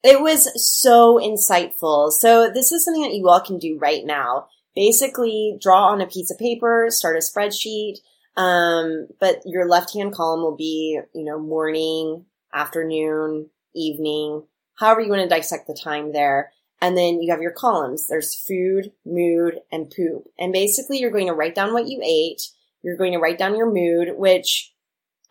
it 0.04 0.22
was 0.22 0.50
so 0.56 1.18
insightful. 1.18 2.12
So 2.12 2.50
this 2.54 2.72
is 2.72 2.84
something 2.84 3.04
that 3.04 3.16
you 3.16 3.28
all 3.30 3.40
can 3.40 3.58
do 3.58 3.78
right 3.80 4.06
now. 4.06 4.48
Basically, 4.76 5.58
draw 5.62 5.90
on 5.90 6.02
a 6.02 6.08
piece 6.08 6.30
of 6.32 6.38
paper, 6.38 6.88
start 6.90 7.16
a 7.16 7.20
spreadsheet, 7.20 7.98
um, 8.36 9.08
but 9.20 9.42
your 9.46 9.68
left 9.68 9.94
hand 9.94 10.14
column 10.14 10.42
will 10.42 10.58
be, 10.58 11.00
you 11.14 11.24
know, 11.24 11.40
morning, 11.40 12.26
afternoon, 12.54 13.50
evening, 13.76 14.44
however 14.76 15.02
you 15.02 15.10
want 15.10 15.22
to 15.22 15.30
dissect 15.30 15.68
the 15.68 15.80
time 15.82 16.12
there. 16.12 16.52
And 16.82 16.98
then 16.98 17.22
you 17.22 17.32
have 17.32 17.42
your 17.42 17.52
columns. 17.52 18.08
There's 18.08 18.36
food, 18.36 18.92
mood, 19.06 19.60
and 19.72 19.90
poop. 19.90 20.28
And 20.38 20.52
basically, 20.52 21.00
you're 21.00 21.12
going 21.12 21.28
to 21.28 21.34
write 21.34 21.56
down 21.56 21.72
what 21.72 21.88
you 21.88 22.02
ate. 22.04 22.42
You're 22.82 22.98
going 22.98 23.14
to 23.14 23.20
write 23.20 23.38
down 23.38 23.56
your 23.56 23.72
mood, 23.72 24.18
which 24.18 24.73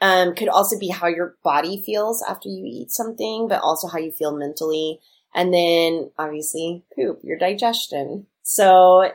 um, 0.02 0.34
could 0.34 0.48
also 0.48 0.78
be 0.78 0.88
how 0.88 1.06
your 1.06 1.36
body 1.44 1.80
feels 1.80 2.22
after 2.28 2.48
you 2.48 2.64
eat 2.66 2.90
something, 2.90 3.46
but 3.48 3.60
also 3.62 3.86
how 3.86 3.98
you 3.98 4.10
feel 4.10 4.36
mentally. 4.36 4.98
And 5.32 5.54
then 5.54 6.10
obviously 6.18 6.82
poop, 6.94 7.20
your 7.22 7.38
digestion. 7.38 8.26
So 8.42 9.12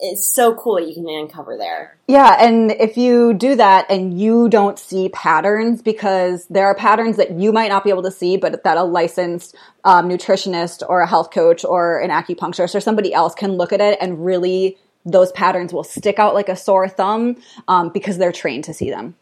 it's 0.00 0.28
so 0.32 0.54
cool 0.56 0.74
what 0.74 0.88
you 0.88 0.94
can 0.94 1.08
uncover 1.08 1.56
there. 1.56 1.98
Yeah, 2.08 2.36
and 2.40 2.72
if 2.72 2.96
you 2.96 3.32
do 3.32 3.54
that 3.56 3.86
and 3.88 4.20
you 4.20 4.48
don't 4.48 4.78
see 4.78 5.08
patterns, 5.08 5.82
because 5.82 6.46
there 6.48 6.66
are 6.66 6.74
patterns 6.74 7.16
that 7.16 7.32
you 7.32 7.52
might 7.52 7.68
not 7.68 7.84
be 7.84 7.90
able 7.90 8.02
to 8.02 8.10
see, 8.10 8.36
but 8.36 8.64
that 8.64 8.76
a 8.76 8.82
licensed 8.82 9.56
um, 9.84 10.08
nutritionist 10.08 10.82
or 10.88 11.00
a 11.00 11.06
health 11.06 11.30
coach 11.30 11.64
or 11.64 12.00
an 12.00 12.10
acupuncturist 12.10 12.74
or 12.74 12.80
somebody 12.80 13.14
else 13.14 13.34
can 13.34 13.52
look 13.52 13.72
at 13.72 13.80
it 13.80 13.98
and 14.00 14.24
really 14.24 14.76
those 15.04 15.30
patterns 15.32 15.72
will 15.72 15.84
stick 15.84 16.18
out 16.18 16.34
like 16.34 16.48
a 16.48 16.56
sore 16.56 16.88
thumb 16.88 17.36
um, 17.68 17.90
because 17.90 18.18
they're 18.18 18.32
trained 18.32 18.64
to 18.64 18.74
see 18.74 18.90
them. 18.90 19.14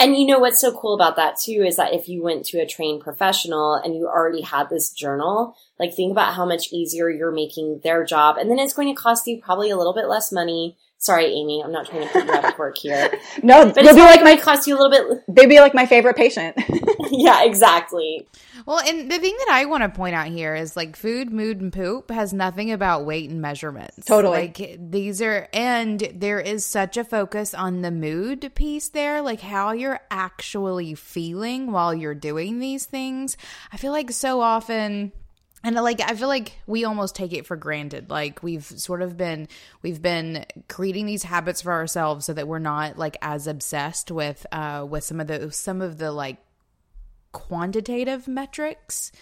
And 0.00 0.16
you 0.16 0.26
know 0.26 0.38
what's 0.38 0.58
so 0.58 0.72
cool 0.72 0.94
about 0.94 1.16
that 1.16 1.38
too 1.38 1.62
is 1.62 1.76
that 1.76 1.92
if 1.92 2.08
you 2.08 2.22
went 2.22 2.46
to 2.46 2.58
a 2.58 2.66
trained 2.66 3.02
professional 3.02 3.74
and 3.74 3.94
you 3.94 4.08
already 4.08 4.40
had 4.40 4.70
this 4.70 4.90
journal, 4.90 5.54
like 5.78 5.94
think 5.94 6.10
about 6.10 6.32
how 6.32 6.46
much 6.46 6.72
easier 6.72 7.10
you're 7.10 7.30
making 7.30 7.82
their 7.84 8.02
job. 8.02 8.38
And 8.38 8.50
then 8.50 8.58
it's 8.58 8.72
going 8.72 8.88
to 8.88 8.98
cost 8.98 9.26
you 9.26 9.42
probably 9.42 9.68
a 9.68 9.76
little 9.76 9.92
bit 9.92 10.08
less 10.08 10.32
money 10.32 10.78
Sorry, 11.02 11.24
Amy, 11.26 11.62
I'm 11.64 11.72
not 11.72 11.86
trying 11.86 12.06
to 12.06 12.12
put 12.12 12.26
you 12.26 12.32
out 12.32 12.44
of 12.52 12.58
work 12.58 12.76
here. 12.76 13.10
No, 13.42 13.64
But 13.72 13.76
you'll 13.76 13.86
it's 13.86 13.94
be 13.94 14.00
like 14.02 14.20
like 14.20 14.36
my 14.36 14.36
cost 14.36 14.66
you 14.66 14.76
a 14.76 14.78
little 14.78 14.90
bit. 15.16 15.24
they'd 15.28 15.48
be 15.48 15.58
like 15.60 15.72
my 15.74 15.86
favorite 15.86 16.16
patient. 16.16 16.56
Yeah, 17.12 17.42
exactly. 17.42 18.28
Well, 18.66 18.78
and 18.78 19.10
the 19.10 19.18
thing 19.18 19.34
that 19.38 19.48
I 19.50 19.64
want 19.64 19.82
to 19.82 19.88
point 19.88 20.14
out 20.14 20.28
here 20.28 20.54
is 20.54 20.76
like 20.76 20.94
food, 20.94 21.32
mood, 21.32 21.60
and 21.60 21.72
poop 21.72 22.08
has 22.12 22.32
nothing 22.32 22.70
about 22.70 23.04
weight 23.04 23.28
and 23.28 23.42
measurements. 23.42 24.06
Totally. 24.06 24.38
Like 24.42 24.78
these 24.78 25.20
are, 25.20 25.48
and 25.52 25.98
there 26.14 26.38
is 26.38 26.64
such 26.64 26.96
a 26.96 27.02
focus 27.02 27.52
on 27.52 27.82
the 27.82 27.90
mood 27.90 28.52
piece 28.54 28.90
there, 28.90 29.22
like 29.22 29.40
how 29.40 29.72
you're 29.72 29.98
actually 30.08 30.94
feeling 30.94 31.72
while 31.72 31.92
you're 31.92 32.14
doing 32.14 32.60
these 32.60 32.86
things. 32.86 33.36
I 33.72 33.76
feel 33.76 33.90
like 33.92 34.12
so 34.12 34.40
often. 34.40 35.10
And 35.62 35.76
like 35.76 36.00
I 36.00 36.14
feel 36.14 36.28
like 36.28 36.58
we 36.66 36.84
almost 36.84 37.14
take 37.14 37.32
it 37.32 37.46
for 37.46 37.56
granted. 37.56 38.08
Like 38.08 38.42
we've 38.42 38.64
sort 38.64 39.02
of 39.02 39.16
been 39.16 39.48
we've 39.82 40.00
been 40.00 40.46
creating 40.68 41.06
these 41.06 41.22
habits 41.22 41.62
for 41.62 41.72
ourselves 41.72 42.24
so 42.24 42.32
that 42.32 42.48
we're 42.48 42.58
not 42.58 42.96
like 42.96 43.16
as 43.20 43.46
obsessed 43.46 44.10
with 44.10 44.46
uh 44.52 44.86
with 44.88 45.04
some 45.04 45.20
of 45.20 45.26
the 45.26 45.52
some 45.52 45.82
of 45.82 45.98
the 45.98 46.12
like 46.12 46.38
quantitative 47.32 48.26
metrics 48.26 49.12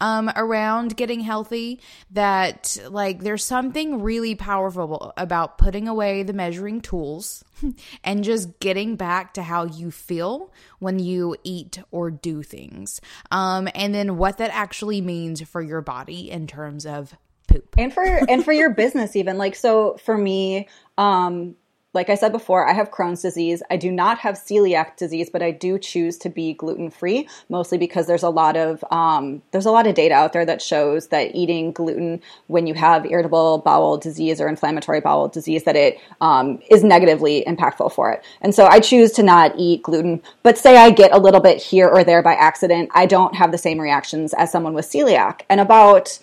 um, 0.00 0.30
around 0.36 0.96
getting 0.96 1.20
healthy 1.20 1.80
that 2.10 2.76
like 2.88 3.20
there's 3.20 3.44
something 3.44 4.02
really 4.02 4.34
powerful 4.34 5.12
about 5.16 5.58
putting 5.58 5.88
away 5.88 6.22
the 6.22 6.32
measuring 6.32 6.80
tools 6.80 7.44
and 8.04 8.24
just 8.24 8.60
getting 8.60 8.96
back 8.96 9.34
to 9.34 9.42
how 9.42 9.64
you 9.64 9.90
feel 9.90 10.52
when 10.78 10.98
you 10.98 11.36
eat 11.44 11.78
or 11.90 12.10
do 12.10 12.42
things. 12.42 13.00
Um, 13.30 13.68
and 13.74 13.94
then 13.94 14.16
what 14.16 14.38
that 14.38 14.50
actually 14.52 15.00
means 15.00 15.42
for 15.42 15.62
your 15.62 15.80
body 15.80 16.30
in 16.30 16.46
terms 16.46 16.84
of 16.84 17.16
poop. 17.48 17.74
And 17.78 17.92
for 17.92 18.04
and 18.04 18.44
for 18.44 18.52
your 18.52 18.70
business 18.74 19.16
even. 19.16 19.38
Like 19.38 19.54
so 19.54 19.96
for 20.04 20.16
me 20.16 20.68
um 20.98 21.56
like 21.96 22.10
I 22.10 22.14
said 22.14 22.30
before, 22.30 22.68
I 22.68 22.74
have 22.74 22.92
Crohn's 22.92 23.22
disease. 23.22 23.62
I 23.70 23.76
do 23.76 23.90
not 23.90 24.18
have 24.18 24.36
celiac 24.36 24.96
disease, 24.96 25.30
but 25.30 25.42
I 25.42 25.50
do 25.50 25.78
choose 25.78 26.18
to 26.18 26.28
be 26.28 26.52
gluten 26.52 26.90
free, 26.90 27.26
mostly 27.48 27.78
because 27.78 28.06
there's 28.06 28.22
a 28.22 28.28
lot 28.28 28.56
of 28.56 28.84
um, 28.92 29.42
there's 29.50 29.66
a 29.66 29.72
lot 29.72 29.86
of 29.86 29.94
data 29.94 30.14
out 30.14 30.32
there 30.32 30.44
that 30.44 30.62
shows 30.62 31.08
that 31.08 31.34
eating 31.34 31.72
gluten 31.72 32.20
when 32.46 32.66
you 32.66 32.74
have 32.74 33.06
irritable 33.06 33.58
bowel 33.58 33.96
disease 33.96 34.40
or 34.40 34.46
inflammatory 34.46 35.00
bowel 35.00 35.26
disease 35.26 35.64
that 35.64 35.74
it 35.74 35.98
um, 36.20 36.60
is 36.70 36.84
negatively 36.84 37.42
impactful 37.48 37.90
for 37.90 38.12
it. 38.12 38.22
And 38.42 38.54
so 38.54 38.66
I 38.66 38.78
choose 38.78 39.10
to 39.12 39.22
not 39.22 39.54
eat 39.56 39.82
gluten. 39.82 40.22
But 40.42 40.58
say 40.58 40.76
I 40.76 40.90
get 40.90 41.12
a 41.12 41.18
little 41.18 41.40
bit 41.40 41.60
here 41.60 41.88
or 41.88 42.04
there 42.04 42.22
by 42.22 42.34
accident, 42.34 42.90
I 42.94 43.06
don't 43.06 43.34
have 43.34 43.50
the 43.50 43.58
same 43.58 43.80
reactions 43.80 44.34
as 44.34 44.52
someone 44.52 44.74
with 44.74 44.84
celiac. 44.84 45.40
And 45.48 45.60
about 45.60 46.18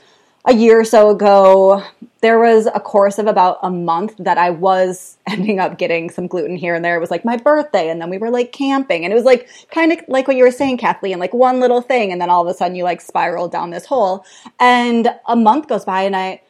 a 0.46 0.54
year 0.54 0.80
or 0.80 0.86
so 0.86 1.10
ago, 1.10 1.84
there 2.22 2.40
was 2.40 2.68
a 2.68 2.80
course 2.80 3.18
of 3.18 3.28
about 3.28 3.60
a 3.64 3.70
month 3.70 4.16
that 4.20 4.38
I 4.38 4.50
was 4.50 5.18
ending 5.28 5.60
up 5.60 5.78
getting 5.78 6.10
some 6.10 6.28
gluten 6.28 6.56
here 6.56 6.76
and 6.76 6.84
there. 6.84 6.96
It 6.96 7.00
was 7.00 7.12
like 7.12 7.26
my 7.26 7.38
birthday, 7.38 7.90
and 7.90 8.02
then 8.02 8.10
we 8.10 8.18
were 8.18 8.30
like 8.30 8.52
camping, 8.52 9.04
and 9.04 9.12
it 9.12 9.16
was 9.16 9.26
like 9.26 9.50
kind 9.72 9.92
of 9.92 10.00
like 10.08 10.28
what 10.28 10.38
you 10.38 10.44
were 10.44 10.52
saying, 10.52 10.78
Kathleen, 10.78 11.20
like 11.20 11.34
one 11.34 11.60
little 11.60 11.82
thing, 11.82 12.12
and 12.12 12.20
then 12.20 12.30
all 12.30 12.42
of 12.42 12.54
a 12.54 12.58
sudden 12.58 12.76
you 12.76 12.84
like 12.84 13.02
spiral 13.02 13.48
down 13.48 13.70
this 13.70 13.86
hole. 13.86 14.26
And 14.60 15.14
a 15.28 15.36
month 15.36 15.68
goes 15.68 15.86
by, 15.86 16.04
and 16.04 16.16
I 16.16 16.42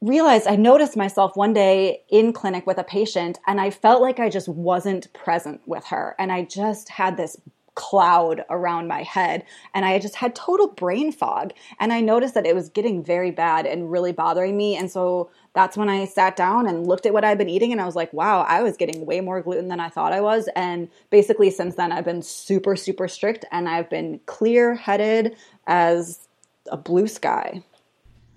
realized 0.00 0.46
I 0.46 0.56
noticed 0.56 0.96
myself 0.96 1.34
one 1.34 1.54
day 1.54 2.02
in 2.10 2.32
clinic 2.32 2.66
with 2.66 2.78
a 2.78 2.84
patient, 2.84 3.38
and 3.46 3.60
I 3.60 3.70
felt 3.70 4.02
like 4.02 4.20
I 4.20 4.28
just 4.28 4.48
wasn't 4.48 5.12
present 5.12 5.60
with 5.66 5.86
her, 5.86 6.14
and 6.18 6.30
I 6.30 6.42
just 6.42 6.88
had 6.88 7.16
this 7.16 7.36
cloud 7.74 8.44
around 8.50 8.86
my 8.86 9.02
head 9.02 9.44
and 9.74 9.84
I 9.84 9.98
just 9.98 10.14
had 10.14 10.34
total 10.34 10.68
brain 10.68 11.10
fog 11.10 11.52
and 11.80 11.92
I 11.92 12.00
noticed 12.00 12.34
that 12.34 12.46
it 12.46 12.54
was 12.54 12.68
getting 12.68 13.02
very 13.02 13.32
bad 13.32 13.66
and 13.66 13.90
really 13.90 14.12
bothering 14.12 14.56
me 14.56 14.76
and 14.76 14.90
so 14.90 15.30
that's 15.54 15.76
when 15.76 15.88
I 15.88 16.04
sat 16.04 16.36
down 16.36 16.68
and 16.68 16.86
looked 16.86 17.04
at 17.04 17.12
what 17.12 17.24
I'd 17.24 17.38
been 17.38 17.48
eating 17.48 17.72
and 17.72 17.80
I 17.80 17.86
was 17.86 17.96
like 17.96 18.12
wow 18.12 18.42
I 18.42 18.62
was 18.62 18.76
getting 18.76 19.06
way 19.06 19.20
more 19.20 19.40
gluten 19.40 19.68
than 19.68 19.80
I 19.80 19.88
thought 19.88 20.12
I 20.12 20.20
was 20.20 20.48
and 20.54 20.88
basically 21.10 21.50
since 21.50 21.74
then 21.74 21.90
I've 21.90 22.04
been 22.04 22.22
super 22.22 22.76
super 22.76 23.08
strict 23.08 23.44
and 23.50 23.68
I've 23.68 23.90
been 23.90 24.20
clear 24.26 24.74
headed 24.74 25.36
as 25.66 26.28
a 26.70 26.76
blue 26.76 27.08
sky 27.08 27.64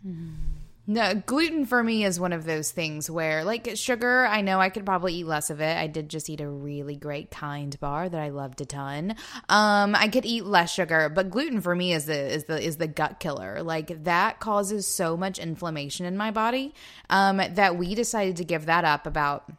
mm-hmm. 0.05 0.47
No, 0.89 1.13
gluten 1.13 1.65
for 1.65 1.83
me 1.83 2.05
is 2.05 2.17
one 2.17 2.31
of 2.31 2.45
those 2.45 2.71
things 2.71 3.11
where, 3.11 3.43
like 3.43 3.75
sugar, 3.75 4.25
I 4.25 4.39
know 4.39 4.61
I 4.61 4.69
could 4.69 4.85
probably 4.85 5.15
eat 5.15 5.25
less 5.25 5.49
of 5.49 5.59
it. 5.59 5.75
I 5.75 5.88
did 5.88 6.07
just 6.07 6.29
eat 6.29 6.39
a 6.39 6.47
really 6.47 6.95
great 6.95 7.29
kind 7.29 7.77
bar 7.81 8.07
that 8.07 8.21
I 8.21 8.29
loved 8.29 8.61
a 8.61 8.65
ton. 8.65 9.15
Um, 9.49 9.95
I 9.95 10.07
could 10.07 10.25
eat 10.25 10.45
less 10.45 10.71
sugar, 10.71 11.09
but 11.09 11.29
gluten 11.29 11.59
for 11.59 11.75
me 11.75 11.91
is 11.91 12.05
the 12.05 12.33
is 12.33 12.45
the 12.45 12.61
is 12.61 12.77
the 12.77 12.88
gut 12.88 13.19
killer. 13.19 13.61
Like 13.63 14.05
that 14.05 14.39
causes 14.39 14.88
so 14.88 15.17
much 15.17 15.39
inflammation 15.39 16.05
in 16.05 16.15
my 16.15 16.31
body 16.31 16.73
um, 17.09 17.35
that 17.35 17.77
we 17.77 17.93
decided 17.93 18.38
to 18.38 18.45
give 18.45 18.67
that 18.67 18.85
up 18.85 19.05
about 19.05 19.51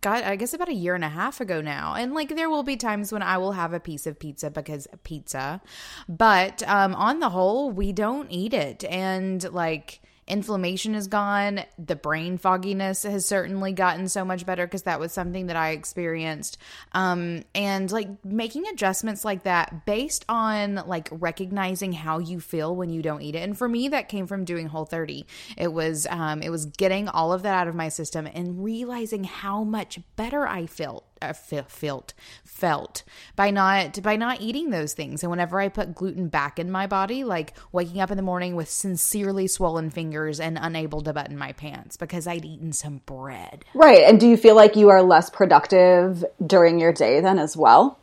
God, 0.00 0.22
I 0.22 0.36
guess 0.36 0.54
about 0.54 0.68
a 0.68 0.74
year 0.74 0.94
and 0.94 1.02
a 1.02 1.08
half 1.08 1.40
ago 1.40 1.60
now. 1.60 1.94
And 1.94 2.14
like 2.14 2.28
there 2.36 2.48
will 2.48 2.62
be 2.62 2.76
times 2.76 3.10
when 3.10 3.22
I 3.22 3.38
will 3.38 3.52
have 3.52 3.72
a 3.72 3.80
piece 3.80 4.06
of 4.06 4.20
pizza 4.20 4.52
because 4.52 4.86
pizza. 5.02 5.60
But 6.08 6.62
um 6.68 6.94
on 6.94 7.18
the 7.18 7.30
whole, 7.30 7.72
we 7.72 7.90
don't 7.90 8.30
eat 8.30 8.54
it. 8.54 8.84
And 8.84 9.42
like 9.52 10.00
inflammation 10.28 10.94
is 10.94 11.06
gone. 11.06 11.60
The 11.78 11.96
brain 11.96 12.38
fogginess 12.38 13.04
has 13.04 13.26
certainly 13.26 13.72
gotten 13.72 14.08
so 14.08 14.24
much 14.24 14.44
better 14.44 14.66
because 14.66 14.82
that 14.82 14.98
was 14.98 15.12
something 15.12 15.46
that 15.46 15.56
I 15.56 15.70
experienced. 15.70 16.58
Um, 16.92 17.44
and 17.54 17.90
like 17.90 18.24
making 18.24 18.66
adjustments 18.66 19.24
like 19.24 19.44
that 19.44 19.86
based 19.86 20.24
on 20.28 20.76
like 20.86 21.08
recognizing 21.10 21.92
how 21.92 22.18
you 22.18 22.40
feel 22.40 22.74
when 22.74 22.90
you 22.90 23.02
don't 23.02 23.22
eat 23.22 23.34
it. 23.34 23.42
And 23.42 23.56
for 23.56 23.68
me, 23.68 23.88
that 23.88 24.08
came 24.08 24.26
from 24.26 24.44
doing 24.44 24.66
Whole 24.66 24.84
30. 24.84 25.26
It 25.56 25.72
was 25.72 26.06
um, 26.10 26.42
it 26.42 26.50
was 26.50 26.66
getting 26.66 27.08
all 27.08 27.32
of 27.32 27.42
that 27.42 27.54
out 27.54 27.68
of 27.68 27.74
my 27.74 27.88
system 27.88 28.26
and 28.26 28.62
realizing 28.62 29.24
how 29.24 29.64
much 29.64 30.00
better 30.16 30.46
I 30.46 30.66
felt 30.66 31.04
uh, 31.22 31.32
felt 31.32 32.14
felt 32.44 33.02
by 33.34 33.50
not 33.50 34.02
by 34.02 34.16
not 34.16 34.40
eating 34.40 34.70
those 34.70 34.94
things. 34.94 35.22
And 35.22 35.30
whenever 35.30 35.60
i 35.60 35.68
put 35.68 35.94
gluten 35.94 36.28
back 36.28 36.58
in 36.58 36.70
my 36.70 36.86
body 36.86 37.24
like 37.24 37.54
waking 37.72 38.00
up 38.00 38.10
in 38.10 38.16
the 38.16 38.22
morning 38.22 38.56
with 38.56 38.70
sincerely 38.70 39.46
swollen 39.46 39.90
fingers 39.90 40.40
and 40.40 40.58
unable 40.60 41.02
to 41.02 41.12
button 41.12 41.36
my 41.36 41.52
pants 41.52 41.96
because 41.96 42.26
i'd 42.26 42.44
eaten 42.44 42.72
some 42.72 43.00
bread. 43.06 43.64
Right. 43.74 44.02
And 44.02 44.20
do 44.20 44.28
you 44.28 44.36
feel 44.36 44.56
like 44.56 44.76
you 44.76 44.88
are 44.88 45.02
less 45.02 45.30
productive 45.30 46.24
during 46.44 46.78
your 46.78 46.92
day 46.92 47.20
then 47.20 47.38
as 47.38 47.56
well 47.56 47.98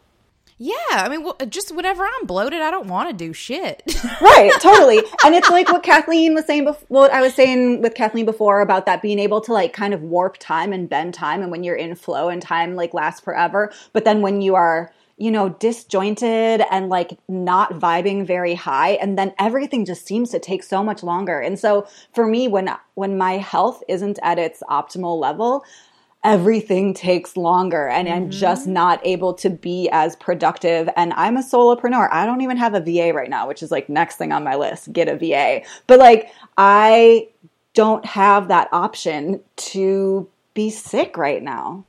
yeah, 0.63 0.75
I 0.91 1.09
mean, 1.09 1.23
well, 1.23 1.35
uh, 1.41 1.45
just 1.45 1.75
whenever 1.75 2.05
I'm 2.05 2.25
bloated, 2.25 2.61
I 2.61 2.71
don't 2.71 2.87
want 2.87 3.09
to 3.09 3.13
do 3.13 3.33
shit. 3.33 3.83
right, 4.21 4.49
totally. 4.61 4.99
And 5.25 5.35
it's 5.35 5.49
like 5.49 5.69
what 5.69 5.83
Kathleen 5.83 6.33
was 6.35 6.45
saying 6.45 6.63
before, 6.63 6.85
what 6.87 7.11
I 7.11 7.21
was 7.21 7.33
saying 7.33 7.81
with 7.81 7.95
Kathleen 7.95 8.23
before 8.23 8.61
about 8.61 8.85
that 8.85 9.01
being 9.01 9.19
able 9.19 9.41
to 9.41 9.51
like 9.51 9.73
kind 9.73 9.93
of 9.93 10.01
warp 10.03 10.37
time 10.37 10.71
and 10.71 10.87
bend 10.87 11.15
time 11.15 11.41
and 11.41 11.51
when 11.51 11.65
you're 11.65 11.75
in 11.75 11.95
flow 11.95 12.29
and 12.29 12.41
time 12.41 12.75
like 12.75 12.93
lasts 12.93 13.19
forever. 13.19 13.73
But 13.91 14.05
then 14.05 14.21
when 14.21 14.41
you 14.41 14.55
are, 14.55 14.93
you 15.17 15.31
know, 15.31 15.49
disjointed 15.49 16.61
and 16.71 16.87
like 16.87 17.19
not 17.27 17.73
vibing 17.73 18.25
very 18.25 18.53
high 18.53 18.91
and 18.91 19.17
then 19.17 19.33
everything 19.37 19.83
just 19.83 20.07
seems 20.07 20.29
to 20.29 20.39
take 20.39 20.63
so 20.63 20.81
much 20.81 21.03
longer. 21.03 21.41
And 21.41 21.59
so 21.59 21.85
for 22.15 22.25
me 22.25 22.47
when 22.47 22.73
when 22.93 23.17
my 23.17 23.33
health 23.33 23.83
isn't 23.89 24.17
at 24.23 24.39
its 24.39 24.63
optimal 24.69 25.19
level, 25.19 25.65
everything 26.23 26.93
takes 26.93 27.35
longer 27.35 27.87
and 27.87 28.07
mm-hmm. 28.07 28.17
I'm 28.17 28.29
just 28.29 28.67
not 28.67 29.05
able 29.05 29.33
to 29.35 29.49
be 29.49 29.89
as 29.91 30.15
productive. 30.15 30.89
And 30.95 31.13
I'm 31.13 31.37
a 31.37 31.43
solopreneur. 31.43 32.09
I 32.11 32.25
don't 32.25 32.41
even 32.41 32.57
have 32.57 32.73
a 32.73 32.79
VA 32.79 33.13
right 33.13 33.29
now, 33.29 33.47
which 33.47 33.61
is 33.61 33.71
like 33.71 33.89
next 33.89 34.15
thing 34.15 34.31
on 34.31 34.43
my 34.43 34.55
list, 34.55 34.93
get 34.93 35.09
a 35.09 35.17
VA. 35.17 35.61
But 35.87 35.99
like 35.99 36.31
I 36.57 37.29
don't 37.73 38.05
have 38.05 38.47
that 38.47 38.69
option 38.71 39.41
to 39.55 40.29
be 40.53 40.69
sick 40.69 41.17
right 41.17 41.41
now. 41.41 41.85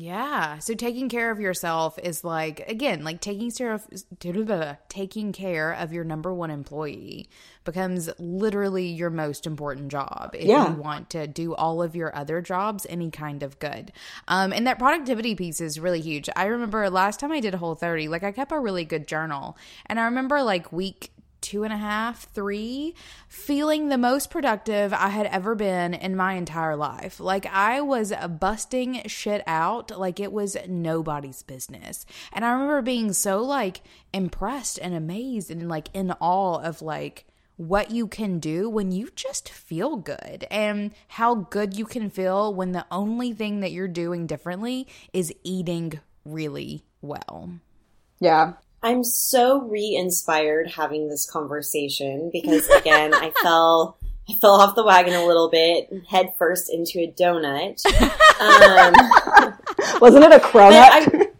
Yeah. 0.00 0.58
So 0.60 0.74
taking 0.74 1.10
care 1.10 1.30
of 1.30 1.40
yourself 1.40 1.98
is 1.98 2.24
like 2.24 2.66
again, 2.68 3.04
like 3.04 3.20
taking 3.20 3.50
care 3.50 3.72
of 3.72 3.86
taking 4.88 5.32
care 5.32 5.72
of 5.72 5.92
your 5.92 6.04
number 6.04 6.32
one 6.32 6.50
employee 6.50 7.28
becomes 7.64 8.08
literally 8.18 8.86
your 8.86 9.10
most 9.10 9.46
important 9.46 9.88
job 9.88 10.30
if 10.34 10.46
yeah. 10.46 10.70
you 10.70 10.80
want 10.80 11.10
to 11.10 11.26
do 11.26 11.54
all 11.54 11.82
of 11.82 11.94
your 11.94 12.16
other 12.16 12.40
jobs 12.40 12.86
any 12.88 13.10
kind 13.10 13.42
of 13.42 13.58
good. 13.58 13.92
Um, 14.26 14.52
and 14.52 14.66
that 14.66 14.78
productivity 14.78 15.34
piece 15.34 15.60
is 15.60 15.78
really 15.78 16.00
huge. 16.00 16.30
I 16.34 16.46
remember 16.46 16.88
last 16.88 17.20
time 17.20 17.32
I 17.32 17.40
did 17.40 17.54
Whole 17.54 17.74
30, 17.74 18.08
like 18.08 18.22
I 18.22 18.32
kept 18.32 18.52
a 18.52 18.58
really 18.58 18.84
good 18.84 19.06
journal, 19.06 19.58
and 19.86 20.00
I 20.00 20.04
remember 20.04 20.42
like 20.42 20.72
week 20.72 21.10
two 21.40 21.64
and 21.64 21.72
a 21.72 21.78
half, 21.78 22.28
three, 22.32 22.94
feeling 23.28 23.88
the 23.88 23.98
most 23.98 24.30
productive 24.30 24.92
I 24.92 25.08
had 25.08 25.26
ever 25.26 25.54
been 25.54 25.94
in 25.94 26.16
my 26.16 26.34
entire 26.34 26.76
life. 26.76 27.20
Like 27.20 27.46
I 27.46 27.80
was 27.80 28.12
busting 28.38 29.02
shit 29.06 29.42
out 29.46 29.96
like 29.98 30.20
it 30.20 30.32
was 30.32 30.56
nobody's 30.68 31.42
business. 31.42 32.06
And 32.32 32.44
I 32.44 32.52
remember 32.52 32.82
being 32.82 33.12
so 33.12 33.42
like 33.42 33.80
impressed 34.12 34.78
and 34.80 34.94
amazed 34.94 35.50
and 35.50 35.68
like 35.68 35.88
in 35.94 36.12
awe 36.20 36.60
of 36.60 36.82
like 36.82 37.26
what 37.60 37.90
you 37.90 38.06
can 38.06 38.38
do 38.38 38.70
when 38.70 38.90
you 38.90 39.10
just 39.14 39.50
feel 39.50 39.96
good 39.96 40.46
and 40.50 40.92
how 41.08 41.34
good 41.34 41.76
you 41.76 41.84
can 41.84 42.08
feel 42.08 42.54
when 42.54 42.72
the 42.72 42.86
only 42.90 43.34
thing 43.34 43.60
that 43.60 43.70
you're 43.70 43.86
doing 43.86 44.26
differently 44.26 44.88
is 45.12 45.30
eating 45.44 46.00
really 46.24 46.82
well. 47.02 47.50
Yeah. 48.18 48.54
I'm 48.82 49.04
so 49.04 49.62
re 49.62 49.94
inspired 49.94 50.70
having 50.70 51.08
this 51.08 51.28
conversation 51.28 52.30
because, 52.32 52.68
again, 52.68 53.14
I 53.14 53.32
fell 53.42 53.98
I 54.28 54.34
fell 54.34 54.52
off 54.52 54.74
the 54.74 54.84
wagon 54.84 55.14
a 55.14 55.26
little 55.26 55.50
bit, 55.50 55.90
head 56.08 56.34
first 56.38 56.72
into 56.72 57.00
a 57.00 57.10
donut. 57.10 57.84
Um, 58.40 59.54
Wasn't 60.00 60.24
it 60.24 60.32
a 60.32 60.38
cronut? 60.38 61.32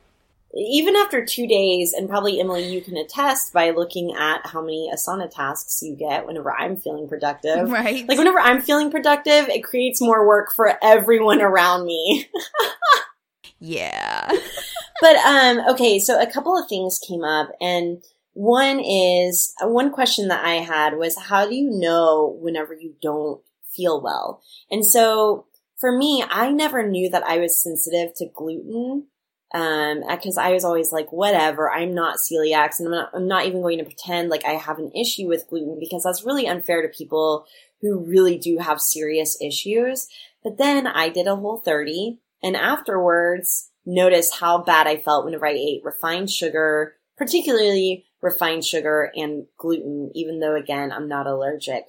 Even 0.57 0.97
after 0.97 1.25
two 1.25 1.47
days, 1.47 1.93
and 1.93 2.09
probably 2.09 2.41
Emily, 2.41 2.67
you 2.69 2.81
can 2.81 2.97
attest 2.97 3.53
by 3.53 3.71
looking 3.71 4.13
at 4.17 4.45
how 4.45 4.61
many 4.61 4.91
Asana 4.93 5.31
tasks 5.31 5.81
you 5.83 5.95
get 5.95 6.27
whenever 6.27 6.53
I'm 6.53 6.77
feeling 6.77 7.09
productive. 7.09 7.71
Right. 7.71 8.07
Like 8.09 8.19
whenever 8.19 8.41
I'm 8.41 8.61
feeling 8.61 8.91
productive, 8.91 9.49
it 9.49 9.63
creates 9.63 10.01
more 10.01 10.27
work 10.27 10.53
for 10.53 10.77
everyone 10.83 11.41
around 11.41 11.87
me. 11.87 12.29
yeah. 13.59 14.31
but 15.01 15.17
um 15.17 15.61
okay 15.69 15.99
so 15.99 16.21
a 16.21 16.31
couple 16.31 16.57
of 16.57 16.69
things 16.69 17.01
came 17.07 17.25
up 17.25 17.51
and 17.61 18.03
one 18.33 18.79
is 18.81 19.53
one 19.63 19.91
question 19.91 20.29
that 20.29 20.45
i 20.45 20.55
had 20.55 20.97
was 20.97 21.19
how 21.19 21.47
do 21.47 21.55
you 21.55 21.71
know 21.71 22.37
whenever 22.41 22.75
you 22.75 22.95
don't 23.03 23.41
feel 23.75 24.01
well 24.01 24.43
and 24.71 24.87
so 24.87 25.47
for 25.79 25.97
me 25.97 26.25
i 26.31 26.51
never 26.51 26.87
knew 26.87 27.09
that 27.09 27.25
i 27.25 27.39
was 27.39 27.63
sensitive 27.63 28.15
to 28.15 28.27
gluten 28.35 29.07
um 29.53 30.03
because 30.09 30.39
i 30.39 30.53
was 30.53 30.65
always 30.65 30.93
like 30.93 31.11
whatever 31.13 31.71
i'm 31.71 31.95
not 31.95 32.19
celiac 32.19 32.79
and 32.79 32.89
I'm 32.89 32.93
not, 32.93 33.11
I'm 33.15 33.29
not 33.29 33.47
even 33.47 33.63
going 33.63 33.79
to 33.79 33.85
pretend 33.85 34.29
like 34.29 34.45
i 34.45 34.53
have 34.53 34.79
an 34.79 34.93
issue 34.95 35.27
with 35.27 35.49
gluten 35.49 35.79
because 35.81 36.05
that's 36.05 36.25
really 36.25 36.47
unfair 36.47 36.83
to 36.83 36.89
people 36.89 37.47
who 37.81 38.05
really 38.05 38.39
do 38.39 38.59
have 38.59 38.81
serious 38.81 39.41
issues 39.41 40.07
but 40.45 40.59
then 40.59 40.87
i 40.87 41.09
did 41.09 41.27
a 41.27 41.37
whole 41.37 41.59
30 41.59 42.21
and 42.43 42.57
afterwards 42.57 43.71
notice 43.85 44.39
how 44.39 44.63
bad 44.63 44.87
I 44.87 44.97
felt 44.97 45.25
whenever 45.25 45.47
I 45.47 45.53
ate 45.53 45.85
refined 45.85 46.31
sugar, 46.31 46.97
particularly 47.17 48.07
refined 48.21 48.65
sugar 48.65 49.11
and 49.15 49.47
gluten, 49.57 50.11
even 50.15 50.41
though 50.41 50.55
again, 50.55 50.93
I'm 50.93 51.09
not 51.09 51.27
allergic. 51.27 51.85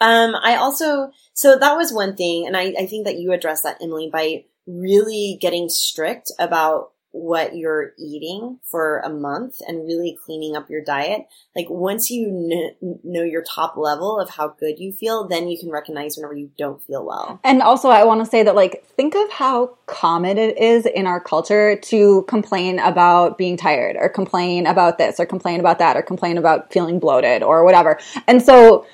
Um, 0.00 0.34
I 0.34 0.56
also, 0.56 1.10
so 1.34 1.58
that 1.58 1.76
was 1.76 1.92
one 1.92 2.16
thing. 2.16 2.46
And 2.46 2.56
I, 2.56 2.74
I 2.78 2.86
think 2.86 3.04
that 3.04 3.18
you 3.18 3.32
addressed 3.32 3.64
that, 3.64 3.78
Emily, 3.82 4.08
by 4.10 4.44
really 4.66 5.38
getting 5.40 5.68
strict 5.68 6.32
about 6.38 6.92
what 7.12 7.56
you're 7.56 7.92
eating 7.98 8.58
for 8.62 9.00
a 9.00 9.08
month 9.08 9.56
and 9.66 9.84
really 9.84 10.16
cleaning 10.24 10.54
up 10.54 10.70
your 10.70 10.82
diet. 10.82 11.26
Like 11.56 11.66
once 11.68 12.08
you 12.10 12.48
kn- 12.80 13.00
know 13.02 13.22
your 13.22 13.42
top 13.42 13.76
level 13.76 14.18
of 14.18 14.30
how 14.30 14.48
good 14.48 14.78
you 14.78 14.92
feel, 14.92 15.26
then 15.26 15.48
you 15.48 15.58
can 15.58 15.70
recognize 15.70 16.16
whenever 16.16 16.34
you 16.34 16.50
don't 16.56 16.82
feel 16.82 17.04
well. 17.04 17.40
And 17.42 17.62
also, 17.62 17.88
I 17.88 18.04
want 18.04 18.24
to 18.24 18.30
say 18.30 18.42
that, 18.44 18.54
like, 18.54 18.84
think 18.96 19.14
of 19.16 19.30
how 19.30 19.76
common 19.86 20.38
it 20.38 20.58
is 20.58 20.86
in 20.86 21.06
our 21.06 21.20
culture 21.20 21.76
to 21.76 22.22
complain 22.28 22.78
about 22.78 23.36
being 23.36 23.56
tired, 23.56 23.96
or 23.98 24.08
complain 24.08 24.66
about 24.66 24.98
this, 24.98 25.18
or 25.18 25.26
complain 25.26 25.58
about 25.60 25.78
that, 25.80 25.96
or 25.96 26.02
complain 26.02 26.38
about 26.38 26.72
feeling 26.72 26.98
bloated, 26.98 27.42
or 27.42 27.64
whatever. 27.64 27.98
And 28.26 28.42
so, 28.42 28.86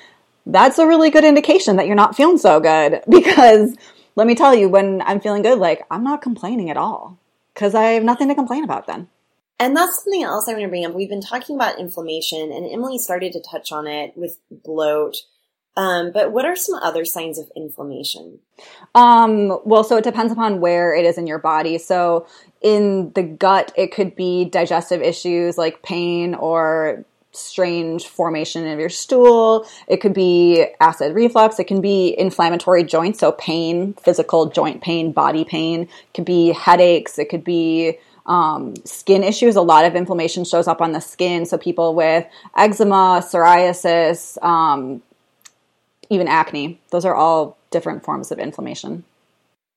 that's 0.45 0.79
a 0.79 0.87
really 0.87 1.09
good 1.09 1.25
indication 1.25 1.75
that 1.75 1.87
you're 1.87 1.95
not 1.95 2.15
feeling 2.15 2.37
so 2.37 2.59
good 2.59 3.01
because 3.09 3.75
let 4.15 4.25
me 4.25 4.33
tell 4.33 4.55
you, 4.55 4.69
when 4.69 5.01
I'm 5.03 5.19
feeling 5.19 5.43
good, 5.43 5.59
like, 5.59 5.85
I'm 5.91 6.03
not 6.03 6.21
complaining 6.21 6.71
at 6.71 6.77
all 6.77 7.19
because 7.57 7.73
I 7.73 7.93
have 7.93 8.03
nothing 8.03 8.27
to 8.27 8.35
complain 8.35 8.63
about 8.63 8.85
then. 8.85 9.07
And 9.59 9.75
that's 9.75 10.03
something 10.03 10.21
else 10.21 10.47
I 10.47 10.51
want 10.51 10.65
to 10.65 10.69
bring 10.69 10.85
up. 10.85 10.93
We've 10.93 11.09
been 11.09 11.21
talking 11.21 11.55
about 11.55 11.79
inflammation, 11.79 12.51
and 12.51 12.71
Emily 12.71 12.99
started 12.99 13.33
to 13.33 13.41
touch 13.41 13.71
on 13.71 13.87
it 13.87 14.15
with 14.15 14.37
bloat. 14.51 15.15
Um, 15.75 16.11
but 16.11 16.31
what 16.31 16.45
are 16.45 16.55
some 16.55 16.75
other 16.75 17.03
signs 17.03 17.39
of 17.39 17.49
inflammation? 17.55 18.39
Um, 18.93 19.59
well, 19.65 19.83
so 19.83 19.97
it 19.97 20.03
depends 20.03 20.31
upon 20.31 20.61
where 20.61 20.93
it 20.93 21.03
is 21.05 21.17
in 21.17 21.25
your 21.25 21.39
body. 21.39 21.79
So 21.79 22.27
in 22.61 23.11
the 23.13 23.23
gut, 23.23 23.71
it 23.75 23.91
could 23.91 24.15
be 24.15 24.45
digestive 24.45 25.01
issues 25.01 25.57
like 25.57 25.81
pain 25.81 26.35
or 26.35 27.05
strange 27.37 28.07
formation 28.07 28.67
of 28.67 28.79
your 28.79 28.89
stool. 28.89 29.67
It 29.87 29.97
could 29.97 30.13
be 30.13 30.65
acid 30.79 31.15
reflux. 31.15 31.59
It 31.59 31.65
can 31.65 31.81
be 31.81 32.15
inflammatory 32.17 32.83
joints, 32.83 33.19
so 33.19 33.31
pain, 33.33 33.93
physical 33.93 34.47
joint 34.47 34.81
pain, 34.81 35.11
body 35.11 35.45
pain. 35.45 35.83
It 35.83 36.13
could 36.13 36.25
be 36.25 36.51
headaches. 36.51 37.19
It 37.19 37.29
could 37.29 37.43
be 37.43 37.97
um, 38.25 38.75
skin 38.85 39.23
issues. 39.23 39.55
A 39.55 39.61
lot 39.61 39.85
of 39.85 39.95
inflammation 39.95 40.43
shows 40.43 40.67
up 40.67 40.81
on 40.81 40.91
the 40.91 40.99
skin. 40.99 41.45
So 41.45 41.57
people 41.57 41.95
with 41.95 42.25
eczema, 42.55 43.23
psoriasis, 43.23 44.41
um, 44.43 45.01
even 46.09 46.27
acne. 46.27 46.79
Those 46.91 47.05
are 47.05 47.15
all 47.15 47.57
different 47.71 48.03
forms 48.03 48.31
of 48.31 48.39
inflammation. 48.39 49.03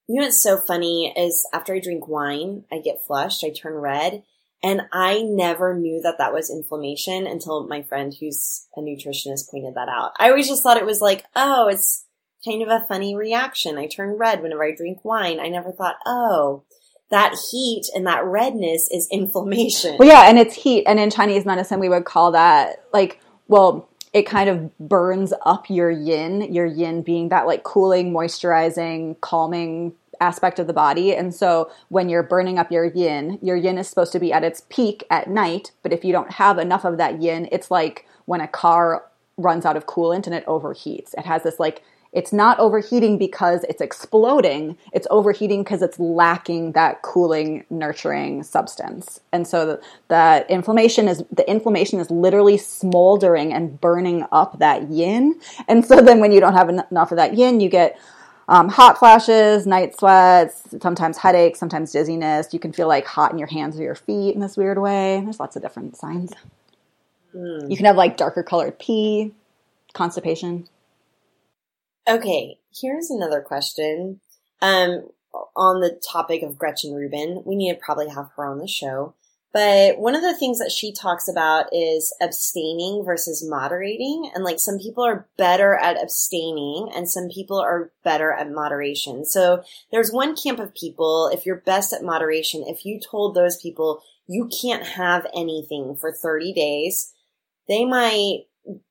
You 0.08 0.16
know 0.16 0.26
what's 0.26 0.42
so 0.42 0.58
funny 0.58 1.14
is 1.16 1.46
after 1.52 1.72
I 1.72 1.78
drink 1.78 2.08
wine, 2.08 2.64
I 2.72 2.80
get 2.80 3.04
flushed, 3.06 3.44
I 3.44 3.50
turn 3.50 3.74
red, 3.74 4.24
and 4.62 4.82
I 4.92 5.22
never 5.22 5.74
knew 5.74 6.00
that 6.02 6.18
that 6.18 6.32
was 6.32 6.50
inflammation 6.50 7.26
until 7.26 7.66
my 7.66 7.82
friend 7.82 8.14
who's 8.18 8.66
a 8.76 8.80
nutritionist 8.80 9.50
pointed 9.50 9.74
that 9.74 9.88
out. 9.88 10.12
I 10.18 10.28
always 10.28 10.48
just 10.48 10.62
thought 10.62 10.76
it 10.76 10.86
was 10.86 11.00
like, 11.00 11.24
oh, 11.34 11.68
it's 11.68 12.04
kind 12.44 12.62
of 12.62 12.68
a 12.68 12.84
funny 12.86 13.16
reaction. 13.16 13.78
I 13.78 13.86
turn 13.86 14.18
red 14.18 14.42
whenever 14.42 14.64
I 14.64 14.74
drink 14.74 15.04
wine. 15.04 15.40
I 15.40 15.48
never 15.48 15.72
thought, 15.72 15.96
oh, 16.04 16.64
that 17.10 17.36
heat 17.50 17.86
and 17.94 18.06
that 18.06 18.24
redness 18.24 18.88
is 18.90 19.08
inflammation. 19.12 19.96
Well, 19.98 20.08
yeah, 20.08 20.28
and 20.28 20.38
it's 20.38 20.54
heat. 20.54 20.84
And 20.86 21.00
in 21.00 21.10
Chinese 21.10 21.46
medicine, 21.46 21.80
we 21.80 21.88
would 21.88 22.04
call 22.04 22.32
that 22.32 22.84
like, 22.92 23.20
well, 23.48 23.88
it 24.12 24.22
kind 24.22 24.50
of 24.50 24.76
burns 24.78 25.32
up 25.46 25.70
your 25.70 25.90
yin, 25.90 26.52
your 26.52 26.66
yin 26.66 27.02
being 27.02 27.28
that 27.28 27.46
like 27.46 27.62
cooling, 27.62 28.12
moisturizing, 28.12 29.20
calming 29.20 29.94
aspect 30.20 30.58
of 30.58 30.66
the 30.66 30.72
body. 30.72 31.14
And 31.14 31.34
so 31.34 31.70
when 31.88 32.08
you're 32.08 32.22
burning 32.22 32.58
up 32.58 32.70
your 32.70 32.84
yin, 32.84 33.38
your 33.42 33.56
yin 33.56 33.78
is 33.78 33.88
supposed 33.88 34.12
to 34.12 34.20
be 34.20 34.32
at 34.32 34.44
its 34.44 34.62
peak 34.68 35.04
at 35.10 35.28
night. 35.28 35.72
But 35.82 35.92
if 35.92 36.04
you 36.04 36.12
don't 36.12 36.32
have 36.32 36.58
enough 36.58 36.84
of 36.84 36.98
that 36.98 37.20
yin, 37.22 37.48
it's 37.50 37.70
like 37.70 38.06
when 38.26 38.40
a 38.40 38.48
car 38.48 39.04
runs 39.36 39.64
out 39.64 39.76
of 39.76 39.86
coolant 39.86 40.26
and 40.26 40.34
it 40.34 40.46
overheats. 40.46 41.14
It 41.14 41.24
has 41.26 41.42
this 41.42 41.58
like, 41.58 41.82
it's 42.12 42.32
not 42.32 42.58
overheating 42.58 43.18
because 43.18 43.62
it's 43.64 43.80
exploding. 43.80 44.76
It's 44.92 45.06
overheating 45.10 45.62
because 45.62 45.80
it's 45.80 45.98
lacking 45.98 46.72
that 46.72 47.02
cooling, 47.02 47.64
nurturing 47.70 48.42
substance. 48.42 49.20
And 49.32 49.46
so 49.46 49.64
the, 49.64 49.80
the 50.08 50.46
inflammation 50.52 51.06
is 51.06 51.22
the 51.30 51.48
inflammation 51.48 52.00
is 52.00 52.10
literally 52.10 52.58
smoldering 52.58 53.52
and 53.52 53.80
burning 53.80 54.26
up 54.32 54.58
that 54.58 54.90
yin. 54.90 55.40
And 55.68 55.86
so 55.86 56.00
then 56.00 56.18
when 56.18 56.32
you 56.32 56.40
don't 56.40 56.54
have 56.54 56.68
en- 56.68 56.84
enough 56.90 57.12
of 57.12 57.16
that 57.16 57.34
yin, 57.34 57.60
you 57.60 57.68
get 57.68 57.96
um, 58.50 58.68
hot 58.68 58.98
flashes, 58.98 59.64
night 59.64 59.96
sweats, 59.96 60.74
sometimes 60.82 61.16
headaches, 61.16 61.60
sometimes 61.60 61.92
dizziness. 61.92 62.52
You 62.52 62.58
can 62.58 62.72
feel 62.72 62.88
like 62.88 63.06
hot 63.06 63.30
in 63.30 63.38
your 63.38 63.46
hands 63.46 63.78
or 63.78 63.82
your 63.82 63.94
feet 63.94 64.34
in 64.34 64.40
this 64.40 64.56
weird 64.56 64.76
way. 64.76 65.20
There's 65.22 65.38
lots 65.38 65.54
of 65.54 65.62
different 65.62 65.96
signs. 65.96 66.32
You 67.32 67.76
can 67.76 67.86
have 67.86 67.94
like 67.94 68.16
darker 68.16 68.42
colored 68.42 68.80
pee, 68.80 69.32
constipation. 69.92 70.66
Okay, 72.08 72.58
here's 72.74 73.08
another 73.08 73.40
question. 73.40 74.20
Um, 74.60 75.08
on 75.54 75.80
the 75.80 76.00
topic 76.04 76.42
of 76.42 76.58
Gretchen 76.58 76.92
Rubin, 76.92 77.44
we 77.46 77.54
need 77.54 77.72
to 77.72 77.78
probably 77.78 78.08
have 78.08 78.30
her 78.36 78.44
on 78.44 78.58
the 78.58 78.66
show. 78.66 79.14
But 79.52 79.98
one 79.98 80.14
of 80.14 80.22
the 80.22 80.36
things 80.36 80.58
that 80.60 80.70
she 80.70 80.92
talks 80.92 81.28
about 81.28 81.66
is 81.72 82.14
abstaining 82.20 83.02
versus 83.04 83.44
moderating. 83.46 84.30
And 84.32 84.44
like 84.44 84.60
some 84.60 84.78
people 84.78 85.04
are 85.04 85.28
better 85.36 85.74
at 85.74 86.00
abstaining 86.00 86.88
and 86.94 87.10
some 87.10 87.28
people 87.28 87.58
are 87.58 87.90
better 88.04 88.32
at 88.32 88.50
moderation. 88.50 89.24
So 89.24 89.64
there's 89.90 90.12
one 90.12 90.36
camp 90.36 90.60
of 90.60 90.74
people, 90.74 91.30
if 91.32 91.46
you're 91.46 91.62
best 91.62 91.92
at 91.92 92.04
moderation, 92.04 92.64
if 92.68 92.84
you 92.84 93.00
told 93.00 93.34
those 93.34 93.60
people 93.60 94.02
you 94.28 94.48
can't 94.62 94.86
have 94.86 95.26
anything 95.34 95.96
for 96.00 96.12
30 96.12 96.52
days, 96.52 97.12
they 97.66 97.84
might 97.84 98.44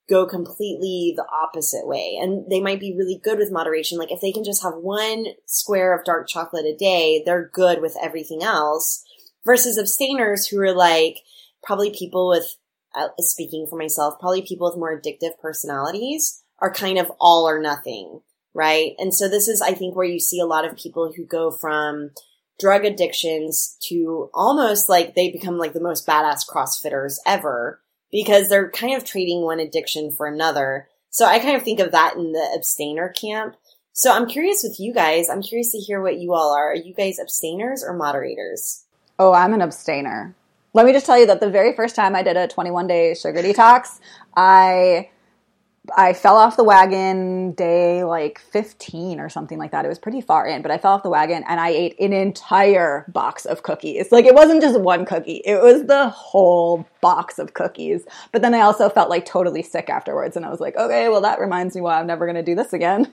go 0.10 0.26
completely 0.26 1.14
the 1.16 1.26
opposite 1.32 1.88
way. 1.88 2.18
And 2.22 2.50
they 2.50 2.60
might 2.60 2.82
be 2.82 2.96
really 2.98 3.22
good 3.24 3.38
with 3.38 3.52
moderation. 3.52 3.98
Like 3.98 4.12
if 4.12 4.20
they 4.20 4.34
can 4.34 4.44
just 4.44 4.64
have 4.64 4.74
one 4.76 5.28
square 5.46 5.98
of 5.98 6.04
dark 6.04 6.28
chocolate 6.28 6.66
a 6.66 6.76
day, 6.76 7.24
they're 7.26 7.50
good 7.54 7.82
with 7.82 7.96
everything 8.02 8.44
else. 8.44 9.06
Versus 9.46 9.78
abstainers 9.78 10.48
who 10.48 10.60
are 10.60 10.74
like 10.74 11.20
probably 11.64 11.92
people 11.92 12.30
with, 12.30 12.56
uh, 12.96 13.08
speaking 13.20 13.68
for 13.70 13.78
myself, 13.78 14.20
probably 14.20 14.42
people 14.42 14.70
with 14.70 14.78
more 14.78 15.00
addictive 15.00 15.40
personalities 15.42 16.44
are 16.60 16.74
kind 16.74 16.98
of 16.98 17.12
all 17.20 17.48
or 17.48 17.62
nothing, 17.62 18.22
right? 18.54 18.94
And 18.98 19.14
so 19.14 19.28
this 19.28 19.48
is, 19.48 19.62
I 19.62 19.74
think, 19.74 19.96
where 19.96 20.06
you 20.06 20.20
see 20.20 20.40
a 20.40 20.46
lot 20.46 20.66
of 20.66 20.76
people 20.76 21.14
who 21.16 21.26
go 21.26 21.52
from 21.52 22.12
drug 22.60 22.84
addictions 22.84 23.78
to 23.88 24.30
almost 24.34 24.90
like 24.90 25.16
they 25.16 25.32
become 25.32 25.58
like 25.58 25.74
the 25.74 25.80
most 25.80 26.06
badass 26.06 26.48
CrossFitters 26.48 27.16
ever 27.26 27.82
because 28.12 28.50
they're 28.50 28.70
kind 28.70 28.96
of 28.96 29.06
trading 29.06 29.42
one 29.42 29.60
addiction 29.60 30.12
for 30.12 30.28
another. 30.28 30.90
So 31.10 31.26
I 31.26 31.40
kind 31.40 31.56
of 31.56 31.64
think 31.64 31.80
of 31.80 31.92
that 31.94 32.16
in 32.16 32.34
the 32.34 32.52
abstainer 32.56 33.10
camp. 33.10 33.56
So 33.94 34.12
I'm 34.12 34.28
curious 34.28 34.62
with 34.64 34.80
you 34.80 34.94
guys. 34.94 35.30
I'm 35.30 35.42
curious 35.42 35.72
to 35.72 35.78
hear 35.78 36.02
what 36.02 36.20
you 36.20 36.34
all 36.34 36.54
are. 36.54 36.72
Are 36.72 36.76
you 36.76 36.94
guys 36.94 37.20
abstainers 37.20 37.84
or 37.84 37.94
moderators? 37.94 38.86
Oh, 39.20 39.34
I'm 39.34 39.54
an 39.54 39.62
abstainer. 39.62 40.34
Let 40.74 40.86
me 40.86 40.94
just 40.94 41.06
tell 41.06 41.20
you 41.20 41.26
that 41.28 41.42
the 41.42 41.50
very 41.50 41.74
first 41.74 41.96
time 41.96 42.16
I 42.16 42.24
did 42.24 42.38
a 42.38 42.48
21 42.48 42.88
day 42.88 43.14
sugar 43.14 43.44
detox, 43.44 44.00
I 44.36 45.10
I 45.98 46.14
fell 46.14 46.36
off 46.38 46.56
the 46.56 46.64
wagon 46.64 47.54
day 47.54 48.04
like 48.04 48.40
15 48.40 49.20
or 49.20 49.28
something 49.28 49.58
like 49.58 49.72
that. 49.72 49.86
It 49.86 49.88
was 49.88 50.00
pretty 50.00 50.22
far 50.22 50.48
in, 50.48 50.62
but 50.62 50.72
I 50.72 50.78
fell 50.78 50.94
off 50.94 51.04
the 51.04 51.10
wagon 51.10 51.44
and 51.48 51.60
I 51.60 51.70
ate 51.70 52.00
an 52.00 52.14
entire 52.14 53.06
box 53.08 53.46
of 53.46 53.64
cookies. 53.64 54.12
Like 54.12 54.26
it 54.26 54.36
wasn't 54.36 54.62
just 54.62 54.80
one 54.80 55.06
cookie, 55.06 55.42
it 55.46 55.62
was 55.62 55.86
the 55.88 56.10
whole 56.10 56.88
box 57.02 57.40
of 57.40 57.54
cookies. 57.54 58.06
But 58.32 58.42
then 58.42 58.54
I 58.54 58.62
also 58.62 58.90
felt 58.90 59.10
like 59.10 59.26
totally 59.26 59.64
sick 59.64 59.90
afterwards. 59.90 60.38
And 60.38 60.46
I 60.46 60.50
was 60.50 60.60
like, 60.60 60.78
okay, 60.78 61.10
well, 61.10 61.22
that 61.22 61.40
reminds 61.40 61.76
me 61.76 61.82
why 61.82 62.00
I'm 62.00 62.08
never 62.08 62.26
going 62.26 62.36
to 62.36 62.44
do 62.44 62.56
this 62.56 62.74
again. 62.74 63.12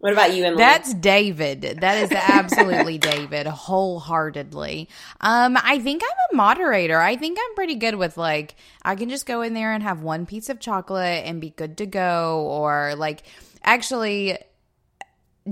What 0.00 0.12
about 0.12 0.32
you, 0.34 0.44
Emily? 0.44 0.58
That's 0.58 0.94
David. 0.94 1.62
That 1.80 2.04
is 2.04 2.12
absolutely 2.12 2.98
David, 2.98 3.46
wholeheartedly. 3.48 4.88
Um, 5.20 5.58
I 5.60 5.80
think 5.80 6.02
I'm 6.04 6.34
a 6.34 6.36
moderator. 6.36 7.00
I 7.00 7.16
think 7.16 7.38
I'm 7.40 7.54
pretty 7.56 7.74
good 7.74 7.96
with 7.96 8.16
like 8.16 8.54
I 8.82 8.94
can 8.94 9.08
just 9.08 9.26
go 9.26 9.42
in 9.42 9.54
there 9.54 9.72
and 9.72 9.82
have 9.82 10.02
one 10.02 10.24
piece 10.24 10.48
of 10.48 10.60
chocolate 10.60 11.24
and 11.24 11.40
be 11.40 11.50
good 11.50 11.78
to 11.78 11.86
go. 11.86 12.46
Or 12.48 12.94
like, 12.96 13.24
actually, 13.64 14.38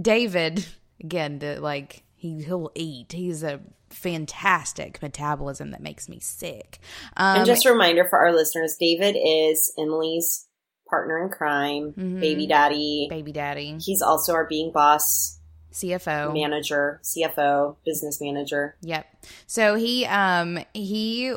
David 0.00 0.64
again, 1.00 1.38
the, 1.38 1.60
like 1.60 2.02
he 2.14 2.42
he'll 2.42 2.70
eat. 2.74 3.12
He's 3.12 3.42
a 3.42 3.60
fantastic 3.90 5.00
metabolism 5.02 5.70
that 5.70 5.80
makes 5.80 6.08
me 6.08 6.20
sick. 6.20 6.78
Um, 7.16 7.38
and 7.38 7.46
just 7.46 7.66
a 7.66 7.72
reminder 7.72 8.04
for 8.08 8.18
our 8.18 8.32
listeners, 8.32 8.76
David 8.78 9.16
is 9.16 9.72
Emily's 9.78 10.45
partner 10.88 11.22
in 11.22 11.28
crime, 11.30 11.92
Mhm. 11.96 12.20
baby 12.20 12.46
daddy. 12.46 13.06
baby 13.10 13.32
daddy, 13.32 13.76
He's 13.80 14.02
also 14.02 14.32
our 14.34 14.44
being 14.46 14.70
boss 14.72 15.38
CFO, 15.72 16.32
manager, 16.32 17.00
CFO, 17.02 17.76
business 17.84 18.20
manager. 18.20 18.76
Yep. 18.82 19.06
So 19.46 19.74
he 19.74 20.06
um 20.06 20.58
he 20.72 21.34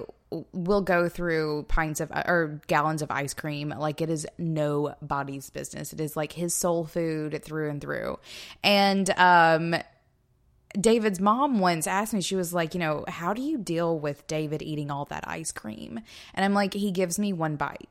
will 0.54 0.82
go 0.82 1.10
through 1.10 1.66
pints 1.68 2.00
of 2.00 2.12
or 2.12 2.62
gallons 2.68 3.02
of 3.02 3.10
ice 3.10 3.34
cream 3.34 3.74
like 3.78 4.00
it 4.00 4.10
is 4.10 4.28
nobody's 4.38 5.50
business. 5.50 5.91
It 5.91 6.00
is 6.00 6.16
like 6.16 6.34
his 6.34 6.54
soul 6.54 6.86
food 6.86 7.43
through 7.43 7.70
and 7.72 7.82
through. 7.82 8.20
And 8.64 9.10
um 9.18 9.76
David's 10.80 11.20
mom 11.20 11.60
once 11.60 11.88
asked 11.88 12.14
me, 12.14 12.22
she 12.22 12.36
was 12.36 12.54
like, 12.54 12.76
you 12.76 12.80
know, 12.80 13.04
how 13.08 13.34
do 13.34 13.41
you 13.41 13.58
deal 13.58 13.97
with 14.00 14.28
David 14.28 14.62
eating 14.62 14.91
all 14.91 15.06
that 15.06 15.28
ice 15.28 15.52
cream? 15.52 16.00
And 16.36 16.45
I'm 16.45 16.54
like, 16.54 16.76
he 16.76 16.91
gives 16.91 17.18
me 17.18 17.34
one 17.34 17.56
bite. 17.56 17.89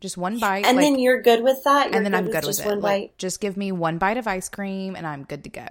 Just 0.00 0.16
one 0.16 0.38
bite. 0.38 0.64
And 0.64 0.76
like- 0.76 0.84
then 0.84 0.98
you're 0.98 1.20
good 1.22 1.42
with 1.42 1.62
that. 1.64 1.88
You're 1.88 1.96
and 1.96 2.06
then 2.06 2.14
I'm 2.14 2.26
good 2.26 2.44
with 2.44 2.56
just 2.56 2.60
it. 2.60 2.66
one 2.66 2.80
Like, 2.80 3.02
bite. 3.02 3.18
just 3.18 3.40
give 3.40 3.56
me 3.56 3.72
one 3.72 3.98
bite 3.98 4.16
of 4.16 4.26
ice 4.26 4.48
cream 4.48 4.94
and 4.96 5.06
I'm 5.06 5.24
good 5.24 5.44
to 5.44 5.50
go. 5.50 5.66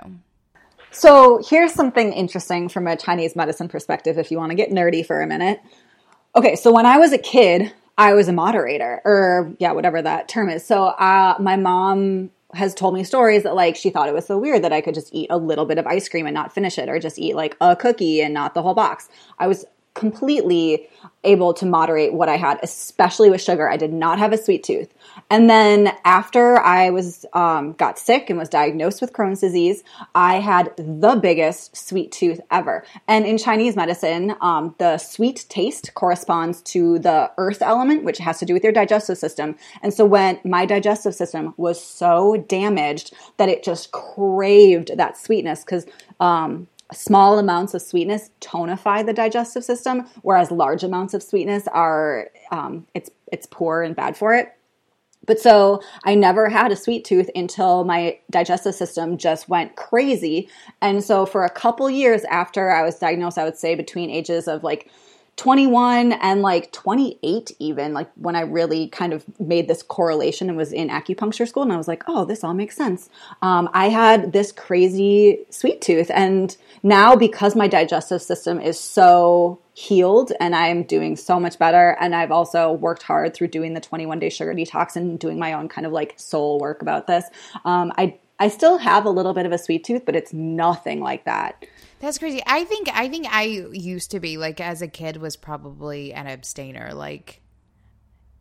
So 0.92 1.42
here's 1.48 1.74
something 1.74 2.12
interesting 2.14 2.70
from 2.70 2.88
a 2.88 2.96
Chinese 2.96 3.36
medicine 3.36 3.68
perspective, 3.68 4.18
if 4.18 4.32
you 4.32 4.38
want 4.38 4.52
to 4.52 4.56
get 4.56 4.70
nerdy 4.72 5.06
for 5.06 5.22
a 5.22 5.28
minute. 5.28 5.60
Okay, 6.36 6.56
so 6.56 6.72
when 6.74 6.86
I 6.86 6.98
was 6.98 7.14
a 7.14 7.18
kid, 7.18 7.74
I 7.98 8.14
was 8.14 8.28
a 8.28 8.34
moderator, 8.34 9.02
or 9.06 9.54
yeah, 9.60 9.72
whatever 9.72 10.02
that 10.02 10.28
term 10.28 10.50
is. 10.50 10.66
So 10.66 10.86
uh, 10.86 11.36
my 11.40 11.56
mom 11.56 12.32
has 12.54 12.74
told 12.74 12.94
me 12.94 13.04
stories 13.04 13.44
that 13.44 13.56
like 13.56 13.76
she 13.76 13.90
thought 13.90 14.08
it 14.08 14.14
was 14.14 14.26
so 14.26 14.38
weird 14.38 14.64
that 14.64 14.72
I 14.72 14.82
could 14.82 14.94
just 14.94 15.14
eat 15.14 15.28
a 15.30 15.38
little 15.38 15.66
bit 15.66 15.78
of 15.78 15.86
ice 15.88 16.08
cream 16.08 16.26
and 16.26 16.34
not 16.34 16.54
finish 16.54 16.78
it, 16.78 16.90
or 16.90 17.00
just 17.00 17.20
eat 17.20 17.36
like 17.36 17.58
a 17.60 17.76
cookie 17.76 18.22
and 18.22 18.34
not 18.34 18.54
the 18.54 18.62
whole 18.62 18.74
box. 18.76 19.10
I 19.40 19.48
was 19.48 19.66
completely 19.98 20.88
able 21.24 21.54
to 21.54 21.66
moderate 21.66 22.14
what 22.14 22.30
I 22.30 22.38
had, 22.38 22.60
especially 22.64 23.30
with 23.30 23.42
sugar. 23.42 23.70
I 23.70 23.76
did 23.76 23.92
not 23.92 24.20
have 24.20 24.32
a 24.32 24.38
sweet 24.38 24.64
tooth. 24.64 24.94
And 25.30 25.50
then 25.50 25.92
after 26.06 26.60
I 26.60 26.92
was 26.92 27.26
um, 27.34 27.74
got 27.74 28.00
sick 28.00 28.30
and 28.30 28.38
was 28.40 28.48
diagnosed 28.48 29.02
with 29.02 29.12
Crohn's 29.12 29.42
disease, 29.42 29.84
I 30.16 30.36
had 30.36 30.74
the 30.78 31.20
biggest 31.22 31.76
sweet 31.76 32.12
tooth 32.12 32.40
ever. 32.52 32.86
And 33.08 33.26
in 33.26 33.38
Chinese 33.38 33.76
medicine, 33.76 34.36
um, 34.40 34.76
the 34.78 34.98
sweet 34.98 35.46
taste 35.50 35.94
corresponds 35.96 36.62
to 36.74 37.00
the 37.00 37.32
earth 37.38 37.62
element, 37.62 38.04
which 38.04 38.20
has 38.20 38.40
to 38.40 38.46
do 38.46 38.54
with 38.54 38.64
your 38.64 38.74
digestive 38.74 39.18
system. 39.18 39.56
And 39.82 39.94
so 39.94 40.06
when 40.06 40.40
my 40.46 40.66
digestive 40.66 41.16
system 41.16 41.54
was 41.58 41.84
so 41.84 42.38
damaged 42.48 43.14
that 43.38 43.50
it 43.50 43.64
just 43.64 43.92
craved 43.92 44.96
that 44.96 45.18
sweetness, 45.18 45.64
because 45.66 45.86
um, 46.20 46.68
small 46.94 47.38
amounts 47.38 47.74
of 47.74 47.82
sweetness 47.82 48.30
tonify 48.42 49.06
the 49.06 49.14
digestive 49.14 49.64
system, 49.64 50.08
whereas 50.22 50.52
large 50.52 50.84
amounts 50.84 51.14
of 51.14 51.24
sweetness 51.24 51.68
are 51.68 52.30
um, 52.52 52.86
it's 52.94 53.10
it's 53.32 53.48
poor 53.50 53.82
and 53.82 53.96
bad 53.96 54.16
for 54.16 54.34
it. 54.34 54.54
But 55.26 55.40
so 55.40 55.82
I 56.06 56.16
never 56.16 56.48
had 56.48 56.72
a 56.72 56.76
sweet 56.76 57.04
tooth 57.04 57.30
until 57.36 57.84
my 57.84 58.18
digestive 58.32 58.74
system 58.74 59.18
just 59.18 59.50
went 59.50 59.76
crazy. 59.76 60.50
And 60.82 61.04
so 61.04 61.26
for 61.26 61.44
a 61.44 61.50
couple 61.50 61.90
years 61.90 62.24
after 62.26 62.72
I 62.72 62.84
was 62.84 62.98
diagnosed, 62.98 63.38
I 63.38 63.44
would 63.44 63.58
say 63.58 63.76
between 63.76 64.10
ages 64.10 64.48
of 64.48 64.64
like 64.64 64.90
21 65.38 66.14
and 66.14 66.42
like 66.42 66.72
28 66.72 67.52
even 67.60 67.94
like 67.94 68.10
when 68.16 68.36
i 68.36 68.42
really 68.42 68.88
kind 68.88 69.14
of 69.14 69.24
made 69.40 69.68
this 69.68 69.84
correlation 69.84 70.50
and 70.50 70.58
was 70.58 70.74
in 70.74 70.90
acupuncture 70.90 71.48
school 71.48 71.62
and 71.62 71.72
i 71.72 71.78
was 71.78 71.88
like 71.88 72.04
oh 72.08 72.26
this 72.26 72.44
all 72.44 72.56
makes 72.56 72.76
sense. 72.76 73.10
Um, 73.44 73.70
i 73.72 73.88
had 73.88 74.34
this 74.34 74.52
crazy 74.52 75.46
sweet 75.52 75.80
tooth 75.80 76.10
and 76.14 76.58
now 76.82 77.16
because 77.16 77.56
my 77.56 77.68
digestive 77.68 78.22
system 78.22 78.60
is 78.60 78.80
so 78.80 79.60
healed 79.76 80.32
and 80.40 80.56
i'm 80.56 80.82
doing 80.82 81.16
so 81.16 81.40
much 81.40 81.60
better 81.60 81.96
and 82.00 82.16
i've 82.16 82.32
also 82.32 82.72
worked 82.72 83.04
hard 83.04 83.36
through 83.36 83.48
doing 83.48 83.76
the 83.76 83.80
21 83.80 84.18
day 84.18 84.30
sugar 84.30 84.56
detox 84.56 84.96
and 84.96 85.20
doing 85.20 85.38
my 85.38 85.54
own 85.54 85.70
kind 85.70 85.86
of 85.86 85.94
like 85.94 86.16
soul 86.18 86.60
work 86.60 86.82
about 86.82 87.06
this 87.06 87.26
um, 87.64 87.94
i 87.96 88.18
i 88.40 88.48
still 88.48 88.80
have 88.80 89.06
a 89.06 89.10
little 89.12 89.36
bit 89.36 89.46
of 89.46 89.52
a 89.52 89.58
sweet 89.58 89.84
tooth 89.84 90.04
but 90.04 90.16
it's 90.16 90.34
nothing 90.34 91.00
like 91.00 91.26
that 91.26 91.64
That's 92.00 92.20
crazy. 92.20 92.42
I 92.46 92.64
think 92.64 92.90
I 92.94 93.10
think 93.10 93.28
I 93.30 93.44
used 93.72 94.12
to 94.12 94.20
be 94.20 94.38
like 94.38 94.62
as 94.62 94.82
a 94.82 94.88
kid 94.88 95.18
was 95.18 95.36
probably 95.36 96.14
an 96.14 96.28
abstainer. 96.28 96.94
Like 96.94 97.42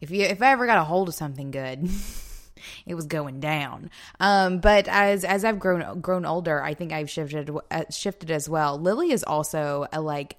if 0.01 0.11
you 0.11 0.23
if 0.23 0.43
I 0.43 0.53
ever 0.53 0.67
got 0.67 0.79
a 0.79 0.85
hold 0.85 1.09
of 1.09 1.15
something 1.15 1.51
good, 1.51 1.89
it 2.87 2.95
was 2.95 3.07
going 3.07 3.41
down. 3.41 3.91
Um, 4.21 4.59
but 4.59 4.89
as 4.89 5.25
as 5.25 5.45
I've 5.45 5.59
grown 5.59 6.01
grown 6.01 6.27
older, 6.27 6.63
I 6.63 6.75
think 6.75 6.93
I've 6.93 7.09
shifted 7.09 7.51
uh, 7.71 7.85
shifted 7.91 8.31
as 8.31 8.49
well. 8.49 8.79
Lily 8.79 9.11
is 9.11 9.25
also 9.25 9.87
a 9.93 10.01
like 10.03 10.37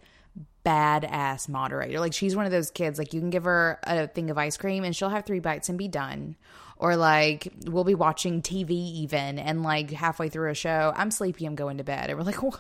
badass 0.64 1.50
moderator. 1.50 2.00
Like 2.00 2.14
she's 2.14 2.36
one 2.36 2.46
of 2.46 2.52
those 2.52 2.70
kids 2.70 3.00
like 3.00 3.14
you 3.14 3.22
can 3.22 3.30
give 3.30 3.46
her 3.46 3.80
a 3.84 4.08
thing 4.08 4.30
of 4.30 4.38
ice 4.38 4.58
cream 4.58 4.84
and 4.84 4.96
she'll 4.96 5.10
have 5.10 5.26
3 5.26 5.40
bites 5.40 5.70
and 5.70 5.78
be 5.78 5.88
done. 5.88 6.36
Or 6.80 6.96
like 6.96 7.52
we'll 7.66 7.84
be 7.84 7.96
watching 7.96 8.42
TV 8.42 8.72
even 8.72 9.40
and 9.40 9.64
like 9.64 9.92
halfway 9.92 10.30
through 10.30 10.52
a 10.52 10.56
show, 10.56 10.94
I'm 10.96 11.12
sleepy, 11.12 11.46
I'm 11.46 11.56
going 11.56 11.78
to 11.78 11.84
bed. 11.84 12.10
And 12.10 12.18
we're 12.18 12.26
like, 12.26 12.44
oh, 12.44 12.60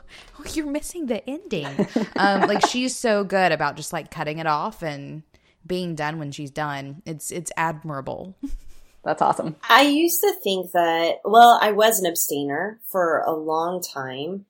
you're 0.53 0.65
missing 0.65 1.05
the 1.05 1.28
ending. 1.30 1.88
um, 2.15 2.41
like 2.41 2.65
she's 2.68 2.95
so 2.95 3.24
good 3.24 3.51
about 3.51 3.76
just 3.76 3.93
like 3.93 4.09
cutting 4.11 4.39
it 4.39 4.47
off 4.47 4.82
and 4.82 5.24
being 5.65 5.95
done 5.95 6.18
when 6.20 6.32
she's 6.32 6.51
done. 6.51 7.01
It's 7.05 7.32
it's 7.32 7.51
admirable. 7.57 8.36
that's 9.03 9.22
awesome 9.22 9.55
I 9.70 9.84
used 9.84 10.22
to 10.22 10.34
think 10.43 10.72
that, 10.72 11.18
well, 11.24 11.59
I 11.61 11.72
was 11.72 11.99
an 11.99 12.07
abstainer 12.07 12.80
for 12.91 13.20
a 13.20 13.34
long 13.34 13.82
time. 13.82 14.45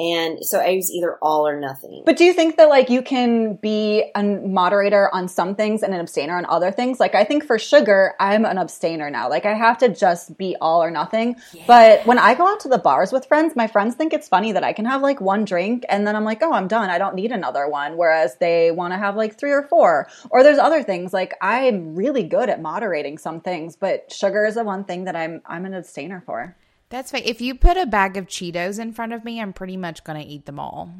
And 0.00 0.42
so 0.42 0.58
I 0.58 0.76
was 0.76 0.90
either 0.90 1.18
all 1.20 1.46
or 1.46 1.60
nothing. 1.60 2.04
But 2.06 2.16
do 2.16 2.24
you 2.24 2.32
think 2.32 2.56
that 2.56 2.70
like 2.70 2.88
you 2.88 3.02
can 3.02 3.56
be 3.56 4.10
a 4.14 4.22
moderator 4.22 5.14
on 5.14 5.28
some 5.28 5.54
things 5.54 5.82
and 5.82 5.92
an 5.92 6.00
abstainer 6.00 6.38
on 6.38 6.46
other 6.46 6.72
things? 6.72 6.98
Like 6.98 7.14
I 7.14 7.24
think 7.24 7.44
for 7.44 7.58
sugar, 7.58 8.14
I'm 8.18 8.46
an 8.46 8.56
abstainer 8.56 9.10
now. 9.10 9.28
Like 9.28 9.44
I 9.44 9.52
have 9.52 9.76
to 9.78 9.90
just 9.90 10.38
be 10.38 10.56
all 10.58 10.82
or 10.82 10.90
nothing. 10.90 11.36
But 11.66 12.06
when 12.06 12.18
I 12.18 12.34
go 12.34 12.46
out 12.46 12.60
to 12.60 12.68
the 12.68 12.78
bars 12.78 13.12
with 13.12 13.26
friends, 13.26 13.54
my 13.54 13.66
friends 13.66 13.94
think 13.94 14.14
it's 14.14 14.26
funny 14.26 14.52
that 14.52 14.64
I 14.64 14.72
can 14.72 14.86
have 14.86 15.02
like 15.02 15.20
one 15.20 15.44
drink 15.44 15.84
and 15.90 16.06
then 16.06 16.16
I'm 16.16 16.24
like, 16.24 16.42
"Oh, 16.42 16.52
I'm 16.52 16.66
done. 16.66 16.88
I 16.88 16.96
don't 16.96 17.14
need 17.14 17.30
another 17.30 17.68
one." 17.68 17.98
Whereas 17.98 18.36
they 18.36 18.70
want 18.70 18.94
to 18.94 18.98
have 18.98 19.16
like 19.16 19.38
3 19.38 19.52
or 19.52 19.64
4. 19.64 20.08
Or 20.30 20.42
there's 20.42 20.58
other 20.58 20.82
things 20.82 21.12
like 21.12 21.34
I'm 21.42 21.94
really 21.94 22.22
good 22.22 22.48
at 22.48 22.62
moderating 22.62 23.18
some 23.18 23.42
things, 23.42 23.76
but 23.76 24.10
sugar 24.10 24.46
is 24.46 24.54
the 24.54 24.64
one 24.64 24.84
thing 24.84 25.04
that 25.04 25.14
I'm 25.14 25.42
I'm 25.44 25.66
an 25.66 25.74
abstainer 25.74 26.22
for. 26.24 26.56
That's 26.90 27.12
fine. 27.12 27.22
If 27.24 27.40
you 27.40 27.54
put 27.54 27.76
a 27.76 27.86
bag 27.86 28.16
of 28.16 28.26
Cheetos 28.26 28.78
in 28.78 28.92
front 28.92 29.12
of 29.12 29.24
me, 29.24 29.40
I'm 29.40 29.52
pretty 29.52 29.76
much 29.76 30.04
going 30.04 30.20
to 30.20 30.28
eat 30.28 30.46
them 30.46 30.58
all. 30.58 30.92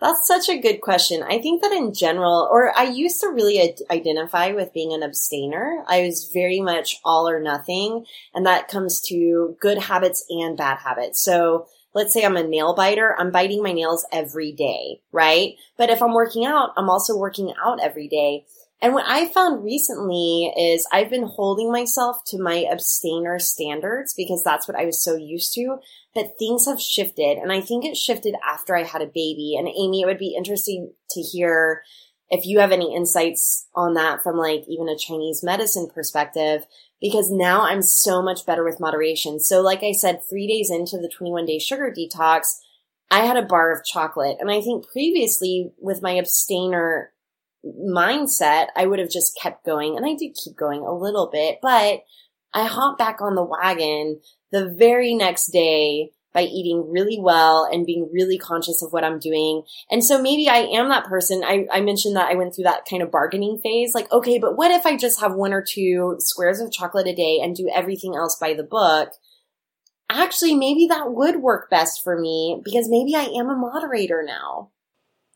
That's 0.00 0.26
such 0.26 0.48
a 0.48 0.58
good 0.58 0.80
question. 0.80 1.22
I 1.22 1.40
think 1.40 1.60
that 1.60 1.72
in 1.72 1.92
general, 1.92 2.48
or 2.50 2.76
I 2.76 2.84
used 2.84 3.20
to 3.20 3.28
really 3.28 3.60
ad- 3.60 3.82
identify 3.90 4.52
with 4.52 4.72
being 4.72 4.94
an 4.94 5.02
abstainer. 5.02 5.84
I 5.86 6.02
was 6.02 6.30
very 6.32 6.60
much 6.60 6.98
all 7.04 7.28
or 7.28 7.38
nothing, 7.38 8.06
and 8.34 8.46
that 8.46 8.68
comes 8.68 9.00
to 9.08 9.56
good 9.60 9.76
habits 9.76 10.24
and 10.30 10.56
bad 10.56 10.78
habits. 10.78 11.22
So 11.22 11.66
let's 11.92 12.14
say 12.14 12.24
I'm 12.24 12.36
a 12.36 12.42
nail 12.42 12.74
biter, 12.74 13.14
I'm 13.18 13.30
biting 13.30 13.62
my 13.62 13.72
nails 13.72 14.06
every 14.10 14.52
day, 14.52 15.02
right? 15.12 15.56
But 15.76 15.90
if 15.90 16.00
I'm 16.02 16.14
working 16.14 16.46
out, 16.46 16.70
I'm 16.78 16.88
also 16.88 17.18
working 17.18 17.52
out 17.62 17.80
every 17.82 18.08
day. 18.08 18.46
And 18.82 18.94
what 18.94 19.04
I 19.06 19.28
found 19.28 19.62
recently 19.62 20.52
is 20.56 20.86
I've 20.90 21.10
been 21.10 21.26
holding 21.26 21.70
myself 21.70 22.24
to 22.28 22.40
my 22.40 22.64
abstainer 22.70 23.38
standards 23.38 24.14
because 24.16 24.42
that's 24.42 24.66
what 24.66 24.78
I 24.78 24.86
was 24.86 25.02
so 25.02 25.16
used 25.16 25.52
to. 25.54 25.76
But 26.14 26.38
things 26.38 26.66
have 26.66 26.80
shifted, 26.80 27.38
and 27.38 27.52
I 27.52 27.60
think 27.60 27.84
it 27.84 27.96
shifted 27.96 28.34
after 28.44 28.74
I 28.74 28.84
had 28.84 29.02
a 29.02 29.06
baby. 29.06 29.54
And 29.56 29.68
Amy, 29.68 30.00
it 30.00 30.06
would 30.06 30.18
be 30.18 30.34
interesting 30.36 30.92
to 31.10 31.20
hear 31.20 31.82
if 32.30 32.46
you 32.46 32.60
have 32.60 32.72
any 32.72 32.94
insights 32.96 33.68
on 33.74 33.94
that 33.94 34.22
from 34.22 34.36
like 34.36 34.64
even 34.66 34.88
a 34.88 34.96
Chinese 34.96 35.42
medicine 35.42 35.88
perspective, 35.92 36.64
because 37.00 37.30
now 37.30 37.62
I'm 37.62 37.82
so 37.82 38.22
much 38.22 38.46
better 38.46 38.64
with 38.64 38.80
moderation. 38.80 39.40
So, 39.40 39.60
like 39.60 39.82
I 39.82 39.92
said, 39.92 40.22
three 40.28 40.48
days 40.48 40.70
into 40.70 40.96
the 40.96 41.08
21 41.08 41.44
day 41.44 41.58
sugar 41.58 41.94
detox, 41.96 42.56
I 43.10 43.20
had 43.20 43.36
a 43.36 43.46
bar 43.46 43.72
of 43.72 43.84
chocolate. 43.84 44.38
And 44.40 44.50
I 44.50 44.60
think 44.60 44.88
previously 44.90 45.72
with 45.78 46.02
my 46.02 46.16
abstainer 46.18 47.12
mindset, 47.64 48.68
I 48.76 48.86
would 48.86 48.98
have 48.98 49.10
just 49.10 49.38
kept 49.40 49.64
going 49.64 49.96
and 49.96 50.06
I 50.06 50.14
did 50.14 50.36
keep 50.42 50.56
going 50.56 50.80
a 50.80 50.94
little 50.94 51.28
bit, 51.30 51.58
but 51.62 52.04
I 52.52 52.64
hopped 52.64 52.98
back 52.98 53.20
on 53.20 53.34
the 53.34 53.44
wagon 53.44 54.20
the 54.50 54.74
very 54.76 55.14
next 55.14 55.48
day 55.52 56.10
by 56.32 56.42
eating 56.42 56.90
really 56.90 57.18
well 57.20 57.68
and 57.70 57.86
being 57.86 58.08
really 58.12 58.38
conscious 58.38 58.82
of 58.82 58.92
what 58.92 59.04
I'm 59.04 59.18
doing. 59.18 59.62
And 59.90 60.04
so 60.04 60.22
maybe 60.22 60.48
I 60.48 60.58
am 60.58 60.88
that 60.88 61.06
person. 61.06 61.42
I, 61.44 61.66
I 61.72 61.80
mentioned 61.80 62.16
that 62.16 62.30
I 62.30 62.36
went 62.36 62.54
through 62.54 62.64
that 62.64 62.86
kind 62.88 63.02
of 63.02 63.10
bargaining 63.10 63.58
phase. 63.62 63.94
Like, 63.94 64.10
okay, 64.12 64.38
but 64.38 64.56
what 64.56 64.70
if 64.70 64.86
I 64.86 64.96
just 64.96 65.20
have 65.20 65.34
one 65.34 65.52
or 65.52 65.64
two 65.66 66.16
squares 66.18 66.60
of 66.60 66.70
chocolate 66.72 67.08
a 67.08 67.14
day 67.14 67.40
and 67.42 67.56
do 67.56 67.70
everything 67.74 68.14
else 68.14 68.36
by 68.40 68.54
the 68.54 68.62
book? 68.62 69.10
Actually, 70.08 70.54
maybe 70.54 70.86
that 70.88 71.12
would 71.12 71.36
work 71.36 71.68
best 71.70 72.02
for 72.02 72.18
me 72.18 72.60
because 72.64 72.88
maybe 72.88 73.14
I 73.14 73.24
am 73.24 73.48
a 73.48 73.56
moderator 73.56 74.24
now. 74.26 74.70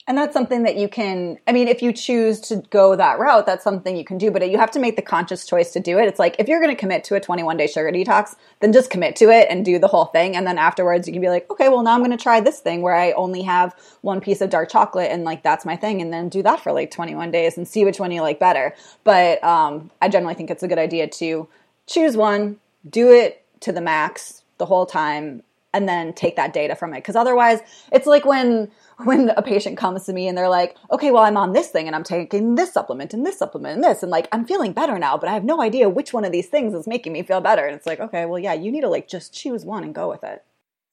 And 0.07 0.19
that's 0.19 0.35
something 0.35 0.65
that 0.65 0.77
you 0.77 0.87
can, 0.87 1.39
I 1.47 1.53
mean, 1.53 1.67
if 1.67 1.81
you 1.81 1.91
choose 1.91 2.39
to 2.43 2.57
go 2.69 2.95
that 2.95 3.19
route, 3.19 3.47
that's 3.47 3.65
something 3.65 3.97
you 3.97 4.05
can 4.05 4.19
do, 4.19 4.31
but 4.31 4.49
you 4.51 4.59
have 4.59 4.71
to 4.73 4.79
make 4.79 4.97
the 4.97 5.03
conscious 5.03 5.47
choice 5.47 5.73
to 5.73 5.81
do 5.81 5.99
it. 5.99 6.07
It's 6.07 6.19
like, 6.19 6.37
if 6.39 6.47
you're 6.47 6.61
going 6.61 6.75
to 6.75 6.79
commit 6.79 7.05
to 7.05 7.15
a 7.15 7.21
21 7.21 7.57
day 7.57 7.67
sugar 7.67 7.91
detox, 7.91 8.37
then 8.61 8.75
just 8.75 8.91
commit 8.91 9.17
to 9.17 9.31
it 9.31 9.47
and 9.49 9.65
do 9.65 9.79
the 9.79 9.89
whole 9.89 10.05
thing. 10.05 10.37
And 10.37 10.47
then 10.47 10.59
afterwards, 10.59 11.09
you 11.09 11.15
can 11.15 11.23
be 11.23 11.31
like, 11.31 11.51
okay, 11.51 11.71
well, 11.71 11.83
now 11.83 11.95
I'm 11.95 12.01
going 12.01 12.11
to 12.11 12.23
try 12.23 12.41
this 12.41 12.61
thing 12.61 12.83
where 12.83 12.95
I 12.95 13.13
only 13.13 13.41
have 13.43 13.75
one 14.03 14.21
piece 14.21 14.43
of 14.43 14.51
dark 14.51 14.71
chocolate 14.71 15.11
and 15.11 15.25
like 15.25 15.43
that's 15.43 15.65
my 15.65 15.75
thing. 15.77 16.03
And 16.03 16.13
then 16.13 16.29
do 16.29 16.43
that 16.43 16.61
for 16.61 16.73
like 16.73 16.91
21 16.91 17.31
days 17.31 17.57
and 17.57 17.67
see 17.67 17.87
which 17.87 17.99
one 17.99 18.13
you 18.13 18.21
like 18.21 18.39
better. 18.39 18.75
But 19.05 19.43
um, 19.43 19.91
I 20.03 20.11
generally 20.11 20.35
think 20.35 20.51
it's 20.51 20.63
a 20.63 20.69
good 20.69 20.79
idea 20.79 21.09
to 21.09 21.49
choose 21.87 22.15
one, 22.15 22.59
do 22.89 23.11
it 23.11 23.43
to 23.61 23.73
the 23.73 23.81
max 23.81 24.43
the 24.59 24.67
whole 24.67 24.85
time, 24.85 25.43
and 25.75 25.89
then 25.89 26.13
take 26.13 26.37
that 26.37 26.53
data 26.53 26.77
from 26.77 26.95
it. 26.95 26.99
Because 26.99 27.17
otherwise, 27.17 27.61
it's 27.91 28.07
like 28.07 28.25
when, 28.25 28.71
when 28.99 29.31
a 29.31 29.43
patient 29.43 29.77
comes 29.77 30.05
to 30.07 30.13
me 30.13 30.29
and 30.29 30.37
they're 30.39 30.49
like, 30.49 30.77
okay, 30.91 31.11
well, 31.11 31.25
I'm 31.25 31.37
on 31.37 31.53
this 31.53 31.69
thing 31.69 31.87
and 31.87 31.97
I'm 31.97 32.05
taking 32.05 32.55
this 32.55 32.73
supplement 32.73 33.13
and 33.15 33.27
this 33.27 33.39
supplement 33.39 33.75
and 33.77 33.85
this, 33.85 34.03
and 34.03 34.11
like, 34.11 34.29
I'm 34.33 34.45
feeling 34.47 34.73
better 34.73 34.99
now, 34.99 35.17
but 35.19 35.29
I 35.29 35.35
have 35.35 35.45
no 35.45 35.61
idea 35.61 35.89
which 35.89 36.13
one 36.13 36.25
of 36.25 36.33
these 36.33 36.47
things 36.49 36.75
is 36.75 36.87
making 36.87 37.13
me 37.13 37.23
feel 37.23 37.41
better. 37.41 37.65
And 37.67 37.75
it's 37.77 37.87
like, 37.87 38.01
okay, 38.01 38.25
well, 38.27 38.39
yeah, 38.39 38.53
you 38.55 38.71
need 38.71 38.83
to 38.83 38.89
like 38.89 39.09
just 39.09 39.35
choose 39.35 39.65
one 39.65 39.83
and 39.85 39.95
go 39.95 40.09
with 40.09 40.23
it. 40.25 40.45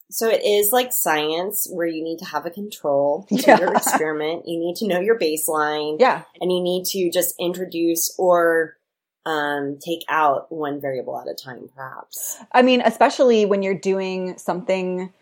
So 0.09 0.27
it 0.27 0.43
is 0.43 0.73
like 0.73 0.91
science 0.91 1.69
where 1.71 1.87
you 1.87 2.03
need 2.03 2.17
to 2.19 2.25
have 2.25 2.45
a 2.45 2.49
control 2.49 3.23
to 3.29 3.35
Yeah. 3.35 3.59
your 3.59 3.73
experiment. 3.73 4.43
You 4.47 4.59
need 4.59 4.75
to 4.77 4.87
know 4.87 4.99
your 4.99 5.17
baseline. 5.17 5.97
Yeah. 5.99 6.23
And 6.41 6.51
you 6.51 6.61
need 6.61 6.85
to 6.87 7.09
just 7.11 7.35
introduce 7.39 8.13
or 8.17 8.75
um, 9.25 9.77
take 9.79 10.03
out 10.09 10.51
one 10.51 10.81
variable 10.81 11.17
at 11.19 11.27
a 11.27 11.33
time, 11.35 11.69
perhaps. 11.75 12.39
I 12.51 12.61
mean, 12.63 12.81
especially 12.81 13.45
when 13.45 13.61
you're 13.61 13.75
doing 13.75 14.37
something, 14.37 15.13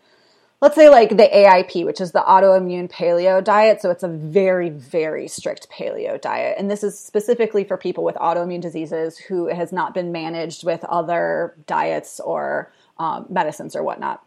let's 0.60 0.74
say 0.74 0.88
like 0.88 1.10
the 1.10 1.28
AIP, 1.32 1.84
which 1.86 2.00
is 2.00 2.12
the 2.12 2.20
autoimmune 2.20 2.90
paleo 2.90 3.42
diet. 3.42 3.80
So 3.80 3.90
it's 3.90 4.02
a 4.02 4.08
very, 4.08 4.68
very 4.68 5.26
strict 5.26 5.68
paleo 5.70 6.20
diet. 6.20 6.56
And 6.58 6.70
this 6.70 6.84
is 6.84 6.98
specifically 6.98 7.64
for 7.64 7.76
people 7.76 8.04
with 8.04 8.16
autoimmune 8.16 8.60
diseases 8.60 9.16
who 9.16 9.46
has 9.46 9.72
not 9.72 9.94
been 9.94 10.12
managed 10.12 10.64
with 10.64 10.84
other 10.84 11.54
diets 11.66 12.20
or 12.20 12.70
um, 12.98 13.26
medicines 13.30 13.74
or 13.74 13.82
whatnot. 13.82 14.22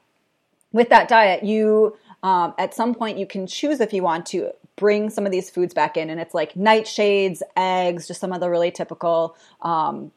With 0.72 0.90
that 0.90 1.08
diet, 1.08 1.44
you 1.44 1.96
um, 2.24 2.56
at 2.58 2.74
some 2.74 2.96
point 2.96 3.20
you 3.20 3.28
can 3.28 3.46
choose 3.46 3.80
if 3.80 3.94
you 3.94 4.02
want 4.02 4.26
to 4.28 4.52
bring 4.76 5.10
some 5.10 5.26
of 5.26 5.32
these 5.32 5.50
foods 5.52 5.74
back 5.74 5.98
in, 5.98 6.10
and 6.10 6.20
it's 6.20 6.34
like 6.34 6.54
nightshades, 6.56 7.42
eggs, 7.56 8.08
just 8.08 8.20
some 8.20 8.32
of 8.32 8.40
the 8.40 8.50
really 8.50 8.72
typical 8.72 9.36
um, 9.62 10.12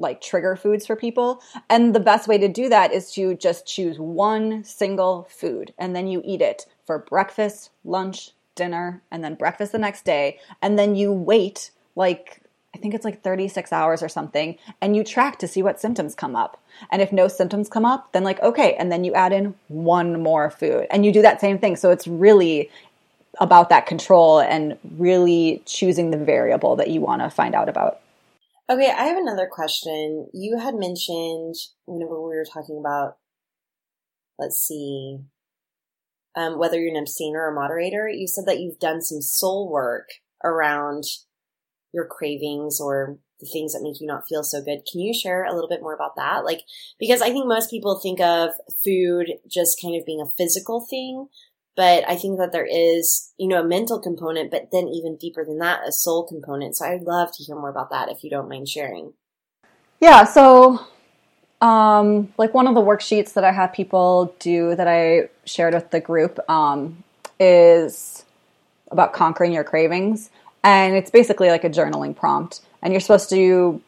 like 0.00 0.20
trigger 0.20 0.56
foods 0.56 0.86
for 0.86 0.96
people. 0.96 1.42
And 1.68 1.94
the 1.94 2.00
best 2.00 2.26
way 2.26 2.38
to 2.38 2.48
do 2.48 2.68
that 2.68 2.92
is 2.92 3.12
to 3.12 3.34
just 3.34 3.66
choose 3.66 3.98
one 3.98 4.64
single 4.64 5.28
food 5.30 5.72
and 5.78 5.94
then 5.94 6.06
you 6.06 6.22
eat 6.24 6.40
it 6.40 6.66
for 6.84 6.98
breakfast, 6.98 7.70
lunch, 7.84 8.32
dinner, 8.56 9.02
and 9.10 9.22
then 9.22 9.34
breakfast 9.34 9.72
the 9.72 9.78
next 9.78 10.04
day. 10.04 10.38
And 10.60 10.78
then 10.78 10.96
you 10.96 11.12
wait 11.12 11.70
like, 11.94 12.40
I 12.74 12.78
think 12.78 12.94
it's 12.94 13.04
like 13.04 13.22
36 13.22 13.72
hours 13.72 14.02
or 14.02 14.08
something, 14.08 14.56
and 14.80 14.94
you 14.94 15.02
track 15.02 15.38
to 15.40 15.48
see 15.48 15.62
what 15.62 15.80
symptoms 15.80 16.14
come 16.14 16.36
up. 16.36 16.60
And 16.90 17.02
if 17.02 17.12
no 17.12 17.26
symptoms 17.28 17.68
come 17.68 17.84
up, 17.84 18.12
then 18.12 18.22
like, 18.22 18.40
okay, 18.42 18.74
and 18.74 18.90
then 18.90 19.04
you 19.04 19.12
add 19.14 19.32
in 19.32 19.54
one 19.68 20.22
more 20.22 20.50
food 20.50 20.86
and 20.90 21.04
you 21.04 21.12
do 21.12 21.22
that 21.22 21.40
same 21.40 21.58
thing. 21.58 21.76
So 21.76 21.90
it's 21.90 22.06
really 22.06 22.70
about 23.38 23.68
that 23.68 23.86
control 23.86 24.40
and 24.40 24.78
really 24.96 25.62
choosing 25.66 26.10
the 26.10 26.16
variable 26.16 26.76
that 26.76 26.88
you 26.88 27.00
want 27.00 27.22
to 27.22 27.30
find 27.30 27.54
out 27.54 27.68
about. 27.68 28.00
Okay, 28.70 28.88
I 28.88 29.06
have 29.06 29.16
another 29.16 29.48
question. 29.50 30.28
You 30.32 30.60
had 30.60 30.76
mentioned 30.76 31.56
whenever 31.86 32.20
we 32.20 32.36
were 32.36 32.44
talking 32.44 32.78
about, 32.78 33.16
let's 34.38 34.58
see, 34.58 35.18
um, 36.36 36.56
whether 36.56 36.78
you're 36.78 36.94
an 36.94 37.02
abstainer 37.02 37.40
or 37.40 37.50
a 37.50 37.54
moderator, 37.54 38.08
you 38.08 38.28
said 38.28 38.46
that 38.46 38.60
you've 38.60 38.78
done 38.78 39.02
some 39.02 39.22
soul 39.22 39.68
work 39.68 40.10
around 40.44 41.02
your 41.92 42.06
cravings 42.06 42.80
or 42.80 43.18
the 43.40 43.48
things 43.52 43.72
that 43.72 43.82
make 43.82 44.00
you 44.00 44.06
not 44.06 44.28
feel 44.28 44.44
so 44.44 44.62
good. 44.62 44.82
Can 44.88 45.00
you 45.00 45.12
share 45.12 45.44
a 45.44 45.52
little 45.52 45.68
bit 45.68 45.82
more 45.82 45.94
about 45.94 46.14
that? 46.14 46.44
Like, 46.44 46.60
because 47.00 47.22
I 47.22 47.30
think 47.30 47.46
most 47.46 47.70
people 47.70 47.98
think 47.98 48.20
of 48.20 48.50
food 48.84 49.32
just 49.50 49.82
kind 49.82 49.98
of 49.98 50.06
being 50.06 50.20
a 50.20 50.30
physical 50.38 50.86
thing, 50.88 51.26
but 51.80 52.06
I 52.06 52.14
think 52.14 52.36
that 52.36 52.52
there 52.52 52.68
is, 52.70 53.32
you 53.38 53.48
know, 53.48 53.62
a 53.62 53.64
mental 53.64 53.98
component, 53.98 54.50
but 54.50 54.68
then 54.70 54.86
even 54.88 55.16
deeper 55.16 55.46
than 55.46 55.60
that, 55.60 55.80
a 55.88 55.92
soul 55.92 56.26
component. 56.26 56.76
So 56.76 56.84
I'd 56.84 57.04
love 57.04 57.30
to 57.32 57.42
hear 57.42 57.56
more 57.56 57.70
about 57.70 57.88
that 57.88 58.10
if 58.10 58.22
you 58.22 58.28
don't 58.28 58.50
mind 58.50 58.68
sharing. 58.68 59.14
Yeah, 59.98 60.24
so 60.24 60.86
um, 61.62 62.34
like 62.36 62.52
one 62.52 62.66
of 62.66 62.74
the 62.74 62.82
worksheets 62.82 63.32
that 63.32 63.44
I 63.44 63.52
have 63.52 63.72
people 63.72 64.34
do 64.40 64.76
that 64.76 64.88
I 64.88 65.30
shared 65.46 65.72
with 65.72 65.90
the 65.90 66.00
group 66.00 66.38
um, 66.50 67.02
is 67.38 68.26
about 68.90 69.14
conquering 69.14 69.54
your 69.54 69.64
cravings. 69.64 70.28
And 70.62 70.94
it's 70.94 71.10
basically 71.10 71.48
like 71.48 71.64
a 71.64 71.70
journaling 71.70 72.14
prompt. 72.14 72.60
And 72.82 72.92
you're 72.92 73.00
supposed 73.00 73.30
to 73.30 73.80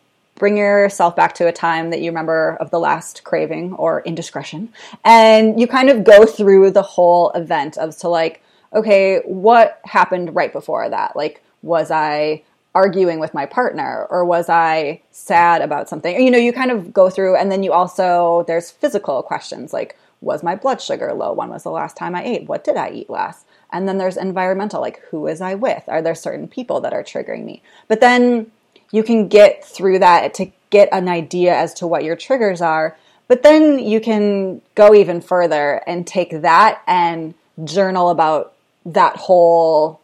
bring 0.42 0.56
yourself 0.56 1.14
back 1.14 1.36
to 1.36 1.46
a 1.46 1.52
time 1.52 1.90
that 1.90 2.00
you 2.00 2.10
remember 2.10 2.56
of 2.58 2.72
the 2.72 2.80
last 2.80 3.22
craving 3.22 3.72
or 3.74 4.00
indiscretion. 4.00 4.68
And 5.04 5.60
you 5.60 5.68
kind 5.68 5.88
of 5.88 6.02
go 6.02 6.26
through 6.26 6.72
the 6.72 6.82
whole 6.82 7.30
event 7.30 7.78
of 7.78 7.96
to 7.98 8.08
like, 8.08 8.42
okay, 8.72 9.20
what 9.20 9.80
happened 9.84 10.34
right 10.34 10.52
before 10.52 10.88
that? 10.88 11.14
Like, 11.14 11.44
was 11.62 11.92
I 11.92 12.42
arguing 12.74 13.20
with 13.20 13.34
my 13.34 13.46
partner 13.46 14.08
or 14.10 14.24
was 14.24 14.48
I 14.48 15.02
sad 15.12 15.62
about 15.62 15.88
something? 15.88 16.20
You 16.20 16.32
know, 16.32 16.38
you 16.38 16.52
kind 16.52 16.72
of 16.72 16.92
go 16.92 17.08
through 17.08 17.36
and 17.36 17.52
then 17.52 17.62
you 17.62 17.72
also, 17.72 18.42
there's 18.48 18.68
physical 18.68 19.22
questions 19.22 19.72
like, 19.72 19.96
was 20.22 20.42
my 20.42 20.56
blood 20.56 20.80
sugar 20.80 21.12
low? 21.12 21.32
When 21.32 21.50
was 21.50 21.62
the 21.62 21.70
last 21.70 21.96
time 21.96 22.16
I 22.16 22.24
ate? 22.24 22.48
What 22.48 22.64
did 22.64 22.76
I 22.76 22.90
eat 22.90 23.08
last? 23.08 23.46
And 23.70 23.88
then 23.88 23.98
there's 23.98 24.16
environmental, 24.16 24.80
like 24.80 25.02
who 25.10 25.20
was 25.20 25.40
I 25.40 25.54
with? 25.54 25.84
Are 25.86 26.02
there 26.02 26.16
certain 26.16 26.48
people 26.48 26.80
that 26.80 26.92
are 26.92 27.04
triggering 27.04 27.44
me? 27.44 27.62
But 27.86 28.00
then 28.00 28.50
you 28.92 29.02
can 29.02 29.26
get 29.26 29.64
through 29.64 29.98
that 29.98 30.34
to 30.34 30.52
get 30.70 30.88
an 30.92 31.08
idea 31.08 31.54
as 31.54 31.74
to 31.74 31.86
what 31.86 32.04
your 32.04 32.14
triggers 32.14 32.60
are. 32.60 32.96
But 33.26 33.42
then 33.42 33.78
you 33.78 34.00
can 34.00 34.60
go 34.74 34.94
even 34.94 35.20
further 35.20 35.82
and 35.86 36.06
take 36.06 36.42
that 36.42 36.82
and 36.86 37.34
journal 37.64 38.10
about 38.10 38.54
that 38.84 39.16
whole 39.16 40.00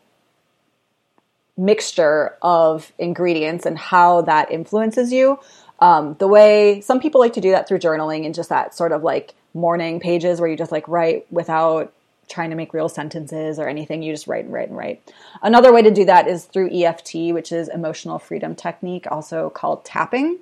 mixture 1.56 2.36
of 2.40 2.92
ingredients 2.98 3.66
and 3.66 3.76
how 3.76 4.22
that 4.22 4.50
influences 4.50 5.12
you. 5.12 5.38
Um, 5.80 6.16
the 6.18 6.28
way 6.28 6.80
some 6.80 7.00
people 7.00 7.20
like 7.20 7.34
to 7.34 7.40
do 7.40 7.50
that 7.50 7.68
through 7.68 7.80
journaling 7.80 8.24
and 8.24 8.34
just 8.34 8.48
that 8.48 8.74
sort 8.74 8.92
of 8.92 9.02
like 9.02 9.34
morning 9.54 10.00
pages 10.00 10.40
where 10.40 10.48
you 10.48 10.56
just 10.56 10.72
like 10.72 10.86
write 10.88 11.30
without 11.30 11.92
trying 12.28 12.50
to 12.50 12.56
make 12.56 12.72
real 12.74 12.88
sentences 12.88 13.58
or 13.58 13.68
anything. 13.68 14.02
You 14.02 14.12
just 14.12 14.26
write 14.26 14.44
and 14.44 14.52
write 14.52 14.68
and 14.68 14.76
write. 14.76 15.12
Another 15.42 15.72
way 15.72 15.82
to 15.82 15.90
do 15.90 16.04
that 16.04 16.28
is 16.28 16.44
through 16.44 16.70
EFT, 16.72 17.32
which 17.32 17.52
is 17.52 17.68
emotional 17.68 18.18
freedom 18.18 18.54
technique, 18.54 19.06
also 19.10 19.50
called 19.50 19.84
tapping, 19.84 20.38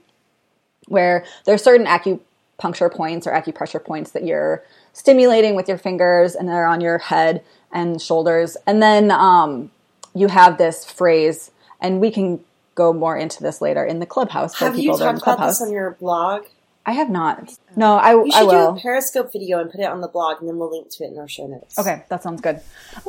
where 0.88 1.24
there's 1.44 1.62
certain 1.62 1.86
acupuncture 1.86 2.92
points 2.92 3.26
or 3.26 3.32
acupressure 3.32 3.84
points 3.84 4.12
that 4.12 4.24
you're 4.24 4.62
stimulating 4.92 5.54
with 5.54 5.68
your 5.68 5.78
fingers 5.78 6.34
and 6.34 6.48
they're 6.48 6.66
on 6.66 6.80
your 6.80 6.98
head 6.98 7.42
and 7.72 8.00
shoulders. 8.00 8.56
And 8.66 8.82
then 8.82 9.10
um, 9.10 9.70
you 10.14 10.28
have 10.28 10.58
this 10.58 10.84
phrase, 10.84 11.50
and 11.80 12.00
we 12.00 12.10
can 12.10 12.40
go 12.74 12.92
more 12.92 13.16
into 13.16 13.42
this 13.42 13.60
later 13.60 13.84
in 13.84 13.98
the 14.00 14.06
clubhouse 14.06 14.54
for 14.54 14.66
Have 14.66 14.74
people 14.74 14.94
you 14.94 14.98
that 14.98 15.04
are 15.06 15.10
in 15.10 15.14
talked 15.16 15.22
about 15.26 15.36
clubhouse. 15.36 15.58
this 15.58 15.66
on 15.68 15.72
your 15.72 15.90
blog? 15.92 16.44
I 16.86 16.92
have 16.92 17.10
not. 17.10 17.50
No, 17.74 17.96
I, 17.96 18.14
will. 18.14 18.26
You 18.26 18.32
I 18.32 18.40
should 18.40 18.50
do 18.50 18.56
a 18.56 18.80
Periscope 18.80 19.32
video 19.32 19.58
and 19.58 19.68
put 19.70 19.80
it 19.80 19.86
on 19.86 20.00
the 20.00 20.08
blog, 20.08 20.38
and 20.38 20.48
then 20.48 20.56
we'll 20.56 20.70
link 20.70 20.88
to 20.92 21.04
it 21.04 21.12
in 21.12 21.18
our 21.18 21.26
show 21.26 21.46
notes. 21.48 21.76
Okay, 21.76 22.04
that 22.08 22.22
sounds 22.22 22.40
good. 22.40 22.60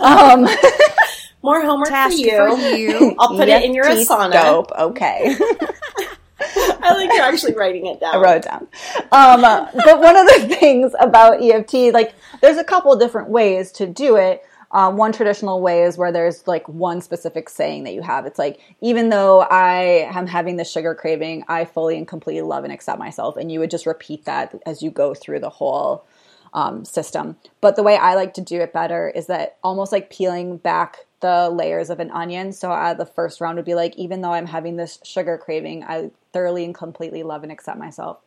Um, 0.01 0.47
More 1.43 1.61
homework 1.61 1.89
Task 1.89 2.15
for 2.15 2.19
you. 2.19 2.57
for 2.57 2.75
you. 2.75 3.15
I'll 3.19 3.37
put 3.37 3.47
it 3.47 3.63
in 3.63 3.75
your 3.75 3.85
EFT 3.85 4.09
Asana. 4.09 4.31
Scope. 4.31 4.71
Okay. 4.77 5.35
I 6.39 6.93
like 6.93 7.11
you're 7.13 7.23
actually 7.23 7.53
writing 7.53 7.85
it 7.85 7.99
down. 7.99 8.15
I 8.15 8.17
wrote 8.17 8.37
it 8.37 8.43
down. 8.43 8.67
Um, 9.11 9.41
but 9.41 9.99
one 9.99 10.17
of 10.17 10.25
the 10.25 10.55
things 10.59 10.93
about 10.99 11.43
EFT, 11.43 11.93
like, 11.93 12.15
there's 12.41 12.57
a 12.57 12.63
couple 12.63 12.95
different 12.95 13.29
ways 13.29 13.71
to 13.73 13.85
do 13.85 14.15
it. 14.15 14.43
Um, 14.71 14.97
one 14.97 15.11
traditional 15.13 15.61
way 15.61 15.83
is 15.83 15.97
where 15.97 16.11
there's 16.11 16.45
like 16.47 16.67
one 16.67 17.01
specific 17.01 17.49
saying 17.49 17.83
that 17.85 17.93
you 17.93 18.01
have. 18.01 18.25
It's 18.25 18.39
like, 18.39 18.59
even 18.81 19.09
though 19.09 19.41
I 19.41 20.09
am 20.13 20.27
having 20.27 20.57
the 20.57 20.65
sugar 20.65 20.93
craving, 20.93 21.45
I 21.47 21.65
fully 21.65 21.97
and 21.97 22.07
completely 22.07 22.41
love 22.41 22.63
and 22.63 22.73
accept 22.73 22.99
myself. 22.99 23.37
And 23.37 23.51
you 23.51 23.59
would 23.59 23.71
just 23.71 23.85
repeat 23.85 24.25
that 24.25 24.55
as 24.65 24.81
you 24.81 24.91
go 24.91 25.13
through 25.13 25.39
the 25.39 25.49
whole 25.49 26.05
um, 26.53 26.85
system. 26.85 27.37
But 27.61 27.75
the 27.75 27.83
way 27.83 27.97
I 27.97 28.15
like 28.15 28.33
to 28.35 28.41
do 28.41 28.59
it 28.61 28.73
better 28.73 29.09
is 29.09 29.27
that 29.27 29.57
almost 29.63 29.91
like 29.91 30.09
peeling 30.09 30.57
back 30.57 31.05
the 31.19 31.49
layers 31.49 31.89
of 31.89 31.99
an 31.99 32.11
onion. 32.11 32.51
So 32.51 32.71
uh, 32.71 32.93
the 32.93 33.05
first 33.05 33.41
round 33.41 33.55
would 33.55 33.65
be 33.65 33.75
like, 33.75 33.95
even 33.95 34.21
though 34.21 34.33
I'm 34.33 34.45
having 34.45 34.75
this 34.75 34.99
sugar 35.03 35.37
craving, 35.37 35.83
I 35.83 36.11
thoroughly 36.33 36.63
and 36.63 36.75
completely 36.75 37.23
love 37.23 37.43
and 37.43 37.51
accept 37.51 37.79
myself. 37.79 38.19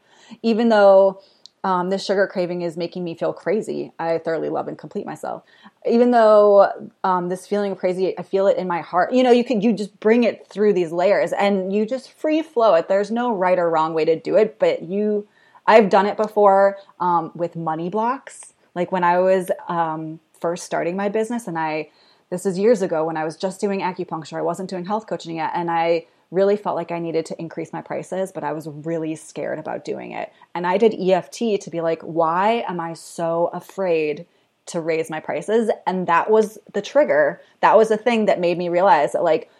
Even 0.42 0.68
though 0.68 1.22
um, 1.62 1.90
this 1.90 2.04
sugar 2.04 2.26
craving 2.26 2.62
is 2.62 2.76
making 2.76 3.04
me 3.04 3.14
feel 3.14 3.32
crazy, 3.32 3.92
I 3.98 4.18
thoroughly 4.18 4.48
love 4.48 4.66
and 4.68 4.78
complete 4.78 5.04
myself. 5.04 5.42
Even 5.86 6.10
though 6.10 6.90
um, 7.04 7.28
this 7.28 7.46
feeling 7.46 7.72
of 7.72 7.78
crazy, 7.78 8.18
I 8.18 8.22
feel 8.22 8.46
it 8.46 8.56
in 8.56 8.66
my 8.66 8.80
heart. 8.80 9.12
You 9.12 9.22
know, 9.22 9.30
you 9.30 9.44
can 9.44 9.60
you 9.60 9.72
just 9.72 9.98
bring 10.00 10.24
it 10.24 10.46
through 10.46 10.72
these 10.72 10.92
layers 10.92 11.32
and 11.32 11.72
you 11.72 11.84
just 11.84 12.12
free 12.12 12.42
flow 12.42 12.74
it. 12.74 12.88
There's 12.88 13.10
no 13.10 13.34
right 13.34 13.58
or 13.58 13.68
wrong 13.68 13.92
way 13.92 14.04
to 14.06 14.18
do 14.18 14.36
it, 14.36 14.58
but 14.58 14.82
you, 14.82 15.28
I've 15.66 15.90
done 15.90 16.06
it 16.06 16.16
before 16.16 16.78
um, 16.98 17.30
with 17.34 17.56
money 17.56 17.90
blocks. 17.90 18.54
Like 18.74 18.90
when 18.90 19.04
I 19.04 19.18
was 19.18 19.50
um, 19.68 20.20
first 20.40 20.64
starting 20.64 20.96
my 20.96 21.08
business 21.08 21.46
and 21.46 21.58
I 21.58 21.90
this 22.30 22.46
is 22.46 22.58
years 22.58 22.80
ago 22.80 23.04
when 23.04 23.16
I 23.16 23.24
was 23.24 23.36
just 23.36 23.60
doing 23.60 23.80
acupuncture. 23.80 24.38
I 24.38 24.42
wasn't 24.42 24.70
doing 24.70 24.84
health 24.84 25.06
coaching 25.08 25.36
yet. 25.36 25.50
And 25.52 25.70
I 25.70 26.06
really 26.30 26.56
felt 26.56 26.76
like 26.76 26.92
I 26.92 26.98
needed 26.98 27.26
to 27.26 27.40
increase 27.40 27.72
my 27.72 27.82
prices, 27.82 28.30
but 28.32 28.44
I 28.44 28.52
was 28.52 28.68
really 28.68 29.16
scared 29.16 29.58
about 29.58 29.84
doing 29.84 30.12
it. 30.12 30.32
And 30.54 30.66
I 30.66 30.78
did 30.78 30.94
EFT 30.94 31.60
to 31.60 31.70
be 31.70 31.80
like, 31.80 32.02
why 32.02 32.64
am 32.68 32.78
I 32.80 32.94
so 32.94 33.48
afraid 33.52 34.26
to 34.66 34.80
raise 34.80 35.10
my 35.10 35.18
prices? 35.18 35.70
And 35.86 36.06
that 36.06 36.30
was 36.30 36.58
the 36.72 36.82
trigger. 36.82 37.40
That 37.60 37.76
was 37.76 37.88
the 37.88 37.96
thing 37.96 38.26
that 38.26 38.38
made 38.38 38.58
me 38.58 38.68
realize 38.68 39.12
that, 39.12 39.24
like, 39.24 39.50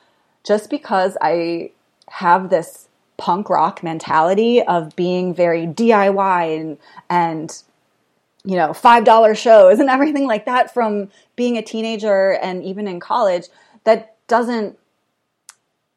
just 0.44 0.70
because 0.70 1.16
I 1.20 1.72
have 2.08 2.50
this 2.50 2.88
punk 3.16 3.50
rock 3.50 3.82
mentality 3.82 4.62
of 4.62 4.94
being 4.96 5.34
very 5.34 5.66
DIY 5.66 6.60
and, 6.60 6.78
and 7.10 7.62
you 8.44 8.56
know, 8.56 8.70
$5 8.70 9.36
shows 9.36 9.78
and 9.78 9.90
everything 9.90 10.26
like 10.26 10.46
that 10.46 10.72
from 10.72 11.10
being 11.36 11.58
a 11.58 11.62
teenager 11.62 12.32
and 12.36 12.62
even 12.64 12.88
in 12.88 12.98
college, 13.00 13.48
that 13.84 14.16
doesn't, 14.28 14.78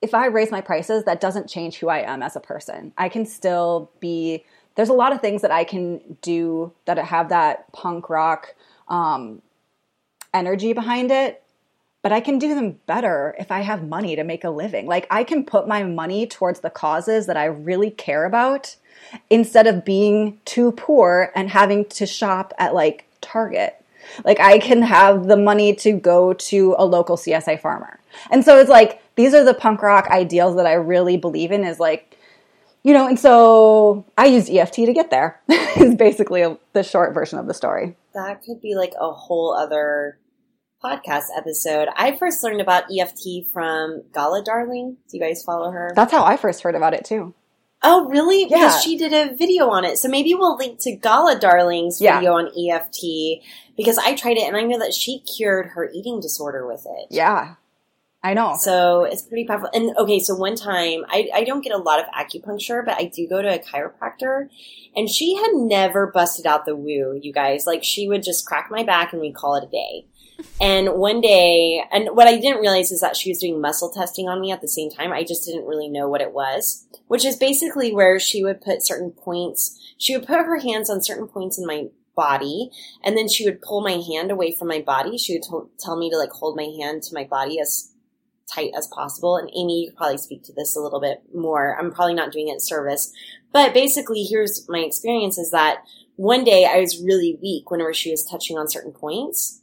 if 0.04 0.14
I 0.14 0.26
raise 0.26 0.51
my 0.51 0.60
prices, 0.60 1.06
that 1.06 1.22
doesn't 1.22 1.47
change 1.47 1.78
who 1.78 1.88
I 1.88 1.99
am 1.99 2.22
as 2.22 2.36
a 2.36 2.41
person. 2.41 2.91
I 2.97 3.08
can 3.08 3.26
still 3.26 3.89
be, 4.01 4.43
there's 4.76 4.89
a 4.89 4.93
lot 4.93 5.14
of 5.14 5.22
things 5.22 5.41
that 5.41 5.51
I 5.51 5.64
can 5.64 6.18
do 6.22 6.74
that 6.84 6.97
have 6.97 7.30
that 7.30 7.72
punk 7.72 8.10
rock 8.10 8.54
um, 8.89 9.41
energy 10.34 10.74
behind 10.74 11.10
it, 11.10 11.41
but 12.01 12.12
I 12.12 12.20
can 12.20 12.38
do 12.38 12.54
them 12.54 12.80
better 12.86 13.34
if 13.39 13.49
I 13.49 13.62
have 13.62 13.88
money 13.88 14.18
to 14.18 14.26
make 14.26 14.43
a 14.43 14.49
living. 14.49 14.88
Like 14.88 15.08
I 15.10 15.24
can 15.24 15.45
put 15.45 15.70
my 15.70 15.84
money 15.84 16.28
towards 16.28 16.60
the 16.60 16.70
causes 16.70 17.26
that 17.28 17.38
I 17.38 17.45
really 17.45 17.89
care 17.89 18.26
about 18.26 18.76
instead 19.30 19.68
of 19.68 19.86
being 19.86 20.38
too 20.43 20.74
poor 20.74 21.32
and 21.34 21.49
having 21.49 21.86
to 21.86 22.06
shop 22.06 22.54
at 22.58 22.74
like 22.74 23.06
Target. 23.22 23.82
Like 24.26 24.41
I 24.41 24.60
can 24.60 24.82
have 24.82 25.28
the 25.28 25.38
money 25.38 25.74
to 25.76 25.93
go 25.93 26.34
to 26.34 26.76
a 26.78 26.86
local 26.86 27.16
CSA 27.16 27.62
farmer. 27.62 28.01
And 28.30 28.43
so 28.43 28.60
it's 28.60 28.70
like 28.70 29.01
these 29.16 29.34
are 29.34 29.43
the 29.43 29.53
punk 29.53 29.82
rock 29.82 30.07
ideals 30.09 30.55
that 30.55 30.66
I 30.66 30.74
really 30.74 31.18
believe 31.18 31.51
in 31.51 31.64
is 31.64 31.80
like 31.80 32.18
you 32.84 32.93
know, 32.93 33.07
and 33.07 33.18
so 33.18 34.05
I 34.18 34.26
used 34.26 34.49
EFT 34.49 34.76
to 34.76 34.93
get 34.93 35.09
there. 35.09 35.39
is 35.78 35.95
basically 35.95 36.41
a, 36.41 36.57
the 36.74 36.84
short 36.84 37.14
version 37.14 37.39
of 37.39 37.47
the 37.47 37.53
story. 37.53 37.95
That 38.14 38.43
could 38.43 38.61
be 38.61 38.76
like 38.76 38.91
a 38.99 39.11
whole 39.11 39.55
other 39.57 40.20
podcast 40.84 41.26
episode. 41.38 41.88
I 41.95 42.18
first 42.18 42.43
learned 42.43 42.59
about 42.59 42.84
EFT 42.95 43.51
from 43.53 44.03
Gala 44.14 44.43
Darling. 44.43 44.97
Do 45.09 45.18
you 45.18 45.24
guys 45.24 45.43
follow 45.43 45.72
her? 45.72 45.93
That's 45.95 46.11
how 46.11 46.26
I 46.26 46.36
first 46.36 46.61
heard 46.61 46.76
about 46.76 46.93
it 46.93 47.05
too. 47.05 47.34
Oh, 47.82 48.05
really? 48.09 48.43
Yeah. 48.43 48.57
Because 48.68 48.84
she 48.84 48.97
did 48.97 49.14
a 49.14 49.36
video 49.36 49.70
on 49.70 49.86
it. 49.86 49.97
So 49.97 50.07
maybe 50.09 50.34
we'll 50.34 50.57
link 50.57 50.80
to 50.82 50.95
Gala 50.95 51.39
Darling's 51.39 52.01
Yeah. 52.01 52.20
video 52.20 52.34
on 52.34 52.47
EFT 52.47 53.43
because 53.78 53.97
I 53.97 54.16
tried 54.16 54.38
it 54.38 54.43
and 54.47 54.55
I 54.55 54.61
know 54.64 54.80
that 54.80 54.93
she 54.93 55.20
cured 55.20 55.68
her 55.68 55.89
eating 55.93 56.20
disorder 56.20 56.68
with 56.68 56.86
it. 56.86 57.07
Yeah. 57.09 57.55
I 58.24 58.34
know. 58.34 58.55
So 58.57 59.03
it's 59.03 59.21
pretty 59.21 59.45
powerful. 59.45 59.69
And 59.74 59.95
okay, 59.97 60.19
so 60.19 60.34
one 60.36 60.55
time, 60.55 61.03
I, 61.09 61.28
I 61.34 61.43
don't 61.43 61.61
get 61.61 61.74
a 61.74 61.78
lot 61.78 61.99
of 61.99 62.05
acupuncture, 62.15 62.84
but 62.86 62.95
I 62.95 63.05
do 63.05 63.28
go 63.28 63.41
to 63.41 63.55
a 63.55 63.59
chiropractor. 63.59 64.47
And 64.95 65.09
she 65.09 65.36
had 65.36 65.51
never 65.53 66.07
busted 66.07 66.45
out 66.45 66.65
the 66.65 66.76
woo, 66.76 67.19
you 67.21 67.34
guys. 67.34 67.65
Like, 67.67 67.84
she 67.84 68.07
would 68.07 68.24
just 68.24 68.45
crack 68.45 68.69
my 68.71 68.84
back 68.84 69.11
and 69.11 69.21
we'd 69.21 69.36
call 69.36 69.55
it 69.55 69.65
a 69.65 69.69
day. 69.69 70.05
And 70.61 70.93
one 70.93 71.19
day, 71.19 71.84
and 71.91 72.09
what 72.15 72.28
I 72.28 72.38
didn't 72.38 72.61
realize 72.61 72.91
is 72.91 73.01
that 73.01 73.17
she 73.17 73.30
was 73.30 73.39
doing 73.39 73.59
muscle 73.59 73.91
testing 73.91 74.30
on 74.30 74.39
me 74.39 74.51
at 74.51 74.61
the 74.61 74.67
same 74.67 74.89
time. 74.89 75.11
I 75.11 75.24
just 75.24 75.45
didn't 75.45 75.67
really 75.67 75.89
know 75.89 76.07
what 76.07 76.21
it 76.21 76.32
was, 76.32 76.88
which 77.07 77.26
is 77.26 77.36
basically 77.36 77.93
where 77.93 78.19
she 78.19 78.43
would 78.43 78.61
put 78.61 78.86
certain 78.86 79.11
points. 79.11 79.80
She 79.97 80.15
would 80.15 80.26
put 80.26 80.38
her 80.38 80.59
hands 80.59 80.89
on 80.89 81.03
certain 81.03 81.28
points 81.28 81.57
in 81.57 81.65
my 81.65 81.88
body, 82.15 82.69
and 83.03 83.17
then 83.17 83.28
she 83.28 83.45
would 83.45 83.61
pull 83.61 83.82
my 83.82 84.01
hand 84.01 84.32
away 84.32 84.55
from 84.55 84.67
my 84.67 84.82
body. 84.82 85.17
She 85.17 85.34
would 85.34 85.43
t- 85.43 85.69
tell 85.80 85.97
me 85.97 86.09
to 86.09 86.17
like 86.17 86.32
hold 86.32 86.55
my 86.55 86.71
hand 86.80 87.03
to 87.03 87.13
my 87.13 87.26
body 87.26 87.59
as 87.59 87.93
tight 88.54 88.72
as 88.78 88.88
possible. 88.88 89.38
And 89.38 89.49
Amy, 89.56 89.82
you 89.82 89.89
could 89.89 89.97
probably 89.97 90.18
speak 90.18 90.43
to 90.43 90.54
this 90.54 90.76
a 90.76 90.82
little 90.82 90.99
bit 90.99 91.22
more. 91.34 91.78
I'm 91.80 91.91
probably 91.91 92.14
not 92.14 92.32
doing 92.32 92.49
it 92.49 92.62
service, 92.62 93.12
but 93.51 93.74
basically, 93.74 94.24
here's 94.24 94.66
my 94.70 94.80
experience: 94.80 95.38
is 95.38 95.51
that 95.51 95.84
one 96.16 96.43
day 96.43 96.66
I 96.66 96.80
was 96.80 97.04
really 97.04 97.38
weak 97.41 97.72
whenever 97.72 97.93
she 97.93 98.12
was 98.12 98.26
touching 98.26 98.58
on 98.58 98.70
certain 98.70 98.91
points, 98.91 99.62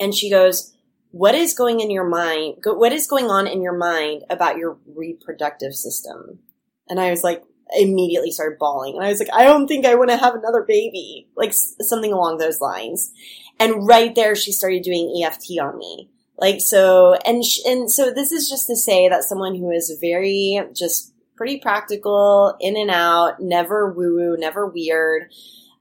and 0.00 0.14
she 0.14 0.30
goes, 0.30 0.74
"What 1.10 1.34
is 1.34 1.54
going 1.54 1.80
in 1.80 1.90
your 1.90 2.08
mind? 2.08 2.56
What 2.64 2.92
is 2.92 3.06
going 3.06 3.26
on 3.26 3.46
in 3.46 3.62
your 3.62 3.76
mind 3.76 4.24
about 4.30 4.58
your 4.58 4.78
reproductive 4.86 5.74
system?" 5.74 6.40
And 6.88 7.00
I 7.00 7.10
was 7.10 7.24
like, 7.24 7.42
immediately 7.76 8.30
started 8.30 8.58
bawling, 8.58 8.94
and 8.94 9.04
I 9.04 9.08
was 9.08 9.18
like, 9.18 9.32
"I 9.32 9.42
don't 9.42 9.66
think 9.66 9.84
I 9.84 9.96
want 9.96 10.10
to 10.10 10.16
have 10.16 10.34
another 10.34 10.62
baby," 10.62 11.28
like 11.36 11.52
something 11.52 12.12
along 12.12 12.38
those 12.38 12.60
lines. 12.60 13.10
And 13.58 13.86
right 13.86 14.14
there, 14.14 14.36
she 14.36 14.52
started 14.52 14.82
doing 14.82 15.22
EFT 15.22 15.58
on 15.58 15.78
me. 15.78 16.10
Like 16.38 16.60
so, 16.60 17.14
and 17.24 17.44
sh- 17.44 17.64
and 17.64 17.90
so 17.90 18.12
this 18.12 18.30
is 18.30 18.48
just 18.48 18.66
to 18.66 18.76
say 18.76 19.08
that 19.08 19.24
someone 19.24 19.54
who 19.54 19.70
is 19.70 19.96
very 20.00 20.60
just 20.74 21.14
pretty 21.34 21.58
practical, 21.58 22.56
in 22.60 22.76
and 22.76 22.90
out, 22.90 23.40
never 23.40 23.92
woo 23.92 24.16
woo, 24.16 24.36
never 24.38 24.66
weird, 24.66 25.30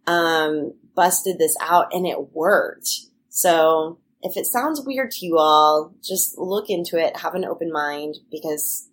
um, 0.08 0.74
busted 0.95 1.39
this 1.39 1.58
out, 1.62 1.93
and 1.93 2.06
it 2.08 2.34
worked. 2.34 2.89
So 3.30 3.99
if 4.22 4.38
it 4.38 4.45
sounds 4.45 4.82
weird 4.82 5.12
to 5.12 5.26
you 5.26 5.38
all, 5.38 5.93
just 6.01 6.38
look 6.38 6.70
into 6.70 6.97
it, 6.97 7.18
have 7.18 7.36
an 7.36 7.45
open 7.45 7.72
mind, 7.72 8.16
because 8.32 8.89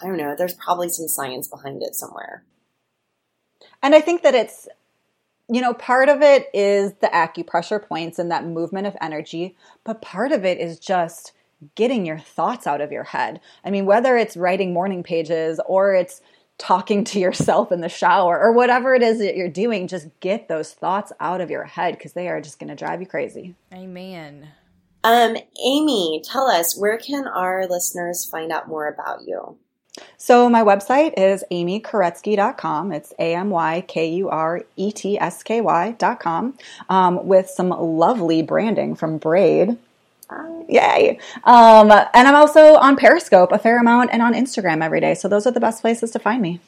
I 0.00 0.06
don't 0.06 0.16
know, 0.16 0.34
there's 0.36 0.54
probably 0.54 0.88
some 0.88 1.08
science 1.08 1.48
behind 1.48 1.82
it 1.82 1.94
somewhere. 1.94 2.44
And 3.82 3.94
I 3.94 4.00
think 4.00 4.22
that 4.22 4.34
it's, 4.34 4.68
you 5.50 5.60
know, 5.60 5.72
part 5.72 6.08
of 6.08 6.22
it 6.22 6.48
is 6.52 6.92
the 7.00 7.08
acupressure 7.08 7.82
points 7.82 8.18
and 8.18 8.30
that 8.30 8.44
movement 8.44 8.86
of 8.86 8.96
energy, 9.00 9.56
but 9.84 10.02
part 10.02 10.32
of 10.32 10.44
it 10.44 10.58
is 10.58 10.78
just 10.78 11.32
getting 11.74 12.06
your 12.06 12.18
thoughts 12.18 12.66
out 12.66 12.80
of 12.80 12.92
your 12.92 13.04
head. 13.04 13.40
I 13.64 13.70
mean, 13.70 13.86
whether 13.86 14.16
it's 14.16 14.36
writing 14.36 14.72
morning 14.72 15.02
pages 15.02 15.60
or 15.66 15.94
it's 15.94 16.20
talking 16.58 17.04
to 17.04 17.18
yourself 17.18 17.72
in 17.72 17.80
the 17.80 17.88
shower 17.88 18.38
or 18.38 18.52
whatever 18.52 18.94
it 18.94 19.02
is 19.02 19.18
that 19.18 19.36
you're 19.36 19.48
doing, 19.48 19.88
just 19.88 20.08
get 20.20 20.48
those 20.48 20.72
thoughts 20.72 21.12
out 21.20 21.40
of 21.40 21.50
your 21.50 21.64
head 21.64 21.94
because 21.94 22.12
they 22.12 22.28
are 22.28 22.40
just 22.40 22.58
going 22.58 22.68
to 22.68 22.76
drive 22.76 23.00
you 23.00 23.06
crazy. 23.06 23.54
Amen. 23.72 24.48
Um, 25.04 25.36
Amy, 25.64 26.22
tell 26.24 26.48
us 26.48 26.78
where 26.78 26.98
can 26.98 27.26
our 27.26 27.66
listeners 27.68 28.28
find 28.30 28.52
out 28.52 28.68
more 28.68 28.88
about 28.88 29.20
you? 29.26 29.56
So 30.16 30.48
my 30.48 30.62
website 30.62 31.14
is 31.16 31.42
amykuretsky.com. 31.50 32.92
It's 32.92 33.12
A-M-Y-K-U-R-E-T-S-K-Y 33.18 35.90
dot 35.98 36.20
com 36.20 36.56
um, 36.88 37.26
with 37.26 37.48
some 37.48 37.70
lovely 37.70 38.42
branding 38.42 38.94
from 38.94 39.18
Braid. 39.18 39.76
Yay. 40.68 41.18
Um, 41.44 41.90
and 41.90 42.28
I'm 42.28 42.34
also 42.34 42.76
on 42.76 42.96
Periscope 42.96 43.52
a 43.52 43.58
fair 43.58 43.80
amount 43.80 44.10
and 44.12 44.20
on 44.20 44.34
Instagram 44.34 44.84
every 44.84 45.00
day. 45.00 45.14
So 45.14 45.28
those 45.28 45.46
are 45.46 45.50
the 45.50 45.60
best 45.60 45.80
places 45.80 46.10
to 46.12 46.18
find 46.18 46.42
me. 46.42 46.60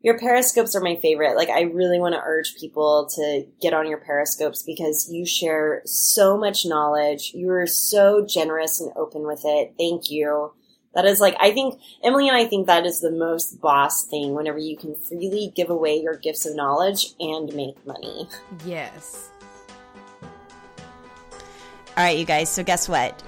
Your 0.00 0.16
periscopes 0.16 0.76
are 0.76 0.80
my 0.80 0.94
favorite. 0.94 1.34
Like, 1.34 1.48
I 1.48 1.62
really 1.62 1.98
want 1.98 2.14
to 2.14 2.22
urge 2.24 2.54
people 2.54 3.10
to 3.16 3.46
get 3.60 3.74
on 3.74 3.88
your 3.88 3.98
periscopes 3.98 4.62
because 4.62 5.08
you 5.10 5.26
share 5.26 5.82
so 5.84 6.38
much 6.38 6.64
knowledge. 6.64 7.32
You 7.34 7.50
are 7.50 7.66
so 7.66 8.24
generous 8.24 8.80
and 8.80 8.92
open 8.94 9.26
with 9.26 9.42
it. 9.44 9.74
Thank 9.76 10.08
you. 10.08 10.52
That 10.98 11.06
is 11.06 11.20
like, 11.20 11.36
I 11.38 11.52
think, 11.52 11.80
Emily 12.02 12.26
and 12.26 12.36
I 12.36 12.44
think 12.44 12.66
that 12.66 12.84
is 12.84 12.98
the 12.98 13.12
most 13.12 13.60
boss 13.60 14.02
thing 14.02 14.34
whenever 14.34 14.58
you 14.58 14.76
can 14.76 14.96
freely 14.96 15.52
give 15.54 15.70
away 15.70 16.00
your 16.00 16.16
gifts 16.16 16.44
of 16.44 16.56
knowledge 16.56 17.10
and 17.20 17.54
make 17.54 17.86
money. 17.86 18.28
Yes. 18.66 19.30
All 21.96 22.02
right, 22.02 22.18
you 22.18 22.24
guys. 22.24 22.48
So, 22.48 22.64
guess 22.64 22.88
what? 22.88 23.22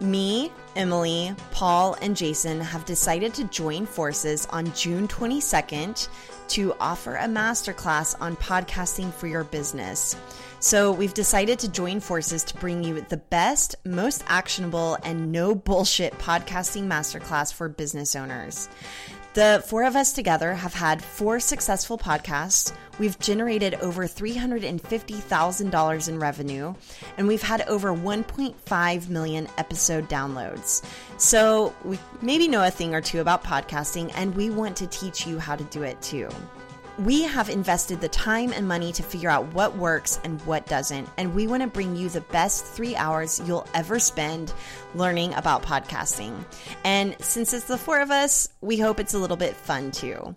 Me, 0.00 0.50
Emily, 0.74 1.32
Paul, 1.52 1.96
and 2.02 2.16
Jason 2.16 2.60
have 2.60 2.84
decided 2.86 3.32
to 3.34 3.44
join 3.44 3.86
forces 3.86 4.48
on 4.50 4.72
June 4.72 5.06
22nd 5.06 6.08
to 6.48 6.74
offer 6.80 7.14
a 7.14 7.26
masterclass 7.26 8.16
on 8.20 8.34
podcasting 8.34 9.14
for 9.14 9.28
your 9.28 9.44
business. 9.44 10.16
So, 10.62 10.90
we've 10.92 11.12
decided 11.12 11.58
to 11.58 11.68
join 11.68 11.98
forces 11.98 12.44
to 12.44 12.56
bring 12.58 12.84
you 12.84 13.00
the 13.00 13.16
best, 13.16 13.74
most 13.84 14.22
actionable, 14.28 14.96
and 15.02 15.32
no 15.32 15.56
bullshit 15.56 16.16
podcasting 16.18 16.84
masterclass 16.84 17.52
for 17.52 17.68
business 17.68 18.14
owners. 18.14 18.68
The 19.34 19.64
four 19.66 19.82
of 19.82 19.96
us 19.96 20.12
together 20.12 20.54
have 20.54 20.72
had 20.72 21.02
four 21.02 21.40
successful 21.40 21.98
podcasts. 21.98 22.72
We've 23.00 23.18
generated 23.18 23.74
over 23.80 24.04
$350,000 24.04 26.08
in 26.08 26.18
revenue, 26.20 26.74
and 27.16 27.26
we've 27.26 27.42
had 27.42 27.62
over 27.62 27.92
1.5 27.92 29.08
million 29.08 29.48
episode 29.58 30.08
downloads. 30.08 30.84
So 31.18 31.74
we 31.84 31.98
maybe 32.20 32.46
know 32.46 32.62
a 32.62 32.70
thing 32.70 32.94
or 32.94 33.00
two 33.00 33.20
about 33.20 33.42
podcasting, 33.42 34.12
and 34.14 34.32
we 34.36 34.48
want 34.48 34.76
to 34.76 34.86
teach 34.86 35.26
you 35.26 35.40
how 35.40 35.56
to 35.56 35.64
do 35.64 35.82
it 35.82 36.00
too. 36.00 36.28
We 36.98 37.22
have 37.22 37.48
invested 37.48 38.02
the 38.02 38.08
time 38.08 38.52
and 38.52 38.68
money 38.68 38.92
to 38.92 39.02
figure 39.02 39.30
out 39.30 39.54
what 39.54 39.76
works 39.76 40.20
and 40.24 40.40
what 40.42 40.66
doesn't, 40.66 41.08
and 41.16 41.34
we 41.34 41.46
want 41.46 41.62
to 41.62 41.68
bring 41.68 41.96
you 41.96 42.10
the 42.10 42.20
best 42.20 42.66
three 42.66 42.94
hours 42.96 43.40
you'll 43.46 43.66
ever 43.72 43.98
spend 43.98 44.52
learning 44.94 45.32
about 45.32 45.62
podcasting. 45.62 46.44
And 46.84 47.16
since 47.18 47.54
it's 47.54 47.64
the 47.64 47.78
four 47.78 48.00
of 48.00 48.10
us, 48.10 48.48
we 48.60 48.78
hope 48.78 49.00
it's 49.00 49.14
a 49.14 49.18
little 49.18 49.38
bit 49.38 49.56
fun 49.56 49.90
too. 49.90 50.34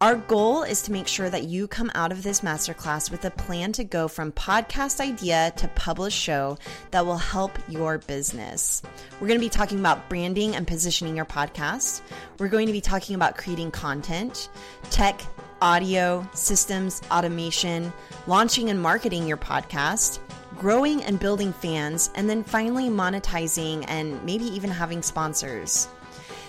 Our 0.00 0.14
goal 0.14 0.62
is 0.62 0.82
to 0.82 0.92
make 0.92 1.08
sure 1.08 1.28
that 1.28 1.48
you 1.48 1.66
come 1.66 1.90
out 1.96 2.12
of 2.12 2.22
this 2.22 2.42
masterclass 2.42 3.10
with 3.10 3.24
a 3.24 3.32
plan 3.32 3.72
to 3.72 3.82
go 3.82 4.06
from 4.06 4.30
podcast 4.30 5.00
idea 5.00 5.52
to 5.56 5.66
published 5.66 6.16
show 6.16 6.56
that 6.92 7.04
will 7.04 7.18
help 7.18 7.58
your 7.68 7.98
business. 7.98 8.80
We're 9.20 9.26
going 9.26 9.40
to 9.40 9.44
be 9.44 9.50
talking 9.50 9.80
about 9.80 10.08
branding 10.08 10.54
and 10.54 10.68
positioning 10.68 11.16
your 11.16 11.24
podcast. 11.24 12.02
We're 12.38 12.46
going 12.46 12.68
to 12.68 12.72
be 12.72 12.80
talking 12.80 13.16
about 13.16 13.36
creating 13.36 13.72
content, 13.72 14.50
tech, 14.90 15.20
audio, 15.60 16.28
systems, 16.32 17.02
automation, 17.10 17.92
launching 18.26 18.70
and 18.70 18.80
marketing 18.80 19.26
your 19.26 19.36
podcast, 19.36 20.18
growing 20.56 21.02
and 21.04 21.20
building 21.20 21.52
fans, 21.52 22.10
and 22.14 22.28
then 22.28 22.44
finally 22.44 22.88
monetizing 22.88 23.84
and 23.88 24.22
maybe 24.24 24.44
even 24.44 24.70
having 24.70 25.02
sponsors. 25.02 25.88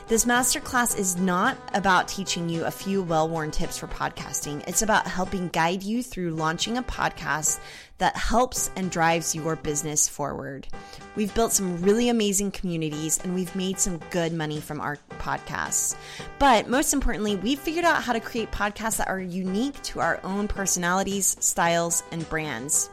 This 0.07 0.26
masterclass 0.26 0.97
is 0.97 1.18
not 1.18 1.55
about 1.76 2.07
teaching 2.07 2.49
you 2.49 2.66
a 2.66 2.72
few 2.72 3.03
well 3.03 3.30
worn 3.30 3.51
tips 3.51 3.78
for 3.78 3.86
podcasting. 3.86 4.68
It's 4.68 4.82
about 4.82 5.05
helping 5.05 5.49
guide 5.49 5.84
you 5.84 6.01
through 6.01 6.32
launching 6.32 6.80
a 6.80 6.84
podcast 6.84 7.60
that 8.00 8.18
helps 8.18 8.72
and 8.76 8.89
drives 8.89 9.36
your 9.36 9.56
business 9.56 10.10
forward. 10.10 10.68
We've 11.16 11.34
built 11.34 11.52
some 11.54 11.82
really 11.82 12.10
amazing 12.10 12.52
communities 12.52 13.20
and 13.24 13.36
we've 13.36 13.56
made 13.56 13.80
some 13.80 14.00
good 14.10 14.34
money 14.34 14.60
from 14.60 14.82
our 14.82 14.97
podcasts. 15.20 15.95
But 16.39 16.68
most 16.68 16.93
importantly, 16.93 17.36
we've 17.36 17.60
figured 17.60 17.86
out 17.86 18.04
how 18.04 18.14
to 18.14 18.20
create 18.20 18.52
podcasts 18.52 18.97
that 18.97 19.08
are 19.08 19.20
unique 19.20 19.82
to 19.84 20.00
our 20.00 20.20
own 20.24 20.47
personalities, 20.47 21.38
styles, 21.39 22.04
and 22.12 22.28
brands. 22.30 22.89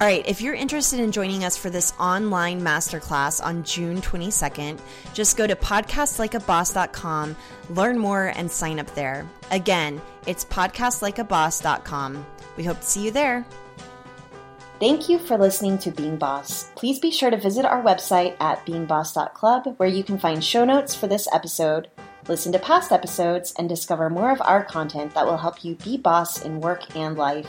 All 0.00 0.06
right, 0.06 0.26
if 0.26 0.40
you're 0.40 0.54
interested 0.54 0.98
in 0.98 1.12
joining 1.12 1.44
us 1.44 1.58
for 1.58 1.68
this 1.68 1.92
online 2.00 2.62
masterclass 2.62 3.44
on 3.44 3.64
June 3.64 4.00
22nd, 4.00 4.80
just 5.12 5.36
go 5.36 5.46
to 5.46 5.54
podcastlikeaboss.com, 5.54 7.36
learn 7.68 7.98
more, 7.98 8.28
and 8.28 8.50
sign 8.50 8.78
up 8.78 8.94
there. 8.94 9.28
Again, 9.50 10.00
it's 10.26 10.46
podcastlikeaboss.com. 10.46 12.26
We 12.56 12.64
hope 12.64 12.80
to 12.80 12.86
see 12.86 13.04
you 13.04 13.10
there. 13.10 13.44
Thank 14.80 15.10
you 15.10 15.18
for 15.18 15.36
listening 15.36 15.76
to 15.80 15.90
Being 15.90 16.16
Boss. 16.16 16.70
Please 16.74 16.98
be 16.98 17.10
sure 17.10 17.30
to 17.30 17.36
visit 17.36 17.66
our 17.66 17.82
website 17.82 18.34
at 18.40 18.64
beingboss.club 18.64 19.74
where 19.76 19.88
you 19.90 20.02
can 20.02 20.18
find 20.18 20.42
show 20.42 20.64
notes 20.64 20.94
for 20.94 21.06
this 21.06 21.28
episode, 21.34 21.88
listen 22.28 22.50
to 22.52 22.58
past 22.58 22.90
episodes, 22.90 23.52
and 23.58 23.68
discover 23.68 24.08
more 24.08 24.30
of 24.30 24.40
our 24.40 24.64
content 24.64 25.12
that 25.12 25.26
will 25.26 25.36
help 25.36 25.66
you 25.66 25.74
be 25.74 25.98
boss 25.98 26.46
in 26.46 26.62
work 26.62 26.96
and 26.96 27.18
life. 27.18 27.46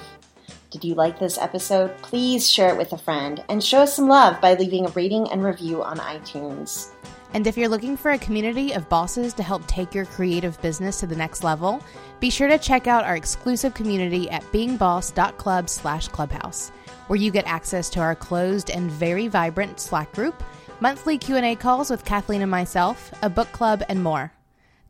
Did 0.72 0.84
you 0.84 0.94
like 0.94 1.20
this 1.20 1.38
episode? 1.38 1.98
Please 2.02 2.50
share 2.50 2.68
it 2.68 2.78
with 2.78 2.92
a 2.92 2.98
friend 2.98 3.42
and 3.48 3.64
show 3.64 3.80
us 3.80 3.96
some 3.96 4.10
love 4.10 4.42
by 4.42 4.56
leaving 4.56 4.86
a 4.86 4.90
rating 4.90 5.32
and 5.32 5.42
review 5.42 5.82
on 5.82 6.00
iTunes. 6.00 6.90
And 7.34 7.48
if 7.48 7.58
you're 7.58 7.70
looking 7.70 7.96
for 7.96 8.12
a 8.12 8.18
community 8.18 8.74
of 8.74 8.90
bosses 8.90 9.34
to 9.36 9.44
help 9.44 9.66
take 9.68 9.96
your 9.96 10.04
creative 10.04 10.62
business 10.62 11.00
to 11.00 11.08
the 11.08 11.16
next 11.16 11.46
level, 11.46 11.82
be 12.20 12.30
sure 12.30 12.50
to 12.50 12.58
check 12.58 12.88
out 12.88 13.06
our 13.06 13.16
exclusive 13.16 13.74
community 13.74 14.30
at 14.30 14.44
beingboss.club 14.52 15.70
slash 15.70 16.10
clubhouse, 16.10 16.74
where 17.12 17.20
you 17.20 17.30
get 17.30 17.45
access 17.45 17.89
to 17.89 17.99
our 17.99 18.16
closed 18.16 18.72
and 18.72 18.89
very 18.89 19.28
vibrant 19.28 19.82
Slack 19.82 20.14
group, 20.14 20.41
monthly 20.80 21.18
Q&A 21.18 21.57
calls 21.57 21.89
with 21.89 22.05
Kathleen 22.05 22.41
and 22.41 22.49
myself, 22.49 23.14
a 23.22 23.30
book 23.30 23.51
club, 23.51 23.84
and 23.89 24.01
more. 24.01 24.32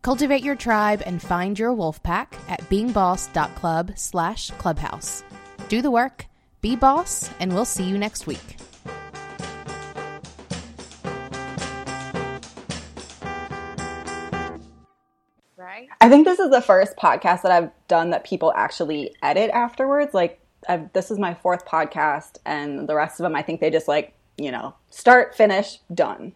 Cultivate 0.04 0.44
your 0.44 0.56
tribe 0.56 1.02
and 1.04 1.20
find 1.20 1.58
your 1.58 1.74
wolf 1.74 2.04
pack 2.04 2.38
at 2.48 2.60
beingboss.club 2.70 3.94
slash 3.96 4.52
clubhouse. 4.52 5.24
Do 5.68 5.82
the 5.82 5.90
work, 5.90 6.28
be 6.62 6.76
boss, 6.76 7.28
and 7.40 7.56
we'll 7.56 7.66
see 7.66 7.86
you 7.86 7.98
next 7.98 8.28
week. 8.28 8.58
I 16.00 16.10
think 16.10 16.26
this 16.26 16.40
is 16.40 16.50
the 16.50 16.62
first 16.62 16.96
podcast 16.98 17.44
that 17.44 17.52
I've 17.52 17.72
done 17.88 18.10
that 18.12 18.26
people 18.26 18.52
actually 18.56 19.16
edit 19.22 19.50
afterwards. 19.52 20.14
Like, 20.14 20.41
I've, 20.68 20.92
this 20.94 21.12
is 21.12 21.18
my 21.20 21.34
fourth 21.34 21.66
podcast, 21.66 22.38
and 22.46 22.88
the 22.88 22.96
rest 22.96 23.20
of 23.20 23.24
them, 23.24 23.36
I 23.36 23.42
think 23.42 23.60
they 23.62 23.70
just 23.70 23.88
like, 23.88 24.14
you 24.38 24.52
know, 24.52 24.76
start, 24.90 25.36
finish, 25.36 25.80
done. 25.94 26.34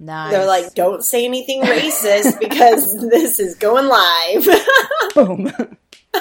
Nice. 0.00 0.30
They're 0.30 0.46
like, 0.46 0.74
don't 0.74 1.02
say 1.02 1.24
anything 1.24 1.62
racist 1.62 2.38
because 2.40 2.94
this 3.10 3.40
is 3.40 3.56
going 3.56 3.86
live. 3.86 4.46
Boom. 5.14 5.44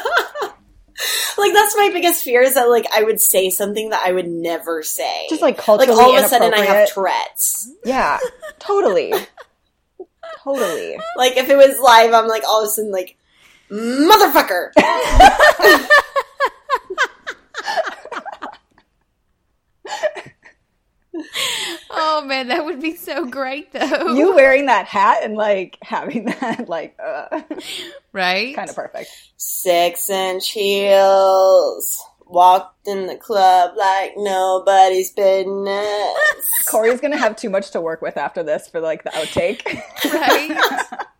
like 1.37 1.53
that's 1.53 1.77
my 1.77 1.89
biggest 1.93 2.23
fear 2.23 2.41
is 2.41 2.55
that 2.55 2.69
like 2.69 2.87
I 2.91 3.03
would 3.03 3.21
say 3.21 3.51
something 3.51 3.91
that 3.91 4.01
I 4.03 4.11
would 4.11 4.27
never 4.27 4.81
say. 4.81 5.27
Just 5.29 5.43
like 5.43 5.57
culturally, 5.57 5.95
like 5.95 6.03
all 6.05 6.17
of 6.17 6.23
a 6.23 6.27
sudden 6.27 6.53
I 6.53 6.65
have. 6.65 6.89
Tourette's. 6.91 7.71
Yeah, 7.85 8.17
totally. 8.57 9.13
totally. 10.43 10.97
Like 11.15 11.37
if 11.37 11.49
it 11.49 11.55
was 11.55 11.79
live, 11.79 12.13
I'm 12.13 12.27
like 12.27 12.43
all 12.47 12.63
of 12.63 12.67
a 12.67 12.69
sudden 12.71 12.91
like 12.91 13.15
motherfucker. 13.69 14.71
Oh 21.91 22.23
man, 22.25 22.47
that 22.49 22.65
would 22.65 22.81
be 22.81 22.95
so 22.95 23.25
great 23.25 23.71
though. 23.71 24.13
You 24.13 24.35
wearing 24.35 24.67
that 24.67 24.85
hat 24.85 25.23
and 25.23 25.35
like 25.35 25.77
having 25.81 26.25
that, 26.25 26.67
like, 26.69 26.97
uh, 27.03 27.41
right? 28.13 28.55
kind 28.55 28.69
of 28.69 28.75
perfect. 28.75 29.09
Six 29.37 30.09
inch 30.09 30.51
heels. 30.51 32.03
Walked 32.29 32.89
in 32.89 33.07
the 33.07 33.15
club 33.15 33.77
like 33.77 34.11
nobody's 34.17 35.11
business. 35.13 36.67
Corey's 36.69 36.99
gonna 36.99 37.15
have 37.15 37.37
too 37.37 37.49
much 37.49 37.71
to 37.71 37.79
work 37.79 38.01
with 38.01 38.17
after 38.17 38.43
this 38.43 38.67
for 38.67 38.81
like 38.81 39.05
the 39.05 39.11
outtake. 39.11 39.63
right? 40.13 41.05